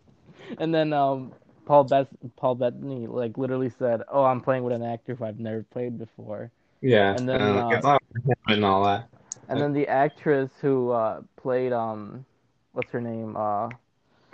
and 0.58 0.74
then 0.74 0.92
um, 0.92 1.32
Paul 1.66 1.84
Beth 1.84 2.08
Paul 2.36 2.56
Bettany 2.56 3.06
like 3.06 3.38
literally 3.38 3.70
said, 3.70 4.02
"Oh, 4.08 4.24
I'm 4.24 4.40
playing 4.40 4.64
with 4.64 4.74
an 4.74 4.82
actor 4.82 5.14
who 5.14 5.24
I've 5.24 5.40
never 5.40 5.62
played 5.62 5.98
before." 5.98 6.50
Yeah. 6.80 7.16
And 7.16 7.28
then, 7.28 7.40
uh, 7.40 7.68
uh, 7.68 7.70
it's 7.76 7.84
not 7.84 8.02
him 8.24 8.34
and 8.48 8.64
all 8.64 8.84
that. 8.84 9.08
And 9.48 9.60
then 9.60 9.72
the 9.72 9.88
actress 9.88 10.50
who 10.60 10.90
uh, 10.90 11.22
played 11.36 11.72
um, 11.72 12.24
what's 12.72 12.90
her 12.90 13.00
name? 13.00 13.36
Uh, 13.36 13.70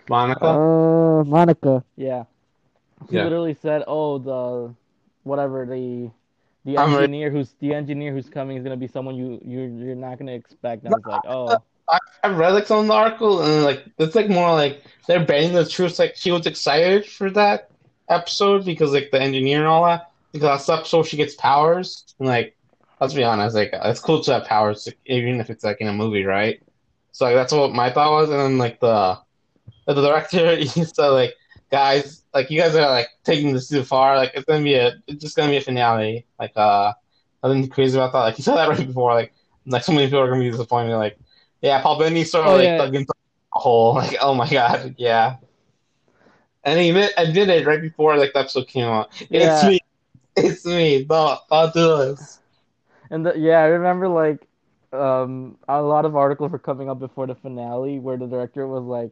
Monica. 0.08 0.46
uh, 0.46 1.24
Monica. 1.24 1.84
Yeah. 1.96 2.24
She 3.08 3.16
Yeah. 3.16 3.24
literally 3.24 3.54
said, 3.54 3.84
"Oh, 3.86 4.18
the 4.18 4.74
whatever 5.22 5.66
the 5.66 6.10
the 6.68 6.76
engineer 6.76 7.30
who's 7.30 7.54
the 7.60 7.72
engineer 7.72 8.12
who's 8.12 8.28
coming 8.28 8.56
is 8.58 8.62
gonna 8.62 8.76
be 8.76 8.88
someone 8.88 9.16
you 9.16 9.40
you 9.44 9.60
you're 9.60 9.94
not 9.94 10.18
gonna 10.18 10.32
expect." 10.32 10.84
And 10.84 10.92
I 10.92 10.96
was 10.96 11.06
like, 11.06 11.22
"Oh, 11.26 11.56
I, 11.88 11.98
I 12.24 12.28
read 12.28 12.50
like 12.50 12.66
some 12.66 12.80
of 12.80 12.86
the 12.86 12.92
article 12.92 13.42
and 13.42 13.64
like 13.64 13.84
it's 13.98 14.14
like 14.14 14.28
more 14.28 14.52
like 14.52 14.82
they're 15.06 15.24
betting 15.24 15.54
the 15.54 15.64
truth. 15.64 15.98
Like 15.98 16.16
she 16.16 16.30
was 16.30 16.46
excited 16.46 17.06
for 17.06 17.30
that 17.30 17.70
episode 18.10 18.64
because 18.66 18.92
like 18.92 19.10
the 19.10 19.20
engineer 19.20 19.58
and 19.58 19.66
all 19.66 19.84
that. 19.84 20.10
Because 20.32 20.66
that's 20.66 20.68
episode 20.68 21.06
she 21.06 21.16
gets 21.16 21.34
powers 21.36 22.04
and 22.18 22.28
like 22.28 22.54
let's 23.00 23.14
be 23.14 23.24
honest, 23.24 23.56
like 23.56 23.70
it's 23.72 24.00
cool 24.00 24.22
to 24.24 24.34
have 24.34 24.44
powers 24.44 24.86
like, 24.86 24.98
even 25.06 25.40
if 25.40 25.48
it's 25.48 25.64
like 25.64 25.80
in 25.80 25.88
a 25.88 25.92
movie, 25.92 26.24
right? 26.24 26.60
So 27.12 27.24
like 27.24 27.34
that's 27.34 27.52
what 27.52 27.72
my 27.72 27.90
thought 27.90 28.12
was, 28.12 28.30
and 28.30 28.38
then 28.38 28.58
like 28.58 28.78
the 28.80 29.18
the 29.86 29.94
director 29.94 30.56
he 30.56 30.84
said 30.84 31.08
like 31.08 31.34
guys 31.70 32.24
like 32.34 32.50
you 32.50 32.60
guys 32.60 32.74
are 32.74 32.88
like 32.90 33.08
taking 33.24 33.52
this 33.52 33.68
too 33.68 33.84
far. 33.84 34.16
Like 34.16 34.32
it's 34.34 34.44
gonna 34.44 34.62
be 34.62 34.74
a 34.74 34.94
it's 35.06 35.22
just 35.22 35.36
gonna 35.36 35.50
be 35.50 35.56
a 35.58 35.60
finale. 35.60 36.26
Like 36.38 36.52
uh 36.56 36.92
nothing 37.42 37.68
crazy 37.68 37.96
about 37.98 38.12
that. 38.12 38.20
Like 38.20 38.38
you 38.38 38.44
said 38.44 38.56
that 38.56 38.68
right 38.68 38.86
before. 38.86 39.14
Like 39.14 39.32
like 39.66 39.84
so 39.84 39.92
many 39.92 40.06
people 40.06 40.20
are 40.20 40.28
gonna 40.28 40.40
be 40.40 40.50
disappointed. 40.50 40.96
Like 40.96 41.18
yeah, 41.60 41.80
Paul 41.82 41.98
Bettany 41.98 42.24
sort 42.24 42.46
of 42.46 42.52
Oh, 42.52 42.56
like 42.56 42.64
yeah. 42.64 42.78
dug 42.78 42.94
into 42.94 43.12
a 43.54 43.58
hole. 43.58 43.94
Like 43.94 44.16
oh 44.20 44.34
my 44.34 44.48
god, 44.48 44.94
yeah. 44.98 45.36
And 46.64 46.78
he 46.80 46.88
admit, 46.90 47.12
admitted 47.16 47.62
it 47.62 47.66
right 47.66 47.80
before 47.80 48.16
like 48.16 48.32
the 48.32 48.40
episode 48.40 48.68
came 48.68 48.84
out. 48.84 49.10
It's 49.30 49.64
me. 49.64 49.80
It's 50.36 50.64
me. 50.64 51.04
Do 51.04 51.36
this. 51.74 52.40
And 53.10 53.26
the, 53.26 53.34
yeah, 53.38 53.60
I 53.60 53.66
remember 53.66 54.08
like 54.08 54.46
um 54.92 55.58
a 55.68 55.82
lot 55.82 56.04
of 56.04 56.16
articles 56.16 56.50
were 56.50 56.58
coming 56.58 56.88
up 56.88 56.98
before 56.98 57.26
the 57.26 57.34
finale 57.34 57.98
where 57.98 58.16
the 58.16 58.26
director 58.26 58.66
was 58.66 58.84
like, 58.84 59.10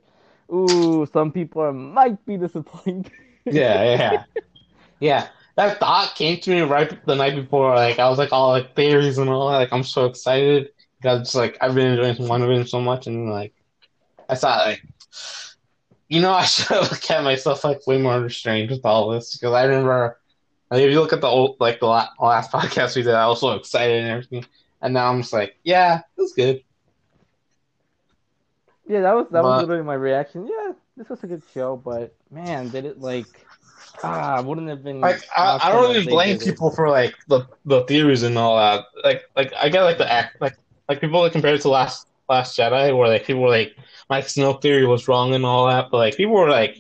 "Ooh, 0.53 1.07
some 1.13 1.33
people 1.33 1.63
are, 1.63 1.73
might 1.73 2.25
be 2.27 2.37
disappointed." 2.37 3.13
Yeah, 3.49 3.85
yeah, 3.97 4.25
yeah. 5.01 5.29
That 5.57 5.81
thought 5.81 6.15
came 6.15 6.41
to 6.41 6.51
me 6.51 6.61
right 6.63 7.05
the 7.07 7.15
night 7.15 7.35
before. 7.37 7.75
Like 7.75 7.99
I 7.99 8.09
was 8.09 8.19
like 8.19 8.33
all 8.33 8.51
like 8.51 8.75
theories 8.77 9.19
and 9.19 9.31
all. 9.31 9.47
Like 9.47 9.73
I'm 9.73 9.85
so 9.85 10.07
excited 10.07 10.71
because 11.01 11.35
like 11.35 11.57
I've 11.61 11.75
been 11.75 11.93
enjoying 11.93 12.17
WandaVision 12.17 12.69
so 12.69 12.81
much, 12.81 13.07
and 13.07 13.31
like 13.31 13.55
I 14.29 14.35
thought 14.35 14.67
like 14.67 14.83
you 16.09 16.21
know 16.21 16.33
I 16.43 16.45
should 16.45 16.67
have 16.77 17.01
kept 17.01 17.25
myself 17.25 17.65
like 17.65 17.87
way 17.87 17.99
more 18.01 18.21
restrained 18.21 18.71
with 18.71 18.85
all 18.85 19.11
this 19.11 19.37
because 19.37 19.53
I 19.55 19.65
remember 19.65 20.19
like, 20.71 20.83
if 20.83 20.91
you 20.91 21.01
look 21.01 21.13
at 21.13 21.21
the 21.21 21.29
old 21.29 21.57
like 21.61 21.81
the 21.81 21.87
last 21.87 22.51
podcast 22.53 22.97
we 22.97 23.03
did, 23.03 23.15
I 23.15 23.29
was 23.29 23.41
so 23.41 23.53
excited 23.53 24.03
and 24.03 24.11
everything, 24.11 24.45
and 24.83 24.95
now 24.95 25.11
I'm 25.11 25.23
just 25.23 25.33
like 25.33 25.57
yeah, 25.65 25.99
it 25.99 26.21
was 26.21 26.33
good. 26.33 26.63
Yeah, 28.89 29.01
that 29.01 29.15
was 29.15 29.27
that 29.31 29.43
was 29.43 29.63
literally 29.63 29.83
my 29.83 29.95
reaction. 29.95 30.47
Yeah, 30.47 30.73
this 30.97 31.09
was 31.09 31.23
a 31.25 31.27
good 31.27 31.43
show, 31.53 31.77
but 31.77 32.15
man, 32.31 32.69
did 32.69 32.85
it 32.85 33.01
like 33.01 33.47
ah, 34.03 34.41
wouldn't 34.43 34.69
have 34.69 34.85
been 34.85 35.01
Like 35.01 35.23
I, 35.37 35.59
I 35.63 35.73
don't 35.73 35.91
if 35.91 36.03
even 36.03 36.13
blame 36.13 36.39
did 36.39 36.43
it. 36.43 36.51
people 36.53 36.71
for 36.71 36.89
like 36.89 37.15
the 37.29 37.47
the 37.65 37.83
theories 37.85 38.23
and 38.23 38.39
all 38.39 38.57
that. 38.57 38.85
Like 39.03 39.25
like 39.35 39.53
I 39.55 39.69
get 39.69 39.83
like 39.83 39.99
the 39.99 40.11
act 40.11 40.41
like 40.41 40.57
like 40.89 41.01
people 41.01 41.23
that 41.23 41.33
compared 41.33 41.57
it 41.57 41.63
to 41.63 41.69
last 41.69 42.07
Last 42.29 42.59
Jedi 42.59 42.97
where 42.97 43.09
like 43.09 43.25
people 43.25 43.43
were 43.43 43.51
like 43.51 43.77
Mike 44.11 44.29
Snow 44.29 44.55
theory 44.55 44.85
was 44.85 45.07
wrong 45.07 45.35
and 45.35 45.45
all 45.45 45.69
that, 45.69 45.91
but 45.91 45.99
like 45.99 46.17
people 46.17 46.35
were 46.35 46.51
like 46.51 46.77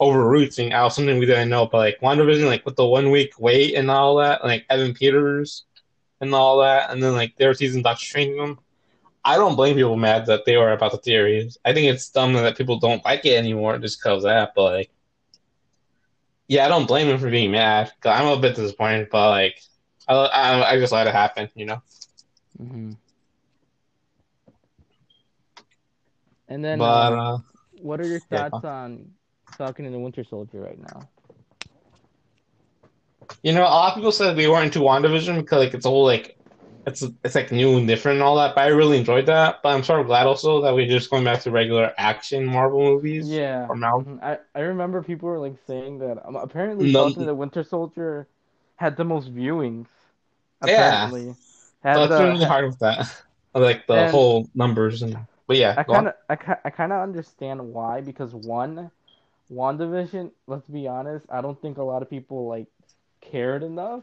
overreaching 0.00 0.72
out 0.72 0.94
something 0.94 1.18
we 1.18 1.26
didn't 1.26 1.50
know. 1.50 1.66
But 1.66 1.78
like 1.78 2.00
WandaVision, 2.00 2.46
like 2.46 2.64
with 2.64 2.76
the 2.76 2.86
one 2.86 3.10
week 3.10 3.32
wait 3.38 3.74
and 3.74 3.90
all 3.90 4.16
that, 4.16 4.44
like 4.44 4.64
Evan 4.70 4.94
Peters 4.94 5.64
and 6.22 6.34
all 6.34 6.58
that, 6.60 6.90
and 6.90 7.02
then 7.02 7.12
like 7.12 7.36
they 7.36 7.44
season 7.52 7.58
teasing 7.58 7.82
Doctor 7.82 8.04
Strange 8.04 8.36
them. 8.38 8.58
I 9.24 9.36
don't 9.36 9.56
blame 9.56 9.76
people 9.76 9.96
mad 9.96 10.26
that 10.26 10.44
they 10.44 10.56
were 10.56 10.72
about 10.72 10.92
the 10.92 10.98
theories. 10.98 11.58
I 11.64 11.72
think 11.74 11.92
it's 11.92 12.08
dumb 12.10 12.32
that 12.34 12.56
people 12.56 12.78
don't 12.78 13.04
like 13.04 13.24
it 13.26 13.36
anymore 13.36 13.78
just 13.78 14.00
because 14.00 14.18
of 14.24 14.30
that. 14.30 14.52
But 14.54 14.72
like, 14.72 14.90
yeah, 16.48 16.64
I 16.64 16.68
don't 16.68 16.86
blame 16.86 17.08
him 17.08 17.18
for 17.18 17.30
being 17.30 17.50
mad. 17.50 17.92
I'm 18.04 18.26
a 18.26 18.40
bit 18.40 18.56
disappointed, 18.56 19.08
but 19.10 19.30
like, 19.30 19.60
I, 20.06 20.14
I, 20.14 20.70
I 20.72 20.78
just 20.78 20.92
let 20.92 21.06
it 21.06 21.14
happen, 21.14 21.50
you 21.54 21.66
know. 21.66 21.82
Mm-hmm. 22.60 22.92
And 26.48 26.64
then, 26.64 26.78
But 26.78 27.12
um, 27.12 27.18
uh, 27.18 27.38
what 27.82 28.00
are 28.00 28.06
your 28.06 28.20
yeah. 28.30 28.48
thoughts 28.48 28.64
on 28.64 29.10
Falcon 29.56 29.84
and 29.84 29.94
the 29.94 29.98
Winter 29.98 30.24
Soldier 30.24 30.60
right 30.60 30.78
now? 30.80 31.08
you 33.42 33.52
know, 33.52 33.62
a 33.62 33.64
lot 33.64 33.90
of 33.90 33.94
people 33.96 34.12
said 34.12 34.36
they 34.36 34.48
weren't 34.48 34.66
into 34.66 34.80
WandaVision 34.80 35.36
because 35.36 35.58
like 35.64 35.74
it's 35.74 35.86
a 35.86 35.88
whole 35.90 36.04
like 36.04 36.37
it's 36.88 37.02
it's 37.24 37.34
like 37.34 37.52
new 37.52 37.76
and 37.78 37.86
different 37.86 38.16
and 38.16 38.22
all 38.24 38.36
that. 38.36 38.54
But 38.54 38.62
I 38.64 38.68
really 38.68 38.98
enjoyed 38.98 39.26
that. 39.26 39.62
But 39.62 39.70
I'm 39.74 39.84
sort 39.84 40.00
of 40.00 40.06
glad 40.06 40.26
also 40.26 40.60
that 40.62 40.74
we're 40.74 40.88
just 40.88 41.10
going 41.10 41.24
back 41.24 41.40
to 41.42 41.50
regular 41.50 41.92
action 41.98 42.44
Marvel 42.46 42.80
movies. 42.82 43.28
Yeah, 43.28 43.66
From 43.66 43.80
now. 43.80 44.00
Mhm. 44.00 44.22
I 44.22 44.38
I 44.54 44.60
remember 44.62 45.02
people 45.02 45.28
were 45.28 45.38
like 45.38 45.56
saying 45.66 45.98
that 46.00 46.24
um, 46.26 46.36
apparently 46.36 46.90
No- 46.92 47.10
the 47.10 47.34
Winter 47.34 47.62
Soldier 47.62 48.26
had 48.76 48.96
the 48.96 49.04
most 49.04 49.32
viewings. 49.34 49.86
Yeah. 50.66 51.06
Apparently, 51.06 51.34
had 51.84 51.94
So 51.94 52.02
it's 52.04 52.20
really 52.20 52.44
hard 52.44 52.64
with 52.66 52.78
that, 52.80 53.06
like 53.54 53.86
the 53.86 53.94
And- 53.94 54.10
whole 54.10 54.48
numbers 54.54 55.02
and. 55.02 55.16
But 55.46 55.56
yeah, 55.56 55.74
I 55.78 55.82
kind 55.82 56.08
of 56.08 56.14
I, 56.28 56.36
I 56.66 56.70
kind 56.70 56.92
of 56.92 57.00
understand 57.00 57.72
why 57.72 58.02
because 58.02 58.34
one, 58.34 58.90
WandaVision. 59.50 60.30
Let's 60.46 60.68
be 60.68 60.86
honest, 60.86 61.24
I 61.30 61.40
don't 61.40 61.58
think 61.62 61.78
a 61.78 61.82
lot 61.82 62.02
of 62.02 62.10
people 62.10 62.46
like 62.48 62.66
cared 63.22 63.62
enough. 63.62 64.02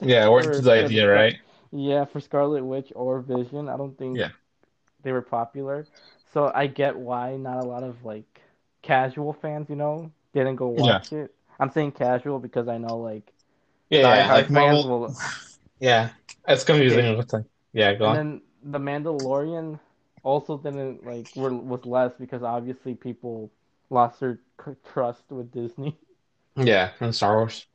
yeah, 0.00 0.28
we're 0.28 0.42
for- 0.42 0.60
the 0.60 0.72
idea, 0.84 1.06
right? 1.12 1.36
Yeah, 1.70 2.04
for 2.04 2.20
Scarlet 2.20 2.64
Witch 2.64 2.92
or 2.94 3.20
Vision, 3.20 3.68
I 3.68 3.76
don't 3.76 3.96
think 3.98 4.22
Yeah. 4.22 4.30
they 5.02 5.12
were 5.12 5.22
popular. 5.22 5.88
So 6.32 6.52
I 6.54 6.66
get 6.68 6.96
why 6.96 7.36
not 7.36 7.58
a 7.58 7.64
lot 7.64 7.82
of 7.84 8.04
like 8.04 8.42
casual 8.82 9.32
fans, 9.34 9.70
you 9.70 9.76
know, 9.76 10.12
didn't 10.34 10.56
go 10.56 10.68
Yeah. 10.76 11.02
watch 11.02 11.12
it. 11.12 11.34
I'm 11.60 11.70
saying 11.70 11.92
casual 11.92 12.38
because 12.40 12.68
I 12.68 12.78
know 12.78 12.98
like 12.98 13.32
Yeah, 13.90 14.16
yeah, 14.16 14.32
like 14.32 14.50
fans 14.52 14.82
Marvel. 14.82 14.86
will. 14.86 15.16
Yeah, 15.80 16.12
it's 16.48 16.64
confusing. 16.64 17.22
Yeah, 17.72 17.94
go 17.94 18.04
And 18.04 18.12
on. 18.12 18.16
then 18.16 18.42
the 18.62 18.78
Mandalorian 18.80 19.78
also 20.24 20.58
didn't 20.58 21.04
like 21.04 21.34
were 21.36 21.54
was 21.54 21.84
less 21.86 22.12
because 22.18 22.42
obviously 22.42 22.94
people 22.96 23.52
lost 23.90 24.18
their 24.20 24.40
trust 24.84 25.30
with 25.30 25.52
Disney. 25.52 25.96
Yeah, 26.56 26.92
and 27.00 27.14
Star 27.14 27.36
Wars. 27.36 27.66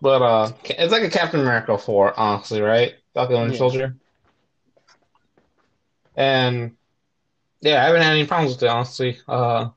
But 0.00 0.22
uh, 0.22 0.52
it's 0.64 0.92
like 0.92 1.04
a 1.04 1.10
Captain 1.10 1.40
America 1.40 1.78
4, 1.78 2.18
honestly, 2.18 2.62
right? 2.62 2.96
Falcon 3.14 3.50
Yeah. 3.50 3.58
Soldier. 3.58 3.96
And 6.16 6.76
yeah, 7.60 7.82
I 7.82 7.86
haven't 7.86 8.02
had 8.02 8.12
any 8.12 8.26
problems 8.26 8.54
with 8.54 8.62
it, 8.64 8.68
honestly. 8.68 9.18
Uh, 9.28 9.68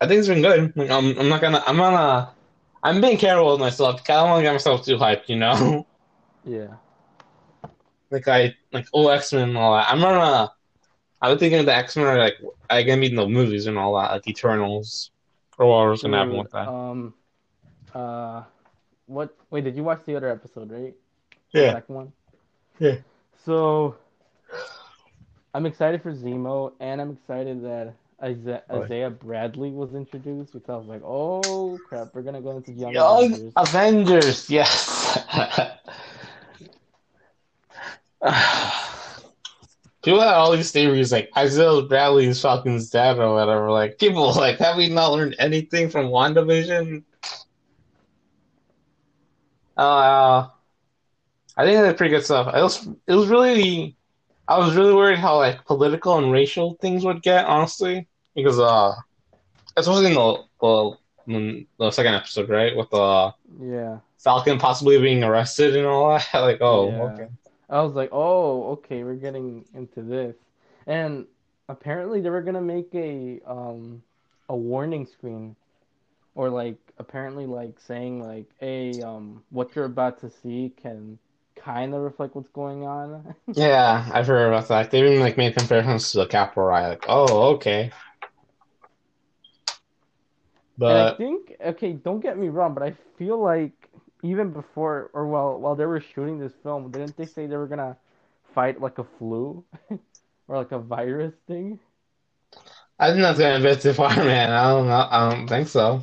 I 0.00 0.06
think 0.06 0.18
it's 0.18 0.28
been 0.28 0.42
good. 0.42 0.76
Like, 0.76 0.90
I'm, 0.90 1.18
I'm 1.18 1.28
not 1.28 1.40
gonna, 1.40 1.62
I'm 1.66 1.76
gonna, 1.76 2.30
I'm 2.82 3.00
being 3.00 3.16
careful 3.16 3.50
with 3.52 3.60
myself. 3.60 4.00
I 4.08 4.12
don't 4.14 4.30
want 4.30 4.38
to 4.40 4.42
get 4.42 4.52
myself 4.52 4.84
too 4.84 4.96
hyped, 4.96 5.28
you 5.28 5.36
know? 5.36 5.86
Yeah. 6.48 6.74
like 8.12 8.28
I, 8.28 8.54
like 8.72 8.86
oh 8.94 9.08
X 9.08 9.32
Men 9.32 9.48
and 9.48 9.58
all 9.58 9.74
that. 9.76 9.90
I'm 9.90 9.98
gonna, 9.98 10.52
I 11.20 11.28
was 11.28 11.40
thinking 11.40 11.58
of 11.58 11.66
the 11.66 11.74
X 11.74 11.96
Men 11.96 12.06
are 12.06 12.18
like, 12.18 12.36
I 12.70 12.84
gonna 12.84 13.00
be 13.00 13.08
in 13.08 13.16
the 13.16 13.26
movies 13.26 13.66
and 13.66 13.76
all 13.76 13.96
that, 13.96 14.12
like 14.12 14.28
Eternals, 14.28 15.10
or 15.58 15.66
whatever's 15.66 16.02
gonna 16.02 16.18
happen 16.18 16.36
with 16.36 16.52
that. 16.52 16.68
Um, 16.68 17.14
uh, 17.92 18.44
what? 19.06 19.36
Wait, 19.50 19.64
did 19.64 19.76
you 19.76 19.84
watch 19.84 20.00
the 20.06 20.16
other 20.16 20.28
episode, 20.28 20.70
right? 20.70 20.94
Yeah. 21.52 21.72
second 21.72 21.94
one. 21.94 22.12
Yeah. 22.78 22.96
So 23.44 23.96
I'm 25.54 25.66
excited 25.66 26.02
for 26.02 26.12
Zemo, 26.12 26.72
and 26.80 27.00
I'm 27.00 27.12
excited 27.12 27.62
that 27.64 27.94
Isaiah, 28.22 28.62
oh, 28.70 28.82
Isaiah 28.82 29.10
Bradley 29.10 29.70
was 29.70 29.94
introduced 29.94 30.52
because 30.52 30.68
I 30.68 30.76
was 30.76 30.86
like, 30.86 31.02
oh 31.02 31.78
crap, 31.86 32.14
we're 32.14 32.22
gonna 32.22 32.40
go 32.40 32.56
into 32.56 32.72
Young 32.72 32.92
Young 32.92 33.24
Avengers. 33.24 33.52
Avengers, 33.56 34.50
yes. 34.50 35.18
People 40.02 40.20
had 40.20 40.34
all 40.34 40.52
these 40.56 40.70
theories 40.70 41.10
like 41.10 41.30
Isaiah 41.36 41.82
Bradley 41.82 42.26
is 42.26 42.40
Falcon's 42.40 42.90
dad 42.90 43.18
or 43.18 43.34
whatever. 43.34 43.70
Like 43.70 43.98
people 43.98 44.32
like, 44.34 44.58
have 44.58 44.76
we 44.76 44.88
not 44.88 45.12
learned 45.12 45.34
anything 45.38 45.90
from 45.90 46.06
WandaVision? 46.06 47.02
Uh, 49.76 50.48
I 51.56 51.64
think 51.64 51.80
that's 51.80 51.96
pretty 51.96 52.14
good 52.14 52.24
stuff. 52.24 52.54
It 52.54 52.62
was 52.62 52.86
it 53.06 53.14
was 53.14 53.28
really, 53.28 53.96
I 54.48 54.58
was 54.58 54.76
really 54.76 54.94
worried 54.94 55.18
how 55.18 55.36
like 55.38 55.64
political 55.64 56.18
and 56.18 56.32
racial 56.32 56.74
things 56.80 57.04
would 57.04 57.22
get 57.22 57.46
honestly 57.46 58.08
because 58.34 58.58
uh, 58.58 58.94
especially 59.76 60.08
in 60.08 60.14
the 60.14 60.44
the, 60.60 60.98
in 61.34 61.66
the 61.78 61.90
second 61.90 62.14
episode, 62.14 62.48
right, 62.50 62.76
with 62.76 62.90
the 62.90 63.32
Yeah, 63.60 63.98
Falcon 64.18 64.58
possibly 64.58 64.98
being 65.00 65.22
arrested 65.24 65.76
and 65.76 65.86
all 65.86 66.10
that. 66.10 66.26
like, 66.34 66.58
oh, 66.60 66.90
Yeah. 66.90 67.02
okay. 67.02 67.28
I 67.68 67.82
was 67.82 67.94
like, 67.94 68.10
oh, 68.12 68.70
okay, 68.72 69.02
we're 69.02 69.14
getting 69.16 69.64
into 69.74 70.02
this, 70.02 70.36
and 70.86 71.26
apparently 71.68 72.20
they 72.20 72.30
were 72.30 72.42
gonna 72.42 72.60
make 72.60 72.94
a 72.94 73.40
um 73.46 74.02
a 74.48 74.56
warning 74.56 75.06
screen, 75.06 75.56
or 76.36 76.50
like 76.50 76.78
apparently 76.98 77.46
like 77.46 77.80
saying 77.80 78.22
like, 78.22 78.46
hey, 78.60 79.02
um, 79.02 79.42
what 79.50 79.74
you're 79.76 79.86
about 79.86 80.20
to 80.20 80.30
see 80.30 80.72
can 80.80 81.18
kind 81.56 81.94
of 81.94 82.02
reflect 82.02 82.36
what's 82.36 82.50
going 82.50 82.84
on. 82.84 83.34
Yeah, 83.54 84.08
I've 84.12 84.26
heard 84.26 84.48
about 84.48 84.68
that. 84.68 84.90
They 84.90 85.00
even 85.00 85.20
like 85.20 85.36
made 85.38 85.56
comparisons 85.56 86.12
to 86.12 86.18
the 86.18 86.26
Capitol 86.26 86.64
riot. 86.64 86.90
Like, 86.90 87.04
oh, 87.08 87.54
okay. 87.54 87.90
And 90.86 90.98
I 90.98 91.06
think, 91.06 91.54
okay, 91.60 91.92
don't 91.94 92.20
get 92.20 92.38
me 92.38 92.48
wrong, 92.48 92.74
but 92.74 92.82
I 92.82 92.92
feel 93.18 93.38
like 93.38 93.72
even 94.22 94.52
before 94.52 95.10
or 95.12 95.26
while 95.26 95.58
while 95.60 95.76
they 95.76 95.86
were 95.86 96.00
shooting 96.00 96.38
this 96.38 96.54
film, 96.62 96.90
didn't 96.90 97.16
they 97.16 97.26
say 97.26 97.46
they 97.46 97.56
were 97.56 97.66
gonna 97.66 97.96
fight 98.54 98.80
like 98.80 98.98
a 98.98 99.04
flu 99.04 99.64
or 100.48 100.56
like 100.56 100.72
a 100.72 100.78
virus 100.78 101.34
thing? 101.46 101.78
I 102.98 103.10
think 103.10 103.22
that's 103.22 103.38
going 103.38 103.60
a 103.60 103.62
bit 103.62 103.80
too 103.80 103.92
far, 103.92 104.14
man. 104.16 104.50
I 104.52 104.70
don't 104.70 104.86
know. 104.86 105.08
I 105.10 105.30
don't 105.30 105.48
think 105.48 105.68
so. 105.68 106.02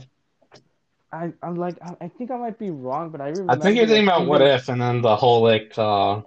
I 1.13 1.33
I'm 1.43 1.55
like 1.55 1.77
I, 1.81 1.95
I 2.05 2.09
think 2.09 2.31
I 2.31 2.37
might 2.37 2.59
be 2.59 2.71
wrong, 2.71 3.11
but 3.11 3.21
I 3.21 3.29
I 3.47 3.55
think 3.57 3.77
you're 3.77 3.87
thinking 3.87 4.07
about 4.07 4.27
what 4.27 4.41
if, 4.41 4.69
and 4.69 4.81
then 4.81 5.01
the 5.01 5.15
whole 5.15 5.43
like 5.43 5.77
uh 5.77 6.21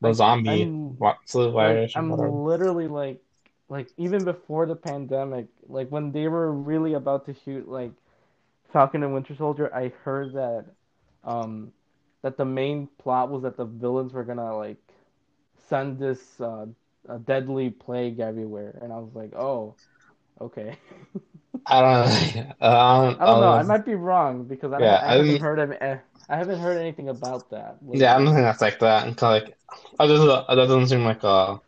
the 0.00 0.12
zombie 0.14 0.64
I'm- 0.64 0.96
what 0.98 1.16
flu 1.26 1.50
like, 1.50 1.90
I'm 1.94 2.44
literally 2.44 2.88
like 2.88 3.22
like 3.68 3.88
even 3.96 4.24
before 4.24 4.66
the 4.66 4.76
pandemic, 4.76 5.48
like 5.68 5.90
when 5.90 6.12
they 6.12 6.28
were 6.28 6.52
really 6.52 6.94
about 6.94 7.26
to 7.26 7.34
shoot 7.34 7.68
like 7.68 7.92
Falcon 8.72 9.02
and 9.02 9.14
Winter 9.14 9.34
Soldier, 9.34 9.74
I 9.74 9.88
heard 10.04 10.34
that 10.34 10.66
um 11.24 11.72
that 12.22 12.36
the 12.36 12.44
main 12.44 12.88
plot 12.98 13.30
was 13.30 13.42
that 13.42 13.56
the 13.56 13.64
villains 13.64 14.12
were 14.12 14.24
gonna 14.24 14.56
like 14.56 14.78
send 15.68 15.98
this 15.98 16.40
uh 16.40 16.66
a 17.08 17.18
deadly 17.18 17.70
plague 17.70 18.20
everywhere, 18.20 18.78
and 18.82 18.92
I 18.92 18.98
was 18.98 19.14
like, 19.14 19.34
oh, 19.34 19.74
okay. 20.40 20.76
I 21.66 21.80
don't 21.80 22.36
know. 22.36 22.54
I 22.60 23.04
don't, 23.10 23.20
I 23.20 23.26
don't 23.26 23.40
know. 23.40 23.52
I 23.52 23.62
um, 23.62 23.62
might 23.62 23.84
be 23.84 23.94
wrong 23.94 24.44
because 24.44 24.72
I, 24.72 24.78
Yeah, 24.78 25.02
I 25.02 25.08
I 25.08 25.16
haven't 25.16 25.38
heard 25.40 25.58
of 25.58 25.72
eh, 25.72 25.98
I 26.28 26.36
haven't 26.36 26.60
heard 26.60 26.78
anything 26.78 27.08
about 27.08 27.50
that. 27.50 27.78
Yeah, 27.92 28.14
I 28.14 28.18
don't 28.18 28.26
think 28.34 28.44
that's 28.44 28.60
like 28.60 28.78
that. 28.80 29.06
Until 29.06 29.28
like, 29.30 29.46
that 29.98 30.06
doesn't, 30.06 30.26
that 30.26 30.54
doesn't 30.54 30.88
seem 30.88 31.04
like 31.04 31.24
uh 31.24 31.58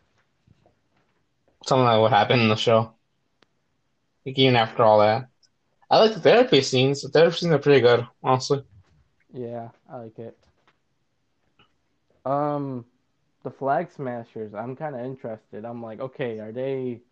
something 1.66 1.84
that 1.86 1.96
would 1.98 2.10
happen 2.12 2.40
in 2.40 2.48
the 2.48 2.56
show. 2.56 2.94
Like 4.24 4.38
even 4.38 4.54
after 4.56 4.84
all 4.84 5.00
that, 5.00 5.28
I 5.90 5.98
like 6.00 6.14
the 6.14 6.20
therapy 6.20 6.62
scenes. 6.62 7.02
The 7.02 7.10
therapy 7.10 7.36
scenes 7.38 7.52
are 7.54 7.58
pretty 7.58 7.80
good, 7.82 8.06
honestly. 8.22 8.64
Yeah, 9.32 9.70
I 9.88 9.96
like 9.98 10.18
it. 10.18 10.36
Um, 12.24 12.84
the 13.42 13.50
Flag 13.50 13.90
Smashers, 13.90 14.54
I'm 14.54 14.76
kind 14.76 14.94
of 14.94 15.04
interested. 15.04 15.64
I'm 15.64 15.82
like, 15.82 16.00
okay, 16.00 16.38
are 16.40 16.52
they 16.52 17.02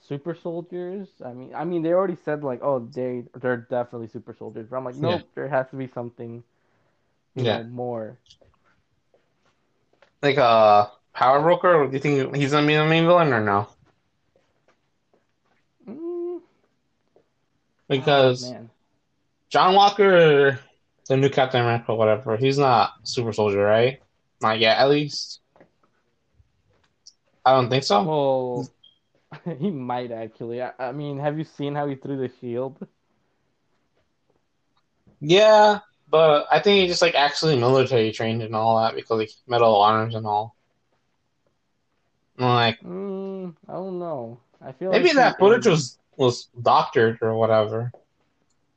super 0.00 0.34
soldiers? 0.34 1.08
I 1.24 1.32
mean, 1.32 1.54
I 1.54 1.64
mean, 1.64 1.82
they 1.82 1.92
already 1.92 2.16
said 2.24 2.42
like, 2.44 2.60
oh, 2.62 2.80
they 2.80 3.24
they're 3.36 3.56
definitely 3.56 4.08
super 4.08 4.34
soldiers. 4.34 4.66
But 4.70 4.76
I'm 4.78 4.84
like, 4.84 4.96
nope, 4.96 5.28
there 5.34 5.48
has 5.48 5.68
to 5.70 5.76
be 5.76 5.86
something, 5.88 6.42
you 7.34 7.44
Yeah. 7.44 7.44
know, 7.44 7.62
more. 7.64 8.18
Like 10.22 10.38
uh, 10.38 10.86
Power 11.14 11.40
Broker. 11.42 11.86
Do 11.86 11.92
you 11.92 11.98
think 12.00 12.34
he's 12.36 12.52
gonna 12.52 12.66
be 12.66 12.76
the 12.76 12.84
main 12.86 13.04
villain 13.04 13.32
or 13.32 13.40
no? 13.44 13.68
Mm, 15.86 16.40
Because 17.88 18.54
oh, 18.54 18.70
John 19.50 19.74
Walker, 19.74 20.58
the 21.08 21.16
new 21.16 21.28
Captain 21.30 21.60
America, 21.62 21.94
whatever, 21.94 22.36
he's 22.36 22.58
not 22.58 22.90
super 23.04 23.32
soldier, 23.32 23.64
right? 23.64 23.98
Not 24.40 24.58
yet, 24.60 24.78
at 24.78 24.88
least. 24.90 25.40
I 27.44 27.52
don't 27.52 27.68
think 27.70 27.84
so. 27.84 28.14
well, 28.54 28.68
he 29.58 29.70
might 29.70 30.10
actually. 30.12 30.62
I, 30.62 30.72
I 30.78 30.92
mean, 30.92 31.18
have 31.18 31.38
you 31.38 31.44
seen 31.44 31.74
how 31.74 31.86
he 31.88 31.96
threw 31.96 32.16
the 32.16 32.28
shield? 32.40 32.86
Yeah, 35.20 35.80
but 36.08 36.46
I 36.50 36.60
think 36.60 36.80
he 36.80 36.86
just 36.88 37.02
like 37.02 37.14
actually 37.14 37.56
military 37.58 38.12
trained 38.12 38.42
and 38.42 38.54
all 38.54 38.82
that 38.82 38.94
because 38.94 39.18
like 39.18 39.30
medal 39.46 39.76
of 39.76 39.82
honors 39.82 40.14
and 40.14 40.26
all. 40.26 40.56
And, 42.38 42.46
like 42.46 42.78
Mm, 42.84 43.56
I 43.68 43.72
don't 43.72 43.98
know. 43.98 44.40
I 44.60 44.72
feel 44.72 44.90
maybe 44.90 45.12
like 45.12 45.12
that 45.12 45.36
footage 45.38 45.66
was 45.66 45.98
was 46.16 46.48
doctored 46.60 47.18
or 47.22 47.34
whatever. 47.36 47.92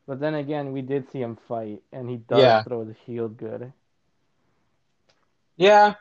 But 0.05 0.19
then 0.19 0.33
again, 0.33 0.71
we 0.71 0.81
did 0.81 1.09
see 1.09 1.21
him 1.21 1.35
fight, 1.35 1.83
and 1.91 2.09
he 2.09 2.17
does 2.17 2.53
Yeah. 2.53 2.63
throw 2.63 2.83
the 2.83 2.93
shield 2.93 3.37
good. 3.37 3.73
Yeah, 5.57 5.95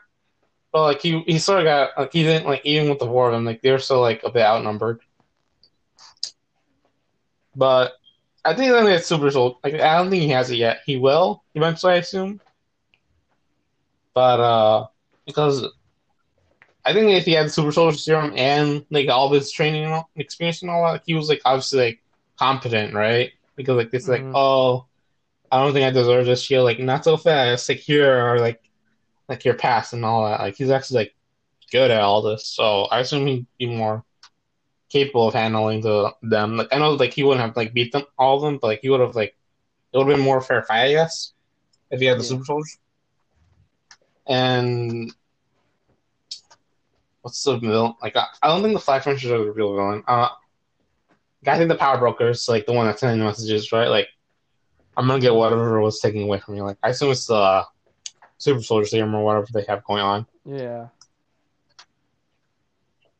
but 0.73 0.83
like 0.83 1.01
he 1.01 1.21
he 1.21 1.39
sort 1.39 1.59
of 1.61 1.65
got 1.65 1.91
like 1.97 2.13
he 2.13 2.23
didn't 2.23 2.47
like 2.47 2.65
even 2.65 2.89
with 2.89 2.99
the 2.99 3.05
four 3.07 3.27
of 3.27 3.33
them 3.33 3.45
like 3.45 3.61
they 3.61 3.71
were 3.71 3.79
still 3.79 4.01
like 4.01 4.23
a 4.23 4.31
bit 4.31 4.43
outnumbered. 4.43 5.01
But 7.55 7.93
I 8.45 8.53
think 8.53 8.65
he's 8.65 8.73
gonna 8.73 8.89
get 8.91 9.05
super 9.05 9.31
soul. 9.31 9.59
Like 9.63 9.75
I 9.75 9.97
don't 9.97 10.11
think 10.11 10.23
he 10.23 10.29
has 10.29 10.51
it 10.51 10.57
yet. 10.57 10.81
He 10.85 10.97
will 10.97 11.43
eventually, 11.55 11.93
I 11.93 11.97
assume. 11.97 12.41
But 14.13 14.39
uh, 14.41 14.87
because 15.25 15.65
I 16.85 16.93
think 16.93 17.11
if 17.11 17.25
he 17.25 17.33
had 17.33 17.51
super 17.51 17.71
soldier 17.71 17.97
serum 17.97 18.33
and 18.35 18.85
like 18.91 19.09
all 19.09 19.29
this 19.29 19.51
training 19.51 19.85
and 19.85 19.93
all, 19.93 20.09
experience 20.15 20.61
and 20.61 20.71
all 20.71 20.83
that, 20.85 20.91
like, 20.93 21.03
he 21.05 21.13
was 21.13 21.29
like 21.29 21.41
obviously 21.45 21.79
like 21.79 22.03
competent, 22.37 22.93
right? 22.93 23.31
Because 23.55 23.77
like 23.77 23.89
it's 23.93 24.07
like 24.07 24.23
Mhm. 24.23 24.31
oh, 24.33 24.87
I 25.51 25.63
don't 25.63 25.73
think 25.73 25.85
I 25.85 25.91
deserve 25.91 26.25
this 26.25 26.43
shield. 26.43 26.65
Like 26.65 26.79
not 26.79 27.05
so 27.05 27.17
fast. 27.17 27.69
Like 27.69 27.79
here 27.79 28.27
or 28.27 28.39
like 28.39 28.62
like 29.33 29.45
your 29.45 29.55
past 29.55 29.93
and 29.93 30.05
all 30.05 30.25
that. 30.29 30.39
Like 30.41 30.55
he's 30.57 30.71
actually 30.71 30.99
like 30.99 31.15
good 31.71 31.91
at 31.91 32.01
all 32.01 32.21
this. 32.21 32.47
So 32.47 32.83
I 32.85 32.99
assume 32.99 33.27
he'd 33.27 33.47
be 33.59 33.67
more 33.67 34.03
capable 34.91 35.27
of 35.27 35.33
handling 35.33 35.81
the 35.81 36.13
them. 36.23 36.57
Like 36.57 36.69
I 36.71 36.79
know 36.79 36.93
like 36.93 37.13
he 37.13 37.23
wouldn't 37.23 37.45
have 37.45 37.57
like 37.57 37.73
beat 37.73 37.91
them 37.93 38.03
all 38.17 38.37
of 38.37 38.43
them, 38.43 38.59
but 38.61 38.67
like 38.67 38.79
he 38.81 38.89
would 38.89 39.01
have 39.01 39.15
like 39.15 39.35
it 39.93 39.97
would 39.97 40.07
have 40.07 40.17
been 40.17 40.23
more 40.25 40.41
fair 40.41 40.63
fight, 40.63 40.85
I 40.85 40.91
guess, 40.93 41.33
if 41.91 41.99
he 41.99 42.05
had 42.07 42.19
the 42.19 42.23
Yeah. 42.23 42.29
super 42.29 42.45
soldiers. 42.45 42.77
And 44.27 45.13
what's 47.21 47.43
the 47.43 47.57
villain? 47.57 47.93
Like 48.01 48.15
I, 48.15 48.25
I 48.41 48.47
don't 48.47 48.61
think 48.61 48.73
the 48.73 48.79
Flag 48.79 49.03
Smashers 49.03 49.31
are 49.31 49.43
the 49.43 49.51
real 49.51 49.75
villain. 49.75 50.03
Uh, 50.07 50.29
I 51.47 51.57
think 51.57 51.69
the 51.69 51.75
Power 51.75 51.97
Brokers, 51.97 52.47
like 52.47 52.65
the 52.65 52.73
one 52.73 52.85
that's 52.87 53.01
sending 53.01 53.19
the 53.19 53.25
messages, 53.25 53.71
right? 53.71 53.87
Like 53.87 54.07
I'm 54.97 55.07
gonna 55.07 55.19
get 55.21 55.33
whatever 55.35 55.81
was 55.81 55.99
taken 55.99 56.23
away 56.23 56.39
from 56.39 56.55
you. 56.55 56.63
Like 56.63 56.77
I 56.83 56.89
assume 56.89 57.11
it's 57.11 57.25
the 57.27 57.63
Super 58.37 58.61
Soldier 58.61 58.87
Serum 58.87 59.15
or 59.15 59.23
whatever 59.23 59.47
they 59.53 59.65
have 59.67 59.83
going 59.83 60.01
on. 60.01 60.25
Yeah. 60.45 60.87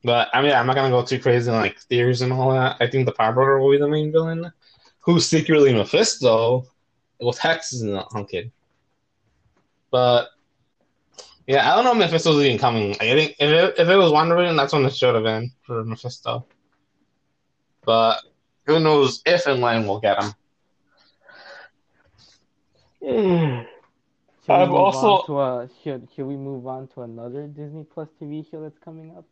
But 0.04 0.30
I 0.34 0.42
mean, 0.42 0.52
I'm 0.52 0.68
not 0.68 0.76
gonna 0.76 0.90
go 0.90 1.04
too 1.04 1.20
crazy 1.20 1.50
on 1.50 1.62
like 1.62 1.80
theories 1.80 2.22
and 2.22 2.34
all 2.34 2.52
that. 2.52 2.78
I 2.80 2.88
think 2.88 3.06
the 3.06 3.14
Power 3.14 3.34
Broker 3.34 3.60
will 3.60 3.72
be 3.72 3.78
the 3.78 3.88
main 3.88 4.12
villain, 4.12 4.52
who's 5.00 5.26
secretly 5.26 5.74
Mephisto 5.74 6.68
Well, 7.20 7.34
Hex. 7.34 7.74
Is 7.74 7.84
not, 7.84 8.10
I'm 8.14 8.26
kidding. 8.26 8.52
But 9.92 10.28
yeah, 11.48 11.72
I 11.72 11.76
don't 11.76 11.86
know 11.86 11.92
if 11.94 11.98
Mephisto's 12.00 12.44
even 12.44 12.58
coming. 12.58 12.90
Like, 12.90 13.02
I 13.02 13.16
think 13.16 13.36
if 13.40 13.50
it, 13.50 13.76
if 13.80 13.88
it 13.88 13.96
was 13.96 14.12
WandaVision, 14.12 14.58
that's 14.58 14.74
when 14.74 14.86
it 14.86 14.96
should 14.96 15.16
have 15.16 15.24
been 15.24 15.52
for 15.62 15.84
Mephisto. 15.86 16.46
But 17.86 18.22
who 18.66 18.80
knows 18.80 19.22
if 19.26 19.46
and 19.46 19.62
when 19.62 19.86
we'll 19.86 20.00
get 20.00 20.22
him. 20.22 20.34
Hmm. 23.06 23.62
Should 24.46 24.60
move 24.68 24.76
also- 24.76 25.08
on 25.08 25.26
to 25.28 25.40
a, 25.42 25.70
should 25.84 26.08
should 26.16 26.26
we 26.26 26.36
move 26.36 26.68
on 26.68 26.88
to 26.90 27.02
another 27.04 27.48
Disney 27.48 27.86
Plus 27.86 28.10
TV 28.22 28.50
show 28.50 28.62
that's 28.62 28.78
coming 28.80 29.16
up? 29.18 29.26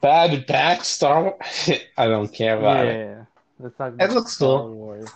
Bad 0.00 0.46
Batch 0.46 0.82
Star 0.82 1.22
Wars. 1.22 1.70
I 1.96 2.06
don't 2.06 2.32
care 2.32 2.58
about 2.58 2.86
it. 2.86 2.94
yeah. 2.94 3.24
Let's 3.58 3.76
talk 3.76 3.92
It 3.92 3.96
about 3.96 4.10
looks 4.12 4.32
Star 4.32 4.58
cool. 4.60 4.74
Wars. 4.74 5.10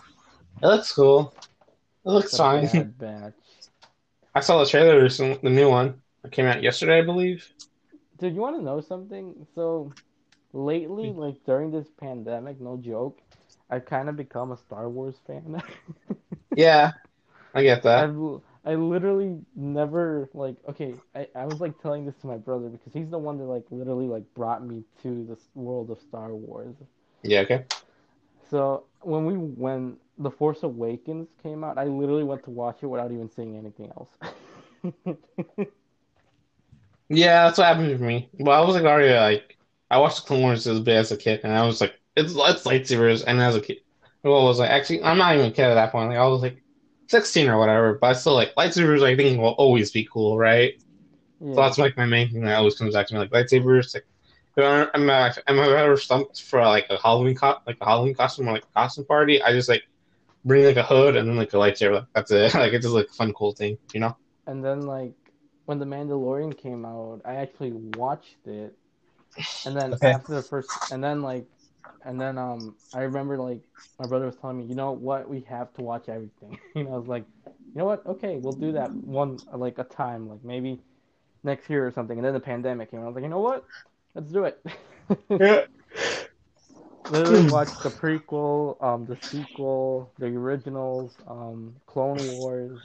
It 0.61 0.67
looks 0.67 0.91
cool. 0.93 1.33
It 2.05 2.09
looks 2.09 2.35
fine. 2.37 2.65
Bad 2.67 2.97
Batch. 2.97 3.33
I 4.35 4.39
saw 4.41 4.59
the 4.59 4.69
trailer 4.69 5.01
recently, 5.01 5.39
the 5.41 5.49
new 5.49 5.69
one. 5.69 6.01
It 6.23 6.31
came 6.31 6.45
out 6.45 6.61
yesterday, 6.61 6.99
I 6.99 7.01
believe. 7.05 7.51
Dude, 8.19 8.33
you 8.35 8.41
want 8.41 8.55
to 8.57 8.63
know 8.63 8.81
something? 8.81 9.47
So, 9.55 9.91
lately, 10.53 11.09
hmm. 11.09 11.19
like 11.19 11.43
during 11.45 11.71
this 11.71 11.87
pandemic, 11.99 12.59
no 12.61 12.77
joke, 12.77 13.19
I've 13.69 13.85
kind 13.85 14.09
of 14.09 14.15
become 14.15 14.51
a 14.51 14.57
Star 14.57 14.89
Wars 14.89 15.15
fan. 15.25 15.61
Yeah, 16.55 16.93
I 17.53 17.61
get 17.61 17.83
that. 17.83 18.05
I've 18.05 18.41
I 18.67 18.75
literally 18.75 19.39
never 19.55 20.29
like 20.35 20.57
okay, 20.69 20.95
I, 21.15 21.27
I 21.35 21.45
was 21.47 21.61
like 21.61 21.81
telling 21.81 22.05
this 22.05 22.17
to 22.17 22.27
my 22.27 22.37
brother 22.37 22.69
because 22.69 22.93
he's 22.93 23.09
the 23.09 23.19
one 23.19 23.39
that 23.39 23.45
like 23.45 23.65
literally 23.71 24.07
like 24.07 24.25
brought 24.35 24.65
me 24.65 24.83
to 25.03 25.25
this 25.25 25.49
world 25.55 25.89
of 25.91 25.99
Star 26.01 26.35
Wars. 26.35 26.75
Yeah, 27.23 27.41
okay. 27.41 27.65
So 28.49 28.85
when 29.01 29.25
we 29.25 29.33
when 29.35 29.97
The 30.17 30.31
Force 30.31 30.63
Awakens 30.63 31.27
came 31.43 31.63
out, 31.63 31.77
I 31.77 31.85
literally 31.85 32.23
went 32.23 32.43
to 32.45 32.51
watch 32.51 32.79
it 32.83 32.87
without 32.87 33.11
even 33.11 33.29
seeing 33.29 33.57
anything 33.57 33.91
else. 33.91 34.09
Yeah, 37.09 37.45
that's 37.45 37.57
what 37.57 37.67
happened 37.67 37.97
to 37.97 38.03
me. 38.03 38.29
Well, 38.33 38.61
I 38.61 38.65
was 38.65 38.75
like 38.75 38.85
already 38.85 39.13
like 39.13 39.57
I 39.89 39.99
watched 39.99 40.17
the 40.23 40.27
Clone 40.27 40.41
Wars 40.41 40.67
as 40.67 40.79
big 40.81 40.95
as 40.95 41.11
a 41.11 41.17
kid, 41.17 41.41
and 41.43 41.53
I 41.53 41.65
was 41.65 41.79
like, 41.81 41.99
it's 42.15 42.33
it's 42.35 42.63
lightsabers, 42.63 43.23
and 43.25 43.41
as 43.41 43.55
a 43.55 43.61
kid, 43.61 43.77
well, 44.23 44.41
I 44.41 44.43
was 44.43 44.59
like, 44.59 44.69
actually, 44.71 45.03
I'm 45.03 45.17
not 45.17 45.35
even 45.35 45.47
a 45.47 45.51
kid 45.51 45.63
at 45.65 45.75
that 45.75 45.91
point. 45.91 46.09
Like 46.09 46.17
I 46.17 46.27
was 46.27 46.41
like 46.41 46.61
16 47.07 47.49
or 47.49 47.57
whatever, 47.59 47.97
but 47.99 48.07
I 48.07 48.13
still 48.13 48.33
like 48.35 48.53
lightsabers. 48.55 49.03
I 49.03 49.15
think 49.15 49.39
will 49.39 49.49
always 49.49 49.91
be 49.91 50.07
cool, 50.11 50.37
right? 50.37 50.73
Yeah. 51.39 51.47
So 51.53 51.61
that's 51.61 51.77
like 51.77 51.97
my 51.97 52.05
main 52.05 52.29
thing 52.31 52.41
that 52.43 52.57
always 52.57 52.77
comes 52.77 52.93
back 52.95 53.07
to 53.07 53.13
me, 53.15 53.19
like 53.21 53.31
lightsabers. 53.31 53.93
Like, 53.93 54.05
if 54.57 54.63
I'm, 54.65 54.89
I'm, 54.93 55.09
uh, 55.09 55.33
am 55.47 55.59
ever 55.59 55.97
stumped 55.97 56.41
for 56.43 56.61
like 56.61 56.87
a 56.89 56.97
Halloween 56.97 57.35
co- 57.35 57.57
like 57.67 57.77
a 57.81 57.85
Halloween 57.85 58.15
costume 58.15 58.49
or 58.49 58.53
like 58.53 58.63
a 58.65 58.79
costume 58.79 59.05
party? 59.05 59.41
I 59.41 59.51
just 59.53 59.69
like 59.69 59.83
bring 60.45 60.65
like 60.65 60.77
a 60.77 60.83
hood 60.83 61.15
and 61.17 61.27
then 61.29 61.37
like 61.37 61.53
a 61.53 61.57
lightsaber. 61.57 62.07
That's 62.15 62.31
it. 62.31 62.53
like 62.55 62.73
it's 62.73 62.85
just 62.85 62.95
like 62.95 63.07
a 63.09 63.13
fun, 63.13 63.33
cool 63.33 63.53
thing, 63.53 63.77
you 63.93 64.01
know? 64.01 64.17
And 64.47 64.63
then 64.63 64.85
like 64.87 65.13
when 65.65 65.79
The 65.79 65.85
Mandalorian 65.85 66.57
came 66.57 66.85
out, 66.85 67.21
I 67.25 67.35
actually 67.35 67.73
watched 67.73 68.47
it. 68.47 68.77
And 69.65 69.77
then 69.77 69.93
Okay. 69.93 70.15
after 70.15 70.35
the 70.35 70.43
first 70.43 70.69
and 70.91 71.03
then 71.03 71.21
like 71.23 71.47
and 72.05 72.19
then 72.19 72.37
um 72.37 72.75
I 72.93 73.01
remember 73.01 73.37
like 73.37 73.61
my 73.99 74.05
brother 74.05 74.25
was 74.25 74.35
telling 74.35 74.57
me, 74.59 74.65
you 74.65 74.75
know 74.75 74.91
what, 74.91 75.29
we 75.29 75.41
have 75.49 75.73
to 75.75 75.81
watch 75.81 76.09
everything. 76.09 76.59
you 76.75 76.83
know, 76.83 76.93
I 76.93 76.97
was 76.97 77.07
like, 77.07 77.25
you 77.45 77.79
know 77.79 77.85
what, 77.85 78.05
okay, 78.05 78.37
we'll 78.37 78.53
do 78.53 78.71
that 78.73 78.93
one 79.03 79.41
like 79.53 79.79
a 79.79 79.83
time, 79.83 80.29
like 80.29 80.43
maybe 80.43 80.79
next 81.43 81.69
year 81.69 81.87
or 81.87 81.91
something. 81.91 82.17
And 82.17 82.25
then 82.25 82.33
the 82.33 82.39
pandemic 82.39 82.91
came. 82.91 82.99
And 82.99 83.05
I 83.05 83.09
was 83.09 83.15
like, 83.15 83.23
you 83.23 83.29
know 83.29 83.39
what? 83.39 83.65
Let's 84.15 84.31
do 84.31 84.45
it. 84.45 84.63
Yeah. 85.39 85.65
Literally 87.09 87.41
watched 87.43 87.81
the 87.83 87.91
prequel, 87.91 88.81
um, 88.83 89.05
the 89.05 89.17
sequel, 89.31 90.11
the 90.19 90.25
originals, 90.27 91.13
um, 91.27 91.75
Clone 91.85 92.25
Wars, 92.27 92.81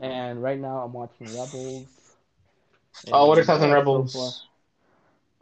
and 0.00 0.42
right 0.42 0.58
now 0.60 0.78
I'm 0.78 0.92
watching 0.92 1.36
Rebels. 1.36 1.88
Oh, 3.12 3.26
what 3.28 3.38
are 3.38 3.42
And, 3.42 3.46
thoughts 3.46 3.62
on 3.62 3.70
yeah, 3.70 4.04
so 4.12 4.34
Rebels? 4.34 4.42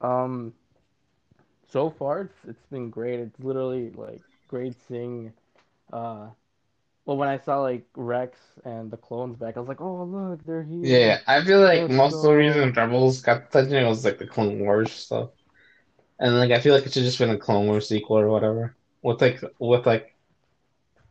um, 0.01 0.53
so 1.69 1.91
far 1.91 2.23
it's 2.23 2.37
it's 2.49 2.67
been 2.71 2.91
great. 2.91 3.21
It's 3.21 3.39
literally 3.41 3.91
like 3.91 4.23
great 4.49 4.75
seeing. 4.89 5.33
Uh, 5.93 6.29
well, 7.05 7.17
when 7.17 7.29
I 7.29 7.39
saw 7.39 7.61
like 7.61 7.87
Rex 7.97 8.39
and 8.65 8.91
the 8.91 8.97
clones 8.97 9.37
back, 9.37 9.57
I 9.57 9.61
was 9.61 9.69
like, 9.69 9.81
oh 9.81 10.05
look, 10.05 10.45
they're 10.45 10.63
here. 10.65 10.87
Yeah, 10.87 11.21
I 11.27 11.43
feel 11.45 11.61
like 11.61 11.89
most 11.89 12.17
of 12.17 12.31
the 12.31 12.37
reason 12.37 12.73
Rebels 12.73 13.21
got 13.23 13.45
attention 13.45 13.87
was 13.87 14.05
like 14.05 14.19
the 14.19 14.27
Clone 14.27 14.61
Wars 14.61 14.93
stuff, 14.93 15.31
and 16.21 16.37
like 16.37 16.51
I 16.53 16.61
feel 16.61 16.75
like 16.75 16.87
it 16.87 16.93
should 16.93 17.05
just 17.05 17.19
been 17.19 17.31
a 17.31 17.39
Clone 17.39 17.67
Wars 17.67 17.89
sequel 17.89 18.19
or 18.19 18.29
whatever 18.31 18.77
with 19.03 19.21
like 19.23 19.43
with 19.59 19.87
like 19.87 20.17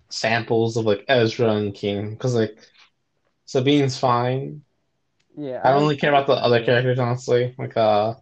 samples 0.10 0.78
of 0.78 0.86
like 0.86 1.04
Ezra 1.08 1.52
and 1.56 1.74
King 1.74 2.12
because 2.12 2.36
like 2.36 2.58
Sabine's 3.46 3.98
fine. 4.00 4.64
Yeah, 5.38 5.62
I 5.64 5.72
don't 5.72 5.82
really 5.84 5.98
care 5.98 6.12
about 6.12 6.28
the 6.28 6.34
other 6.34 6.64
characters 6.64 7.00
honestly. 7.00 7.56
Like 7.58 7.76
uh, 7.78 8.16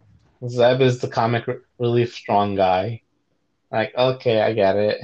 Zeb 0.48 0.80
is 0.80 1.00
the 1.00 1.08
comic 1.08 1.46
re- 1.46 1.58
relief 1.78 2.14
strong 2.14 2.54
guy. 2.56 3.02
Like 3.72 3.94
okay, 3.96 4.42
I 4.42 4.54
get 4.54 4.76
it, 4.76 5.00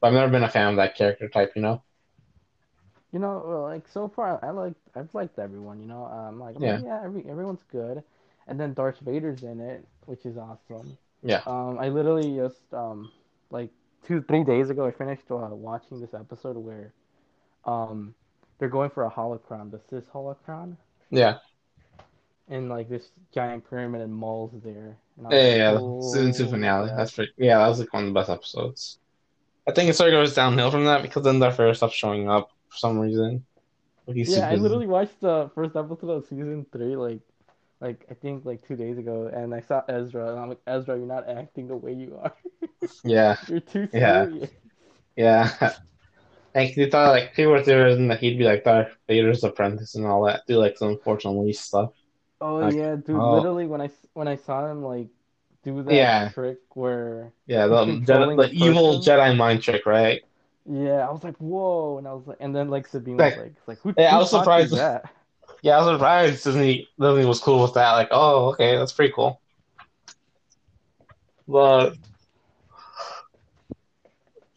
but 0.00 0.08
I've 0.08 0.14
never 0.14 0.32
been 0.32 0.44
a 0.44 0.50
fan 0.50 0.70
of 0.70 0.76
that 0.76 0.96
character 0.96 1.28
type. 1.28 1.52
You 1.56 1.62
know? 1.62 1.84
You 3.12 3.18
know, 3.18 3.62
like 3.64 3.88
so 3.88 4.08
far, 4.08 4.44
I 4.44 4.50
like 4.50 4.74
I've 4.94 5.12
liked 5.14 5.38
everyone. 5.38 5.80
You 5.80 5.86
know, 5.86 6.06
um, 6.06 6.38
like 6.38 6.56
I'm 6.56 6.64
Yeah. 6.64 6.80
like, 6.80 6.82
yeah, 6.82 7.00
every 7.04 7.24
everyone's 7.28 7.64
good, 7.64 8.04
and 8.46 8.58
then 8.58 8.72
Darth 8.74 9.00
Vader's 9.00 9.42
in 9.42 9.60
it, 9.60 9.86
which 10.06 10.24
is 10.26 10.36
awesome. 10.36 10.96
Yeah. 11.22 11.44
Um, 11.46 11.78
I 11.78 11.88
literally 11.88 12.36
just 12.36 12.72
um, 12.72 13.10
like 13.50 13.70
two 14.04 14.22
three 14.22 14.44
days 14.44 14.70
ago, 14.70 14.86
I 14.86 14.92
finished 14.92 15.30
uh, 15.30 15.48
watching 15.50 16.00
this 16.00 16.14
episode 16.14 16.56
where, 16.56 16.92
um, 17.64 18.14
they're 18.58 18.68
going 18.68 18.90
for 18.90 19.04
a 19.04 19.10
holocron, 19.10 19.70
the 19.70 19.80
Sith 19.90 20.10
holocron, 20.12 20.76
Yeah. 21.10 21.38
And 22.50 22.68
like 22.68 22.88
this 22.88 23.12
giant 23.32 23.68
pyramid 23.68 24.02
and 24.02 24.14
Maul's 24.14 24.52
there. 24.62 24.98
Yeah, 25.30 25.38
like, 25.38 25.42
yeah, 25.42 25.54
yeah. 25.72 25.80
"Oh, 25.80 26.00
Season 26.00 26.32
two 26.32 26.48
finale. 26.48 26.90
yeah." 26.90 26.96
That's 26.96 27.12
pretty. 27.12 27.32
Yeah, 27.36 27.58
that 27.58 27.68
was 27.68 27.78
like 27.80 27.92
one 27.92 28.04
of 28.04 28.08
the 28.08 28.14
best 28.20 28.30
episodes. 28.30 28.98
I 29.68 29.72
think 29.72 29.90
it 29.90 29.94
sort 29.94 30.12
of 30.12 30.18
goes 30.18 30.34
downhill 30.34 30.70
from 30.70 30.84
that 30.86 31.02
because 31.02 31.24
then 31.24 31.38
Darth 31.40 31.56
Vader 31.56 31.74
stopped 31.74 31.94
showing 31.94 32.28
up 32.28 32.50
for 32.68 32.78
some 32.78 32.98
reason. 32.98 33.46
Like 34.06 34.16
Yeah, 34.26 34.48
I 34.48 34.56
literally 34.56 34.86
watched 34.86 35.20
the 35.20 35.50
first 35.54 35.76
episode 35.76 36.10
of 36.10 36.24
season 36.26 36.66
three, 36.72 36.96
like, 36.96 37.20
like 37.80 38.06
I 38.10 38.14
think 38.14 38.44
like 38.44 38.66
two 38.66 38.76
days 38.76 38.98
ago, 38.98 39.28
and 39.32 39.54
I 39.54 39.60
saw 39.60 39.82
Ezra, 39.88 40.30
and 40.30 40.38
I'm 40.40 40.48
like, 40.50 40.60
Ezra, 40.66 40.96
you're 40.96 41.06
not 41.06 41.28
acting 41.28 41.68
the 41.68 41.76
way 41.76 41.92
you 41.94 42.16
are. 42.18 42.34
Yeah, 43.04 43.36
You're 43.46 43.60
too 43.60 43.88
Yeah. 43.92 44.26
serious. 44.26 44.50
yeah. 45.16 45.74
Like 46.54 46.74
they 46.74 46.90
thought, 46.90 47.10
like 47.12 47.34
people 47.34 47.52
were 47.52 47.62
theorizing 47.62 48.08
that 48.08 48.20
he'd 48.20 48.38
be 48.38 48.44
like 48.44 48.64
Darth 48.64 48.96
Vader's 49.08 49.44
apprentice 49.44 49.94
and 49.94 50.06
all 50.06 50.24
that, 50.26 50.42
do 50.48 50.56
like 50.58 50.78
some 50.78 50.88
unfortunately 50.90 51.52
stuff. 51.52 51.92
Oh 52.40 52.60
Like, 52.60 52.74
yeah, 52.74 52.96
dude. 52.96 53.16
oh. 53.16 53.30
Literally, 53.30 53.66
when 53.66 53.80
I 53.80 53.90
when 54.14 54.28
I 54.28 54.36
saw 54.36 54.66
him 54.70 54.82
like 54.82 55.08
do 55.62 55.82
that 55.84 55.94
Yeah. 55.96 56.28
trick 56.32 56.58
where 56.74 57.32
Yeah, 57.46 57.66
the, 57.66 57.84
Jedi, 58.06 58.36
the 58.36 58.50
evil? 58.52 59.00
Jedi 59.00 59.36
mind 59.36 59.62
trick, 59.62 59.84
right? 59.86 60.22
Yeah, 60.66 61.08
I 61.08 61.10
was 61.10 61.24
like, 61.24 61.36
whoa, 61.38 61.98
and 61.98 62.06
I 62.06 62.12
was 62.12 62.26
like, 62.26 62.36
and 62.40 62.54
then 62.54 62.68
like 62.68 62.86
Sabine 62.86 63.16
Like, 63.18 63.34
was 63.34 63.36
like, 63.36 63.54
like 63.66 63.78
who, 63.80 63.94
yeah, 63.96 64.16
I 64.16 64.18
was 64.18 64.30
surprised. 64.30 64.72
that? 64.72 65.10
Yeah, 65.62 65.76
I 65.78 65.84
was 65.84 65.94
surprised 65.96 66.44
Disney 66.44 66.88
Disney 66.98 67.24
was 67.26 67.40
cool 67.40 67.62
with 67.62 67.74
that. 67.74 67.92
Like, 67.92 68.08
oh, 68.10 68.50
okay, 68.52 68.76
that's 68.76 68.92
pretty 68.92 69.12
cool. 69.14 69.40
But 71.48 71.96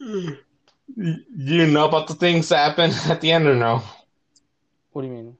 you 0.00 1.66
know 1.66 1.86
about 1.86 2.08
the 2.08 2.14
things 2.14 2.48
that 2.48 2.58
happen 2.76 2.90
at 3.10 3.20
the 3.20 3.32
end 3.32 3.46
or 3.46 3.54
no? 3.54 3.82
What 4.92 5.02
do 5.02 5.08
you 5.08 5.14
mean? 5.14 5.36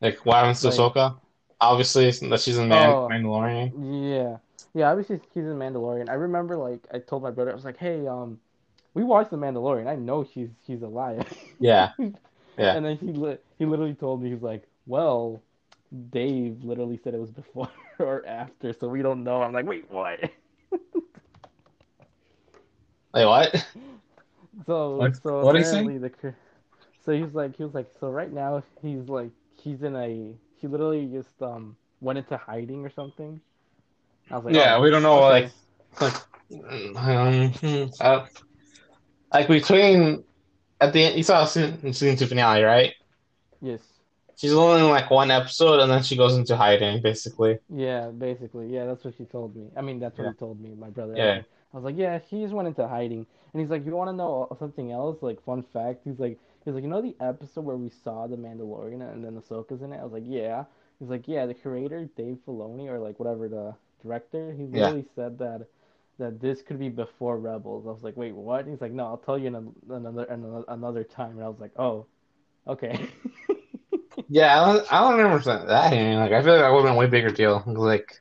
Like, 0.00 0.24
what 0.26 0.36
happens 0.36 0.62
to 0.62 0.68
Like, 0.68 0.88
Ahsoka? 0.92 1.20
Obviously, 1.60 2.10
that 2.28 2.40
she's 2.40 2.58
in 2.58 2.68
Man- 2.68 2.98
oh, 2.98 3.10
Mandalorian. 3.10 3.74
yeah, 3.76 4.38
yeah. 4.74 4.90
Obviously, 4.90 5.20
she's 5.34 5.44
in 5.44 5.58
Mandalorian. 5.58 6.08
I 6.08 6.14
remember, 6.14 6.56
like, 6.56 6.86
I 6.92 6.98
told 6.98 7.22
my 7.22 7.30
brother, 7.30 7.52
I 7.52 7.54
was 7.54 7.64
like, 7.64 7.78
hey, 7.78 8.06
um, 8.06 8.38
we 8.94 9.04
watched 9.04 9.30
the 9.30 9.36
Mandalorian. 9.38 9.88
I 9.88 9.96
know 9.96 10.24
she's 10.24 10.50
she's 10.66 10.82
alive. 10.82 11.26
Yeah, 11.58 11.92
yeah. 12.56 12.76
And 12.76 12.84
then 12.84 12.96
he 12.98 13.12
li- 13.12 13.38
he 13.58 13.66
literally 13.66 13.94
told 13.94 14.22
me 14.22 14.30
he's 14.30 14.42
like, 14.42 14.64
well, 14.86 15.42
Dave 16.10 16.64
literally 16.64 16.98
said 17.02 17.14
it 17.14 17.20
was 17.20 17.30
before 17.30 17.70
or 17.98 18.26
after, 18.26 18.72
so 18.72 18.88
we 18.88 19.02
don't 19.02 19.24
know. 19.24 19.42
I'm 19.42 19.52
like, 19.52 19.66
wait, 19.66 19.90
what? 19.90 20.20
Wait, 23.14 23.26
what? 23.26 23.66
So 24.66 25.12
What? 25.12 25.20
so 25.22 25.40
What 25.40 25.52
did 25.54 25.60
he 25.60 25.64
say? 25.64 25.90
apparently 25.90 25.98
the 25.98 26.10
so 27.04 27.12
he 27.12 27.22
was 27.22 27.34
like 27.34 27.56
he 27.56 27.64
was 27.64 27.74
like 27.74 27.88
so 28.00 28.10
right 28.10 28.32
now 28.32 28.62
he's 28.82 29.08
like 29.08 29.30
he's 29.60 29.82
in 29.82 29.96
a 29.96 30.34
he 30.56 30.66
literally 30.66 31.06
just 31.06 31.40
um 31.42 31.76
went 32.00 32.18
into 32.18 32.36
hiding 32.36 32.84
or 32.84 32.90
something. 32.90 33.40
I 34.30 34.36
was 34.36 34.44
like, 34.46 34.54
Yeah, 34.54 34.78
oh, 34.78 34.80
we 34.80 34.90
don't 34.90 35.02
know. 35.02 35.18
okay. 35.18 35.50
Like, 35.50 35.52
like, 36.00 36.14
um, 36.96 37.52
uh, 38.00 38.26
like 39.32 39.48
between 39.48 40.24
at 40.80 40.92
the 40.92 41.04
end, 41.04 41.16
you 41.16 41.22
saw 41.22 41.44
season, 41.44 41.92
season 41.92 42.16
two 42.16 42.26
finale, 42.26 42.62
right? 42.62 42.94
yes, 43.60 43.82
She's 44.36 44.52
only 44.54 44.80
in 44.82 44.88
like 44.88 45.10
one 45.10 45.30
episode, 45.30 45.80
and 45.80 45.90
then 45.92 46.02
she 46.02 46.16
goes 46.16 46.34
into 46.36 46.56
hiding, 46.56 47.02
basically. 47.02 47.58
yeah, 47.68 48.08
basically, 48.08 48.68
yeah, 48.68 48.86
that's 48.86 49.04
what 49.04 49.14
she 49.16 49.24
told 49.24 49.54
me. 49.54 49.70
I 49.76 49.82
mean, 49.82 49.98
that's 50.00 50.16
what 50.18 50.26
Yeah. 50.26 50.28
he 50.28 50.32
told 50.34 50.60
me, 50.60 50.74
my 50.74 50.88
brother. 50.90 51.22
Yeah. 51.22 51.42
I 51.72 51.76
was 51.76 51.84
like, 51.84 51.96
yeah, 51.98 52.18
she 52.30 52.40
just 52.40 52.54
went 52.54 52.68
into 52.68 52.86
hiding, 52.88 53.26
and 53.52 53.60
he's 53.60 53.70
like, 53.70 53.84
you 53.84 53.92
want 53.92 54.08
to 54.08 54.16
know 54.16 54.48
something 54.58 54.90
else? 54.90 55.18
Like, 55.22 55.42
fun 55.44 55.62
fact, 55.72 56.00
he's 56.04 56.18
like, 56.18 56.38
he's 56.68 56.74
like, 56.74 56.84
you 56.84 56.90
know 56.90 57.02
the 57.02 57.16
episode 57.20 57.64
where 57.64 57.76
we 57.76 57.90
saw 57.90 58.26
the 58.26 58.36
Mandalorian 58.36 59.02
and 59.12 59.24
then 59.24 59.40
Ahsoka's 59.40 59.82
in 59.82 59.92
it? 59.92 60.00
I 60.00 60.04
was 60.04 60.12
like, 60.12 60.24
yeah. 60.26 60.64
He's 61.00 61.10
like, 61.10 61.28
yeah, 61.28 61.46
the 61.46 61.54
creator 61.54 62.06
Dave 62.16 62.38
Filoni 62.46 62.88
or 62.88 62.98
like 62.98 63.18
whatever 63.20 63.48
the 63.48 63.74
director, 64.02 64.52
he 64.52 64.64
Yeah. 64.72 64.92
literally 64.92 65.04
said 65.14 65.38
that 65.38 65.66
that 66.18 66.40
this 66.40 66.62
could 66.62 66.78
be 66.78 66.88
before 66.88 67.38
Rebels. 67.38 67.86
I 67.86 67.90
was 67.90 68.02
like, 68.02 68.16
wait, 68.16 68.34
what? 68.34 68.66
He's 68.66 68.80
like, 68.80 68.92
no, 68.92 69.06
I'll 69.06 69.16
tell 69.18 69.38
you 69.38 69.48
in 69.48 69.54
a, 69.54 69.94
another 69.94 70.24
another 70.24 70.64
another 70.68 71.04
time. 71.04 71.32
And 71.32 71.44
I 71.44 71.48
was 71.48 71.60
like, 71.60 71.72
oh, 71.76 72.06
okay. 72.66 73.08
Yeah, 74.28 74.60
I 74.62 74.72
don't, 74.72 74.92
I 74.92 75.00
don't 75.00 75.18
remember 75.18 75.42
that. 75.44 75.66
Like, 75.66 76.32
I 76.32 76.42
feel 76.42 76.52
like 76.54 76.62
that 76.62 76.70
would 76.70 76.78
have 76.78 76.84
been 76.84 76.94
a 76.94 76.98
way 76.98 77.06
bigger 77.06 77.30
deal. 77.30 77.62
Like, 77.66 78.20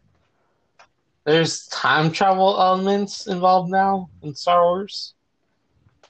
there's 1.26 1.68
time 1.68 2.12
travel 2.12 2.60
elements 2.60 3.28
involved 3.28 3.70
now 3.70 4.10
in 4.24 4.34
Star 4.36 4.64
Wars. 4.64 5.14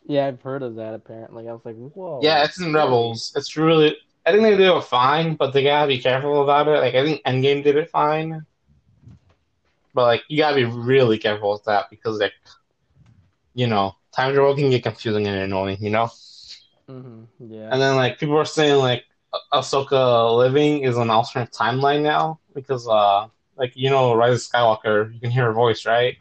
Yeah, 0.07 0.27
I've 0.27 0.41
heard 0.41 0.63
of 0.63 0.75
that. 0.75 0.93
Apparently, 0.93 1.47
I 1.49 1.53
was 1.53 1.65
like, 1.65 1.75
whoa. 1.75 2.19
Yeah, 2.19 2.43
it's 2.43 2.59
in 2.59 2.73
Rebels. 2.73 3.33
It's 3.35 3.55
really. 3.57 3.97
I 4.25 4.31
think 4.31 4.43
they 4.43 4.57
do 4.57 4.77
it 4.77 4.83
fine, 4.83 5.35
but 5.35 5.51
they 5.53 5.63
gotta 5.63 5.87
be 5.87 5.99
careful 6.01 6.43
about 6.43 6.67
it. 6.67 6.79
Like, 6.79 6.95
I 6.95 7.03
think 7.05 7.23
Endgame 7.23 7.63
did 7.63 7.77
it 7.77 7.89
fine. 7.89 8.45
But, 9.93 10.03
like, 10.03 10.23
you 10.29 10.37
gotta 10.37 10.55
be 10.55 10.65
really 10.65 11.17
careful 11.17 11.51
with 11.53 11.63
that 11.65 11.87
because, 11.89 12.19
like, 12.19 12.33
you 13.53 13.67
know, 13.67 13.93
time 14.15 14.33
travel 14.33 14.55
can 14.55 14.69
get 14.69 14.83
confusing 14.83 15.27
and 15.27 15.37
annoying, 15.37 15.77
you 15.81 15.89
know? 15.89 16.09
hmm 16.87 17.25
Yeah. 17.39 17.71
And 17.71 17.81
then, 17.81 17.95
like, 17.95 18.19
people 18.19 18.37
are 18.37 18.45
saying, 18.45 18.77
like, 18.77 19.05
Ah- 19.33 19.59
Ahsoka 19.61 20.35
living 20.37 20.83
is 20.83 20.97
an 20.97 21.09
alternate 21.09 21.51
timeline 21.51 22.01
now 22.01 22.39
because, 22.55 22.87
uh, 22.87 23.27
like, 23.57 23.73
you 23.75 23.89
know, 23.89 24.13
Rise 24.15 24.45
of 24.45 24.51
Skywalker, 24.51 25.13
you 25.13 25.19
can 25.19 25.31
hear 25.31 25.45
her 25.45 25.53
voice, 25.53 25.85
right? 25.85 26.15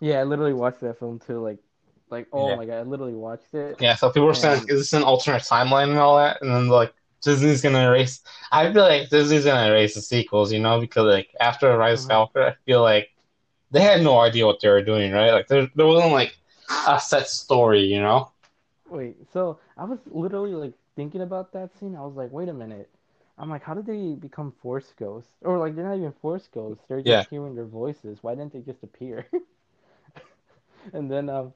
Yeah, 0.00 0.20
I 0.20 0.24
literally 0.24 0.52
watched 0.54 0.80
that 0.80 0.98
film 0.98 1.18
too. 1.18 1.40
Like, 1.40 1.58
like 2.10 2.28
oh 2.32 2.48
Yeah. 2.48 2.56
my 2.56 2.64
god, 2.66 2.78
I 2.78 2.82
literally 2.82 3.14
watched 3.14 3.54
it. 3.54 3.78
Yeah, 3.80 3.94
so 3.94 4.10
people 4.10 4.26
were 4.26 4.34
saying, 4.34 4.62
is 4.68 4.78
this 4.80 4.92
an 4.92 5.02
alternate 5.02 5.42
timeline 5.42 5.90
and 5.90 5.98
all 5.98 6.18
that? 6.18 6.42
And 6.42 6.50
then, 6.50 6.68
like, 6.68 6.92
Disney's 7.22 7.62
gonna 7.62 7.86
erase. 7.88 8.20
I 8.52 8.72
feel 8.72 8.82
like 8.82 9.08
Disney's 9.08 9.44
gonna 9.44 9.70
erase 9.70 9.94
the 9.94 10.02
sequels, 10.02 10.52
you 10.52 10.60
know, 10.60 10.80
because, 10.80 11.04
like, 11.04 11.28
after 11.40 11.76
Rise 11.76 12.04
of 12.04 12.08
Mhm. 12.08 12.10
Skywalker, 12.10 12.52
I 12.52 12.56
feel 12.66 12.82
like 12.82 13.08
they 13.70 13.80
had 13.82 14.02
no 14.02 14.18
idea 14.20 14.46
what 14.46 14.60
they 14.60 14.68
were 14.68 14.82
doing, 14.84 15.12
right? 15.12 15.32
Like, 15.32 15.48
there, 15.48 15.68
there 15.76 15.86
wasn't, 15.86 16.12
like, 16.12 16.36
a 16.86 17.00
set 17.00 17.28
story, 17.28 17.82
you 17.82 18.00
know? 18.00 18.32
Wait, 18.90 19.16
so 19.32 19.58
I 19.78 19.84
was 19.84 20.00
literally 20.06 20.52
like 20.54 20.74
thinking 20.94 21.22
about 21.22 21.52
that 21.52 21.74
scene. 21.74 21.96
I 21.96 22.02
was 22.04 22.14
like, 22.16 22.30
wait 22.32 22.48
a 22.48 22.52
minute. 22.52 22.90
I'm 23.38 23.48
like, 23.48 23.62
how 23.62 23.72
did 23.72 23.86
they 23.86 24.14
become 24.14 24.52
Force 24.52 24.92
ghosts? 24.98 25.36
Or 25.42 25.58
like, 25.58 25.74
they're 25.74 25.88
not 25.88 25.96
even 25.96 26.12
Force 26.12 26.46
ghosts. 26.48 26.84
They're 26.86 27.00
just 27.02 27.22
Yeah. 27.22 27.24
hearing 27.24 27.54
their 27.54 27.64
voices. 27.64 28.22
Why 28.22 28.34
didn't 28.34 28.52
they 28.52 28.60
just 28.60 28.82
appear? 28.82 29.26
and 30.92 31.10
then 31.10 31.28
um, 31.28 31.52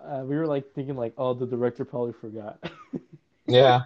uh, 0.00 0.22
we 0.24 0.36
were 0.36 0.46
like 0.46 0.72
thinking 0.74 0.96
like, 0.96 1.14
oh, 1.18 1.34
the 1.34 1.46
director 1.46 1.84
probably 1.84 2.12
forgot. 2.12 2.58
Yeah. 3.46 3.82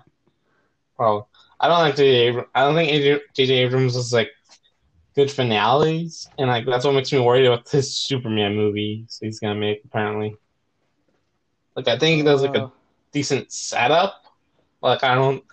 Probably. 0.96 1.24
I 1.60 1.68
don't 1.68 1.78
like 1.80 1.96
J.J. 1.96 2.38
I 2.54 2.64
don't 2.64 2.74
think 2.74 3.22
J.J. 3.34 3.54
Abrams 3.54 3.96
is, 3.96 4.12
like, 4.12 4.30
good 5.14 5.30
finales, 5.30 6.28
and, 6.38 6.48
like, 6.48 6.66
that's 6.66 6.84
what 6.84 6.94
makes 6.94 7.12
me 7.12 7.20
worried 7.20 7.46
about 7.46 7.66
this 7.70 7.94
Superman 7.96 8.54
movie 8.56 9.06
he's 9.20 9.40
gonna 9.40 9.54
make, 9.58 9.82
apparently. 9.84 10.36
Like, 11.76 11.88
I 11.88 11.98
think 11.98 12.16
he 12.18 12.22
does, 12.22 12.42
like, 12.42 12.54
a 12.54 12.64
Uh, 12.64 12.70
decent 13.12 13.52
setup. 13.52 14.22
Like 14.82 15.02
I 15.04 15.14
don't. 15.14 15.44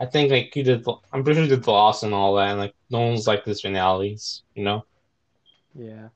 I 0.00 0.06
think 0.06 0.30
like 0.30 0.52
he 0.54 0.62
did. 0.62 0.86
I'm 1.12 1.24
pretty 1.24 1.36
sure 1.38 1.44
he 1.44 1.48
did 1.50 1.64
the 1.64 1.70
Lost 1.70 2.02
and 2.04 2.14
all 2.14 2.34
that, 2.36 2.50
and 2.50 2.58
like 2.58 2.74
no 2.90 3.00
one's 3.00 3.26
like 3.26 3.44
this 3.44 3.62
finales. 3.62 4.42
You 4.54 4.64
know. 4.64 4.86
yeah, 5.74 6.08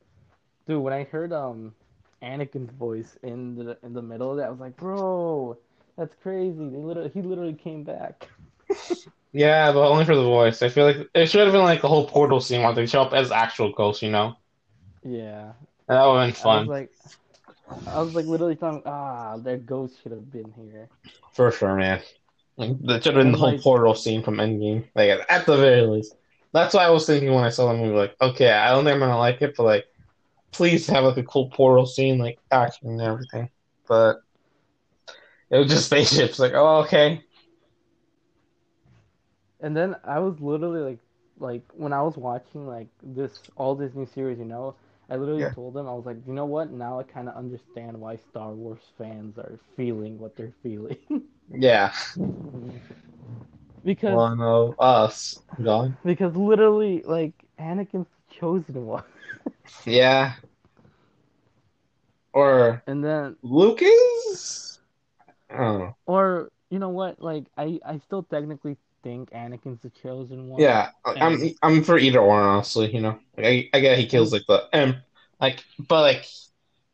dude. 0.67 0.83
When 0.83 0.93
I 0.93 1.05
heard 1.05 1.33
um, 1.33 1.75
Anakin's 2.23 2.71
voice 2.73 3.17
in 3.23 3.55
the 3.57 3.79
in 3.83 3.93
the 3.95 4.03
middle 4.03 4.31
of 4.31 4.37
that, 4.39 4.47
I 4.47 4.51
was 4.51 4.61
like, 4.61 4.77
bro, 4.77 5.57
that's 5.97 6.15
crazy. 6.23 6.59
They 6.59 6.77
literally 6.79 7.11
he 7.13 7.23
literally 7.23 7.55
came 7.55 7.85
back. 7.85 8.29
Yeah, 9.33 9.71
but 9.71 9.89
only 9.89 10.05
for 10.05 10.17
the 10.17 10.25
voice. 10.25 10.61
I 10.61 10.69
feel 10.71 10.87
like 10.87 11.09
it 11.15 11.27
should 11.31 11.43
have 11.45 11.53
been 11.53 11.63
like 11.63 11.83
the 11.83 11.89
whole 11.89 12.09
portal 12.09 12.41
scene 12.41 12.63
where 12.63 12.73
they 12.73 12.87
show 12.87 13.03
up 13.03 13.13
as 13.13 13.31
actual 13.31 13.71
ghosts. 13.73 14.03
You 14.03 14.11
know. 14.11 14.35
Yeah. 15.05 15.53
And 15.89 15.99
that 15.99 16.05
would 16.05 16.19
have 16.21 16.35
been 16.35 16.47
I 16.47 16.59
was 16.59 16.67
fun 16.67 16.67
like, 16.67 16.91
I 17.87 18.03
was 18.03 18.15
like 18.15 18.27
literally 18.27 18.57
thought, 18.57 18.83
ah, 18.87 19.37
their 19.37 19.57
ghost 19.59 20.03
should 20.03 20.13
have 20.13 20.31
been 20.33 20.53
here. 20.57 20.89
for 21.33 21.53
sure, 21.53 21.77
man. 21.77 22.01
Like 22.57 22.77
that 22.83 23.05
should 23.05 23.15
have 23.15 23.23
been 23.23 23.33
the 23.33 23.39
whole 23.39 23.53
like- 23.53 23.63
portal 23.63 23.95
scene 23.95 24.23
from 24.23 24.37
Endgame. 24.39 24.85
Like 24.97 25.11
at, 25.11 25.31
at 25.31 25.47
the 25.47 25.57
very 25.57 25.83
least. 25.83 26.17
That's 26.53 26.75
why 26.75 26.85
I 26.85 26.91
was 26.91 27.07
thinking 27.07 27.33
when 27.33 27.45
I 27.45 27.51
saw 27.51 27.73
the 27.73 27.79
movie. 27.79 27.95
Like, 27.97 28.17
okay, 28.21 28.51
I 28.51 28.71
don't 28.71 28.85
think 28.85 28.95
I'm 28.95 29.01
gonna 29.01 29.17
like 29.17 29.41
it, 29.43 29.55
but 29.57 29.63
like, 29.63 29.85
please 30.53 30.87
have 30.89 31.05
like 31.05 31.17
a 31.17 31.23
cool 31.25 31.51
portal 31.51 31.87
scene, 31.87 32.19
like 32.19 32.39
action 32.51 32.89
and 32.89 33.01
everything. 33.01 33.51
But 33.89 34.19
it 35.51 35.59
was 35.59 35.69
just 35.69 35.87
spaceships. 35.87 36.39
Like, 36.39 36.53
oh, 36.55 36.79
okay. 36.85 37.23
And 39.61 39.77
then 39.77 39.97
I 40.05 40.19
was 40.19 40.41
literally 40.41 40.81
like, 40.81 40.99
like 41.39 41.63
when 41.75 41.93
I 41.93 42.03
was 42.03 42.17
watching 42.17 42.67
like 42.67 42.89
this 43.03 43.43
all 43.57 43.75
this 43.75 43.95
new 43.95 44.07
series, 44.07 44.39
you 44.39 44.45
know, 44.45 44.75
I 45.09 45.17
literally 45.17 45.45
Yeah. 45.45 45.55
told 45.55 45.75
them 45.75 45.87
I 45.89 45.93
was 45.93 46.07
like, 46.07 46.19
you 46.27 46.33
know 46.33 46.47
what? 46.47 46.71
Now 46.73 46.99
I 46.99 47.05
kind 47.05 47.29
of 47.29 47.37
understand 47.37 48.01
why 48.01 48.17
Star 48.17 48.53
Wars 48.53 48.93
fans 48.99 49.39
are 49.39 49.59
feeling 49.77 50.19
what 50.19 50.37
they're 50.37 50.55
feeling 50.63 50.99
Yeah. 51.49 51.93
because 53.85 54.21
One 54.21 54.41
of 54.41 54.75
us. 54.79 55.39
Gone. 55.63 55.99
because 56.05 56.35
literally 56.37 57.03
like 57.05 57.33
Anakin's 57.59 58.09
chosen 58.31 58.87
one, 58.87 59.05
Yeah. 59.85 60.35
Or 62.33 62.83
and 62.87 63.05
then 63.05 63.37
Lucas? 63.43 64.79
I 65.51 65.93
or 66.07 66.51
you 66.71 66.79
know 66.79 66.91
what? 66.91 67.21
Like 67.21 67.45
I 67.57 67.81
I 67.85 67.99
still 67.99 68.23
technically 68.23 68.77
think 69.03 69.31
Anakin's 69.31 69.81
the 69.83 69.91
chosen 69.91 70.49
one. 70.49 70.61
Yeah, 70.61 70.91
I'm 71.05 71.41
I'm 71.63 71.83
for 71.83 71.99
either 71.99 72.23
one, 72.23 72.43
honestly. 72.43 72.95
You 72.95 73.01
know, 73.01 73.19
like, 73.37 73.47
I 73.47 73.71
I 73.75 73.81
get 73.81 73.99
he 73.99 74.07
kills 74.07 74.33
like 74.33 74.47
the 74.47 74.69
em, 74.73 74.97
like, 75.41 75.65
but 75.79 76.03
like 76.03 76.27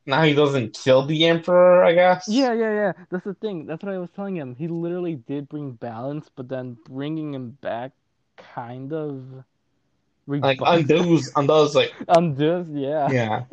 now 0.07 0.23
he 0.23 0.35
doesn't 0.35 0.79
kill 0.83 1.05
the 1.05 1.27
emperor. 1.27 1.85
I 1.85 1.93
guess. 1.93 2.29
Yeah, 2.29 2.53
yeah, 2.55 2.73
yeah. 2.73 2.93
That's 3.11 3.25
the 3.25 3.35
thing. 3.35 3.67
That's 3.67 3.83
what 3.83 3.93
I 3.93 3.99
was 3.99 4.11
telling 4.11 4.37
him. 4.37 4.55
He 4.55 4.69
literally 4.69 5.17
did 5.17 5.49
bring 5.49 5.73
balance, 5.73 6.31
but 6.35 6.49
then 6.49 6.79
bringing 6.89 7.35
him 7.35 7.59
back 7.61 7.93
kind 8.37 8.93
of 8.93 9.45
Like 10.27 10.59
undoes 10.61 11.31
undoes 11.37 11.75
like 11.77 11.95
undoes, 12.09 12.67
yeah. 12.71 13.09
yeah, 13.11 13.45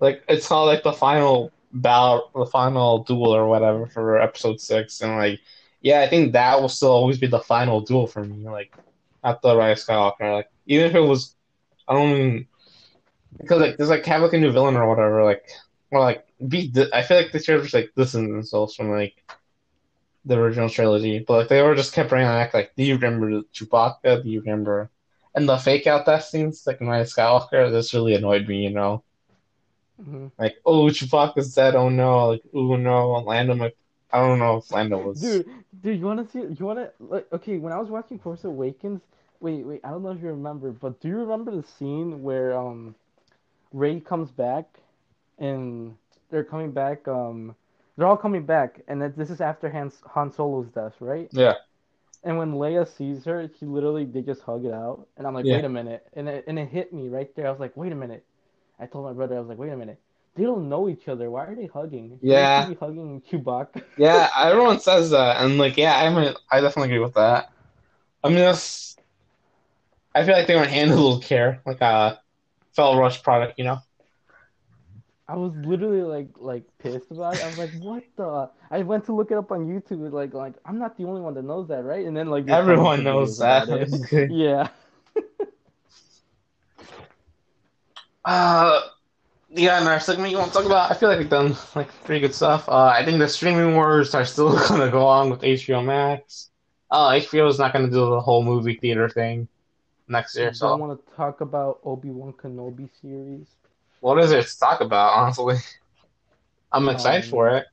like 0.00 0.24
it's 0.26 0.50
not 0.50 0.62
like 0.62 0.82
the 0.82 0.92
final 0.92 1.52
battle, 1.72 2.30
the 2.34 2.46
final 2.46 3.04
duel 3.04 3.34
or 3.34 3.46
whatever 3.46 3.86
for 3.86 4.18
episode 4.18 4.58
six, 4.60 5.02
and 5.02 5.16
like 5.16 5.40
yeah, 5.82 6.00
I 6.00 6.08
think 6.08 6.32
that 6.32 6.60
will 6.60 6.68
still 6.68 6.92
always 6.92 7.18
be 7.18 7.26
the 7.26 7.40
final 7.40 7.80
duel 7.80 8.06
for 8.06 8.24
me. 8.24 8.48
Like 8.48 8.74
at 9.22 9.42
the 9.42 9.56
Rise 9.56 9.82
of 9.82 9.88
Skywalker, 9.88 10.34
like 10.36 10.48
even 10.66 10.86
if 10.86 10.94
it 10.94 11.00
was, 11.00 11.36
I 11.86 11.94
don't 11.94 12.10
even, 12.10 12.46
because 13.38 13.60
like 13.60 13.76
there's 13.76 13.90
like 13.90 14.06
have 14.06 14.22
like 14.22 14.32
a 14.32 14.38
new 14.38 14.52
villain 14.52 14.76
or 14.76 14.88
whatever, 14.88 15.24
like 15.24 15.46
or 15.90 16.00
like 16.00 16.24
be. 16.48 16.72
I 16.92 17.02
feel 17.02 17.18
like 17.18 17.32
the 17.32 17.40
trailers 17.40 17.74
like 17.74 17.92
distanced 17.96 18.32
themselves 18.32 18.74
from 18.74 18.90
like 18.90 19.22
the 20.24 20.38
original 20.38 20.70
trilogy, 20.70 21.18
but 21.18 21.34
like 21.34 21.48
they 21.48 21.62
were 21.62 21.74
just 21.74 21.92
kept 21.92 22.08
bringing 22.08 22.28
back 22.28 22.54
like, 22.54 22.72
do 22.76 22.84
you 22.84 22.94
remember 22.94 23.42
Chewbacca? 23.52 24.22
Do 24.22 24.30
you 24.30 24.40
remember? 24.40 24.90
And 25.34 25.48
the 25.48 25.56
fake 25.58 25.86
out 25.86 26.06
death 26.06 26.24
scenes, 26.26 26.64
like 26.66 26.80
my 26.80 27.00
Skywalker, 27.02 27.70
this 27.70 27.94
really 27.94 28.14
annoyed 28.14 28.48
me. 28.48 28.64
You 28.64 28.70
know, 28.70 29.04
hmm 30.04 30.26
like 30.38 30.56
oh 30.64 30.86
Chewbacca's 30.86 31.54
dead. 31.54 31.74
Oh 31.74 31.88
no, 31.88 32.28
like 32.28 32.42
oh 32.54 32.76
no, 32.76 33.12
Lando. 33.18 33.54
Like, 33.54 33.76
I 34.10 34.20
don't 34.20 34.38
know 34.38 34.58
if 34.58 34.70
Lando 34.70 34.98
was. 34.98 35.20
Dude, 35.20 35.48
dude, 35.82 35.98
you 36.00 36.06
wanna 36.06 36.26
see? 36.28 36.40
You 36.40 36.66
wanna 36.66 36.90
like? 37.00 37.30
Okay, 37.32 37.58
when 37.58 37.72
I 37.72 37.78
was 37.78 37.90
watching 37.90 38.18
Force 38.18 38.44
Awakens, 38.44 39.02
wait, 39.40 39.64
wait, 39.64 39.80
I 39.84 39.90
don't 39.90 40.02
know 40.02 40.10
if 40.10 40.20
you 40.22 40.28
remember, 40.28 40.70
but 40.72 41.00
do 41.00 41.08
you 41.08 41.16
remember 41.18 41.50
the 41.54 41.62
scene 41.62 42.22
where 42.22 42.56
um, 42.56 42.94
Rey 43.72 44.00
comes 44.00 44.30
back, 44.30 44.80
and 45.38 45.96
they're 46.30 46.44
coming 46.44 46.72
back. 46.72 47.06
Um, 47.08 47.54
they're 47.96 48.06
all 48.06 48.16
coming 48.16 48.44
back, 48.44 48.80
and 48.88 49.00
that 49.02 49.16
this 49.16 49.30
is 49.30 49.40
after 49.40 49.70
Han, 49.70 49.92
Han 50.14 50.32
Solo's 50.32 50.68
death, 50.68 50.94
right? 51.00 51.30
Yeah. 51.32 51.54
And 52.24 52.38
when 52.38 52.52
Leia 52.52 52.86
sees 52.86 53.24
her, 53.24 53.50
she 53.58 53.66
literally 53.66 54.04
they 54.04 54.22
just 54.22 54.42
hug 54.42 54.64
it 54.64 54.72
out, 54.72 55.06
and 55.16 55.26
I'm 55.26 55.34
like, 55.34 55.44
Yeah. 55.44 55.56
wait 55.56 55.64
a 55.64 55.68
minute, 55.68 56.06
and 56.14 56.28
it, 56.28 56.44
and 56.46 56.58
it 56.58 56.68
hit 56.68 56.92
me 56.92 57.08
right 57.08 57.34
there. 57.34 57.48
I 57.48 57.50
was 57.50 57.58
like, 57.60 57.76
wait 57.76 57.92
a 57.92 57.96
minute. 57.96 58.24
I 58.78 58.86
told 58.86 59.04
my 59.04 59.12
brother, 59.12 59.36
I 59.36 59.40
was 59.40 59.48
like, 59.48 59.58
wait 59.58 59.70
a 59.72 59.76
minute. 59.76 60.00
They 60.34 60.44
don't 60.44 60.68
know 60.68 60.88
each 60.88 61.08
other. 61.08 61.30
Why 61.30 61.44
are 61.46 61.54
they 61.54 61.66
hugging? 61.66 62.18
Yeah. 62.22 62.66
be 62.68 62.74
hugging 62.74 63.22
Chewbacca. 63.30 63.82
Yeah, 63.98 64.28
everyone 64.38 64.78
says 64.80 65.10
that, 65.10 65.42
and 65.42 65.58
like, 65.58 65.76
yeah, 65.76 65.96
I 65.96 66.08
mean, 66.10 66.34
I 66.50 66.60
definitely 66.60 66.90
agree 66.90 67.04
with 67.04 67.14
that. 67.14 67.50
I 68.24 68.28
mean, 68.28 68.38
that's. 68.38 68.96
I 70.14 70.24
feel 70.24 70.34
like 70.36 70.46
they 70.46 70.56
handled 70.56 71.18
with 71.18 71.26
care, 71.26 71.60
like 71.66 71.82
uh, 71.82 72.16
a 72.16 72.20
fellow 72.74 72.98
Rush 72.98 73.22
product, 73.22 73.58
you 73.58 73.64
know. 73.64 73.78
I 75.32 75.36
was 75.36 75.54
literally 75.64 76.02
like 76.02 76.28
like 76.36 76.62
pissed 76.78 77.10
about 77.10 77.36
it. 77.36 77.42
I 77.42 77.46
was 77.46 77.56
like, 77.56 77.70
what 77.80 78.02
the? 78.16 78.50
I 78.70 78.82
went 78.82 79.06
to 79.06 79.14
look 79.14 79.30
it 79.30 79.38
up 79.38 79.50
on 79.50 79.60
YouTube. 79.66 80.12
Like 80.12 80.34
like 80.34 80.52
I'm 80.66 80.78
not 80.78 80.98
the 80.98 81.04
only 81.04 81.22
one 81.22 81.32
that 81.34 81.44
knows 81.44 81.68
that, 81.68 81.84
right? 81.84 82.04
And 82.04 82.14
then 82.14 82.28
like 82.28 82.46
Everyone 82.50 83.02
knows 83.02 83.38
that. 83.38 83.66
yeah. 84.30 84.68
Uh, 88.24 88.82
yeah, 89.50 89.80
in 89.80 89.88
our 89.88 89.98
segment 89.98 90.30
you 90.30 90.38
want 90.38 90.52
to 90.52 90.58
talk 90.58 90.64
about? 90.64 90.92
I 90.92 90.94
feel 90.94 91.08
like 91.08 91.18
we've 91.18 91.28
done 91.28 91.56
like 91.74 91.88
pretty 92.04 92.20
good 92.20 92.32
stuff. 92.32 92.68
Uh, 92.68 92.84
I 92.84 93.04
think 93.04 93.18
the 93.18 93.26
streaming 93.26 93.74
wars 93.74 94.14
are 94.14 94.24
still 94.24 94.56
gonna 94.68 94.92
go 94.92 95.04
on 95.04 95.28
with 95.28 95.40
HBO 95.40 95.84
Max. 95.84 96.50
Uh, 96.88 97.10
HBO 97.10 97.48
is 97.48 97.58
not 97.58 97.72
gonna 97.72 97.90
do 97.90 98.10
the 98.10 98.20
whole 98.20 98.44
movie 98.44 98.76
theater 98.76 99.08
thing 99.08 99.48
next 100.06 100.36
year. 100.36 100.54
So, 100.54 100.68
don't 100.68 100.78
want 100.78 101.04
to 101.04 101.16
talk 101.16 101.40
about 101.40 101.80
Obi 101.82 102.10
Wan 102.10 102.32
Kenobi 102.32 102.88
series 103.00 103.48
what 104.02 104.18
is 104.18 104.30
there 104.30 104.42
to 104.42 104.58
talk 104.58 104.80
about? 104.80 105.14
Honestly, 105.14 105.56
I'm 106.72 106.88
excited 106.88 107.24
Um, 107.24 107.30
for 107.30 107.48
it. 107.56 107.66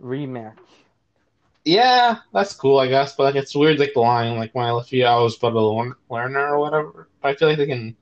rematch. 0.00 0.56
Yeah, 1.64 2.18
that's 2.32 2.54
cool, 2.54 2.78
I 2.78 2.86
guess. 2.88 3.16
But 3.16 3.24
like, 3.24 3.34
it's 3.34 3.54
weird, 3.54 3.78
like 3.78 3.92
the 3.94 4.00
line, 4.00 4.36
like 4.38 4.54
when 4.54 4.66
I 4.66 4.70
left 4.72 4.92
you, 4.92 5.04
I 5.04 5.16
was 5.20 5.36
but 5.36 5.52
a 5.52 5.60
learn- 5.60 5.94
learner 6.10 6.54
or 6.54 6.58
whatever. 6.58 7.08
But 7.20 7.28
I 7.28 7.34
feel 7.34 7.48
like 7.48 7.58
they 7.58 7.66
can. 7.66 7.96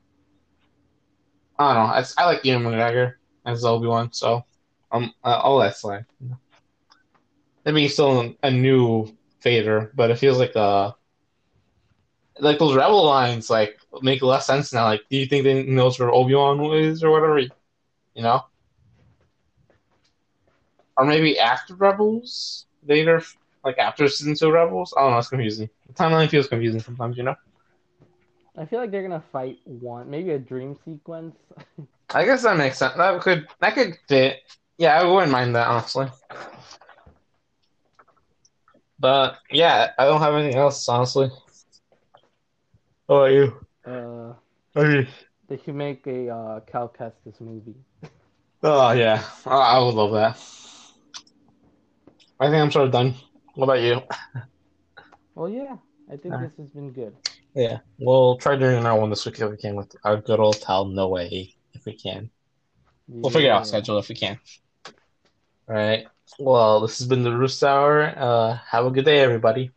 I 1.58 1.74
don't 1.74 1.88
know. 1.88 1.94
I, 1.94 2.04
I 2.18 2.26
like 2.26 2.44
Ewan 2.44 2.62
McGregor 2.64 3.14
as 3.44 3.64
Obi 3.64 3.86
Wan, 3.88 4.12
so 4.12 4.44
um, 4.92 5.12
uh, 5.24 5.38
all 5.42 5.58
that's 5.58 5.82
like. 5.84 6.04
Maybe 7.64 7.82
he's 7.82 7.92
still 7.94 8.34
a 8.42 8.50
new 8.50 9.10
Vader, 9.42 9.90
but 9.94 10.10
it 10.10 10.18
feels 10.18 10.38
like 10.38 10.54
uh, 10.56 10.92
like 12.38 12.58
those 12.58 12.76
rebel 12.76 13.04
lines 13.04 13.50
like 13.50 13.78
make 14.02 14.22
less 14.22 14.46
sense 14.46 14.72
now. 14.72 14.84
Like, 14.84 15.02
do 15.10 15.16
you 15.16 15.26
think 15.26 15.44
they 15.44 15.64
knows 15.64 15.98
where 15.98 16.12
Obi 16.12 16.34
Wan 16.34 16.60
is 16.74 17.02
or 17.02 17.10
whatever? 17.10 17.40
You 18.18 18.24
know, 18.24 18.44
or 20.96 21.06
maybe 21.06 21.38
after 21.38 21.74
Rebels, 21.74 22.66
Vader 22.84 23.22
like 23.64 23.78
after 23.78 24.08
season 24.08 24.34
two 24.36 24.50
Rebels. 24.50 24.94
I 24.96 25.02
don't 25.02 25.12
know. 25.12 25.18
It's 25.18 25.28
confusing. 25.28 25.70
The 25.88 25.94
timeline 25.94 26.30
feels 26.30 26.48
confusing 26.48 26.80
sometimes. 26.80 27.16
You 27.18 27.24
know. 27.24 27.36
I 28.56 28.66
feel 28.66 28.80
like 28.80 28.90
they're 28.90 29.02
gonna 29.02 29.20
fight 29.20 29.60
one, 29.64 30.10
maybe 30.10 30.30
a 30.30 30.38
dream 30.38 30.74
sequence. 30.74 31.36
I 32.14 32.24
guess 32.24 32.42
that 32.42 32.56
makes 32.56 32.78
sense. 32.78 32.94
That 32.96 33.20
could 33.20 33.46
that 33.60 33.74
could 33.74 33.94
fit. 34.08 34.40
Yeah, 34.78 35.00
I 35.00 35.04
wouldn't 35.04 35.32
mind 35.32 35.54
that 35.56 35.68
honestly. 35.68 36.06
But 38.98 39.38
yeah, 39.50 39.92
I 39.98 40.04
don't 40.06 40.20
have 40.20 40.34
anything 40.34 40.58
else 40.58 40.88
honestly. 40.88 41.30
How 43.08 43.14
about 43.16 43.32
you? 43.32 43.66
Uh, 43.86 44.34
Okay. 44.76 45.08
they 45.48 45.56
should 45.58 45.74
make 45.74 46.06
a 46.06 46.28
uh, 46.28 46.60
Cal 46.60 46.88
Kestis 46.88 47.40
movie. 47.40 47.84
Oh 48.62 48.90
yeah, 48.92 49.22
I, 49.46 49.78
would 49.78 49.94
love 49.94 50.12
that. 50.12 50.36
I 52.40 52.46
think 52.46 52.56
I'm 52.56 52.70
sort 52.72 52.86
of 52.86 52.92
done. 52.92 53.14
What 53.54 53.64
about 53.66 53.80
you? 53.80 54.00
Well, 55.34 55.48
yeah, 55.48 55.76
I 56.10 56.16
think 56.16 56.34
Alright. 56.34 56.50
this 56.50 56.66
has 56.66 56.70
been 56.70 56.90
good. 56.90 57.14
Yeah, 57.54 57.78
we'll 57.98 58.36
try 58.38 58.56
doing 58.56 58.76
another 58.76 59.00
one 59.00 59.10
this 59.10 59.24
week 59.24 59.40
if 59.40 59.48
we 59.48 59.56
can 59.56 59.76
with 59.76 59.94
our 60.04 60.16
good 60.16 60.40
old 60.40 60.60
Tal 60.60 60.86
No 60.86 61.08
Way 61.08 61.54
if 61.74 61.84
we 61.84 61.94
can. 61.94 62.30
We'll 63.06 63.30
figure 63.30 63.52
out 63.52 63.62
a 63.62 63.64
schedule 63.64 63.98
if 63.98 64.08
we 64.08 64.16
can. 64.16 64.38
All 65.68 65.74
right. 65.74 66.06
Well, 66.38 66.80
this 66.80 66.98
has 66.98 67.06
been 67.06 67.22
the 67.22 67.36
Roost 67.36 67.62
Hour. 67.62 68.12
Uh, 68.16 68.58
have 68.68 68.84
a 68.84 68.90
good 68.90 69.04
day, 69.04 69.20
everybody. 69.20 69.70